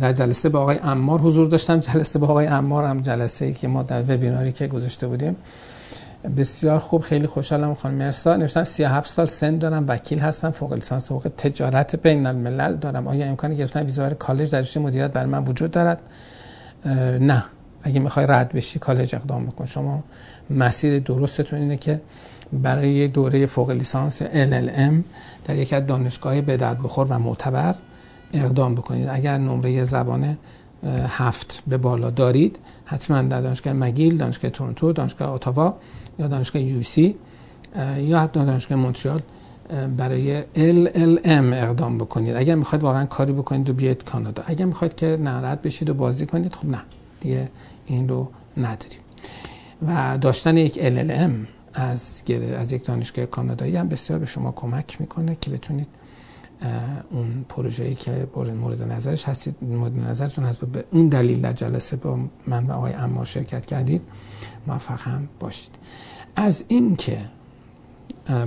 در 0.00 0.12
جلسه 0.12 0.48
با 0.48 0.60
آقای 0.60 0.78
امار 0.78 1.20
حضور 1.20 1.46
داشتم. 1.46 1.80
جلسه 1.80 2.18
با 2.18 2.26
آقای 2.26 2.46
امار 2.46 2.84
هم 2.84 3.00
جلسه 3.00 3.44
ای 3.44 3.54
که 3.54 3.68
ما 3.68 3.82
در 3.82 4.02
وبیناری 4.02 4.52
که 4.52 4.66
گذاشته 4.66 5.06
بودیم. 5.06 5.36
بسیار 6.36 6.78
خوب 6.78 7.02
خیلی 7.02 7.26
خوشحالم 7.26 7.74
خانم 7.74 7.94
مرسا. 7.94 8.36
نوشتن 8.36 8.64
37 8.64 9.10
سال 9.10 9.26
سن 9.26 9.58
دارم 9.58 9.84
وکیل 9.88 10.18
هستم 10.18 10.50
فوق 10.50 10.72
لیسانس 10.72 11.06
حقوق 11.06 11.28
تجارت 11.28 11.96
بین 11.96 12.26
الملل 12.26 12.76
دارم. 12.76 13.06
آیا 13.06 13.26
امکان 13.26 13.54
گرفتن 13.54 13.82
ویزا 13.82 14.10
کالج 14.10 14.50
در 14.50 14.60
رشته 14.60 14.80
مدیریت 14.80 15.12
برای 15.12 15.30
من 15.30 15.44
وجود 15.44 15.70
دارد؟ 15.70 16.00
نه. 17.20 17.44
اگه 17.82 18.00
می‌خوای 18.00 18.26
رد 18.26 18.52
بشی 18.52 18.78
کالج 18.78 19.14
اقدام 19.14 19.46
بکن. 19.46 19.64
شما 19.64 20.04
مسیر 20.50 20.98
درستتون 20.98 21.58
اینه 21.58 21.76
که 21.76 22.00
برای 22.52 23.08
دوره 23.08 23.46
فوق 23.46 23.70
لیسانس 23.70 24.22
LLM 24.22 24.94
در 25.44 25.54
یکی 25.56 25.76
از 25.76 25.86
دانشگاه 25.86 26.40
بدعت 26.40 26.78
بخور 26.78 27.06
و 27.10 27.18
معتبر 27.18 27.74
اقدام 28.34 28.74
بکنید. 28.74 29.08
اگر 29.10 29.38
نمره 29.38 29.84
زبان 29.84 30.38
هفت 31.08 31.62
به 31.66 31.76
بالا 31.76 32.10
دارید 32.10 32.58
حتما 32.84 33.22
در 33.22 33.40
دانشگاه 33.40 33.72
مگیل، 33.72 34.18
دانشگاه 34.18 34.50
تورنتو، 34.50 34.92
دانشگاه 34.92 35.30
اتاوا 35.30 35.74
یا 36.18 36.26
دانشگاه 36.26 36.62
یو 36.62 36.82
سی 36.82 37.16
یا 37.98 38.20
حتی 38.20 38.44
دانشگاه 38.44 38.78
مونترال 38.78 39.22
برای 39.96 40.42
LLM 40.42 41.54
اقدام 41.54 41.98
بکنید. 41.98 42.36
اگر 42.36 42.54
می‌خواید 42.54 42.82
واقعا 42.82 43.04
کاری 43.04 43.32
بکنید 43.32 43.70
و 43.70 43.72
بیاید 43.72 44.04
کانادا. 44.04 44.42
اگر 44.46 44.64
می‌خواید 44.64 44.94
که 44.94 45.06
نرد 45.06 45.62
بشید 45.62 45.90
و 45.90 45.94
بازی 45.94 46.26
کنید 46.26 46.54
خب 46.54 46.68
نه. 46.68 46.80
دیگه 47.20 47.50
این 47.86 48.08
رو 48.08 48.28
نداریم. 48.56 48.98
و 49.86 50.18
داشتن 50.18 50.56
یک 50.56 50.74
LLM 50.74 51.32
از 51.74 52.22
از 52.58 52.72
یک 52.72 52.84
دانشگاه 52.84 53.26
کانادایی 53.26 53.76
هم 53.76 53.88
بسیار 53.88 54.18
به 54.18 54.26
شما 54.26 54.52
کمک 54.52 55.00
می‌کنه 55.00 55.36
که 55.40 55.50
بتونید 55.50 55.88
اون 57.10 57.44
پروژه‌ای 57.48 57.94
که 57.94 58.26
مورد 58.60 58.82
نظرش 58.82 59.28
هستید 59.28 59.54
مورد 59.62 59.98
نظرتون 59.98 60.44
هست 60.44 60.64
به 60.64 60.84
اون 60.90 61.08
دلیل 61.08 61.40
در 61.40 61.52
جلسه 61.52 61.96
با 61.96 62.18
من 62.46 62.66
و 62.66 62.72
آقای 62.72 62.92
امار 62.92 63.24
شرکت 63.24 63.66
کردید. 63.66 64.02
موفق 64.66 65.00
هم 65.00 65.28
باشید. 65.40 65.74
از 66.36 66.64
این 66.68 66.96
که 66.96 67.18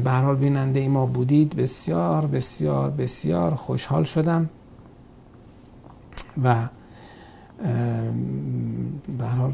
به 0.03 0.11
حال 0.11 0.35
بیننده 0.35 0.79
ای 0.79 0.87
ما 0.87 1.05
بودید 1.05 1.55
بسیار 1.55 2.25
بسیار 2.25 2.89
بسیار 2.89 3.55
خوشحال 3.55 4.03
شدم 4.03 4.49
و 6.43 6.67
به 9.17 9.25
حال 9.25 9.53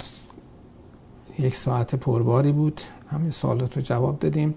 یک 1.39 1.55
ساعت 1.55 1.95
پرباری 1.95 2.51
بود. 2.51 2.81
همین 3.11 3.31
سوالات 3.31 3.77
رو 3.77 3.81
جواب 3.83 4.19
دادیم. 4.19 4.53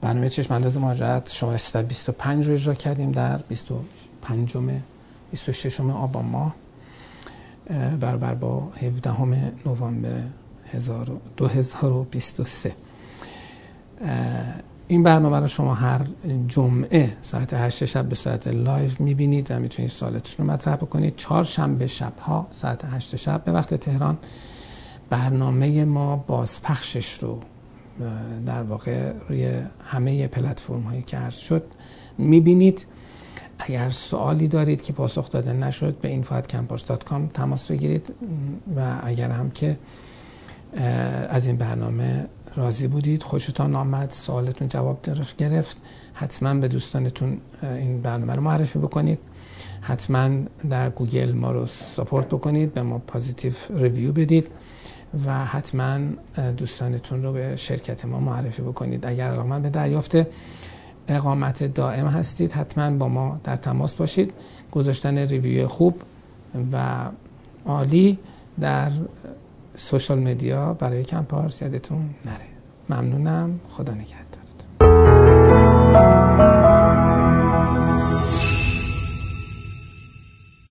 برنامه 0.00 0.28
چشم 0.28 0.54
انداز 0.54 0.78
مهاجرت 0.78 1.30
شما 1.32 1.56
325 1.56 2.46
رو 2.46 2.54
اجرا 2.54 2.74
کردیم 2.74 3.12
در 3.12 3.38
25 3.38 4.56
26 5.30 5.80
آبان 5.80 6.24
ماه 6.24 6.54
برابر 8.00 8.34
با 8.34 8.72
17 8.82 9.22
نوامبر 9.66 10.22
2023 11.36 12.74
این 14.88 15.02
برنامه 15.02 15.40
رو 15.40 15.46
شما 15.46 15.74
هر 15.74 16.06
جمعه 16.48 17.16
ساعت 17.20 17.54
8 17.54 17.84
شب 17.84 18.08
به 18.08 18.14
صورت 18.14 18.48
لایو 18.48 18.90
می‌بینید 18.98 19.50
و 19.50 19.58
می‌تونید 19.58 19.90
سوالتون 19.90 20.46
رو 20.46 20.52
مطرح 20.52 20.76
بکنید. 20.76 21.16
چهار 21.16 21.44
شنبه 21.44 21.86
شب 21.86 22.18
ها 22.18 22.46
ساعت 22.50 22.84
8 22.84 23.16
شب 23.16 23.44
به 23.44 23.52
وقت 23.52 23.74
تهران. 23.74 24.18
برنامه 25.10 25.84
ما 25.84 26.16
بازپخشش 26.16 27.18
رو 27.18 27.40
در 28.46 28.62
واقع 28.62 29.12
روی 29.28 29.50
همه 29.84 30.26
پلتفرم 30.26 30.82
هایی 30.82 31.02
که 31.02 31.16
عرض 31.16 31.36
شد 31.36 31.64
می‌بینید. 32.18 32.86
اگر 33.58 33.90
سوالی 33.90 34.48
دارید 34.48 34.82
که 34.82 34.92
پاسخ 34.92 35.30
داده 35.30 35.52
نشد 35.52 35.98
به 36.00 36.22
info@campus.com 36.22 37.32
تماس 37.34 37.66
بگیرید. 37.66 38.14
و 38.76 38.94
اگر 39.02 39.30
هم 39.30 39.50
که 39.50 39.78
از 41.28 41.46
این 41.46 41.56
برنامه 41.56 42.26
راضی 42.54 42.88
بودید. 42.88 43.22
خوشتان 43.22 43.74
آمد. 43.74 44.10
سوالتون 44.10 44.68
جواب 44.68 44.98
گرفت. 45.38 45.76
حتما 46.14 46.54
به 46.54 46.68
دوستانتون 46.68 47.38
این 47.62 48.02
برنامه 48.02 48.34
رو 48.34 48.42
معرفی 48.42 48.78
بکنید. 48.78 49.18
حتما 49.80 50.30
در 50.70 50.90
گوگل 50.90 51.32
ما 51.32 51.50
رو 51.52 51.66
support 51.66 52.26
بکنید 52.26 52.74
به 52.74 52.82
ما 52.82 52.98
positive 52.98 53.52
review 53.70 54.12
بدید 54.12 54.46
و 55.26 55.44
حتما 55.44 55.98
دوستانتون 56.56 57.22
رو 57.22 57.32
به 57.32 57.56
شرکت 57.56 58.04
ما 58.04 58.20
معرفی 58.20 58.62
بکنید. 58.62 59.06
اگر 59.06 59.26
علاقه 59.32 59.58
به 59.58 59.70
دریافت 59.70 60.16
اقامت 61.08 61.62
دائم 61.74 62.06
هستید 62.06 62.52
حتما 62.52 62.90
با 62.90 63.08
ما 63.08 63.40
در 63.44 63.56
تماس 63.56 63.94
باشید. 63.94 64.32
گذاشتن 64.72 65.18
review 65.18 65.66
خوب 65.66 66.02
و 66.72 67.06
عالی 67.66 68.18
در 68.60 68.90
سوشال 69.82 70.18
مدیا 70.18 70.74
برای 70.74 71.04
کمپارس 71.04 71.62
یادتون 71.62 72.14
نره. 72.24 72.46
ممنونم. 72.88 73.60
خدا 73.68 73.94
نگهدارتون. 73.94 74.42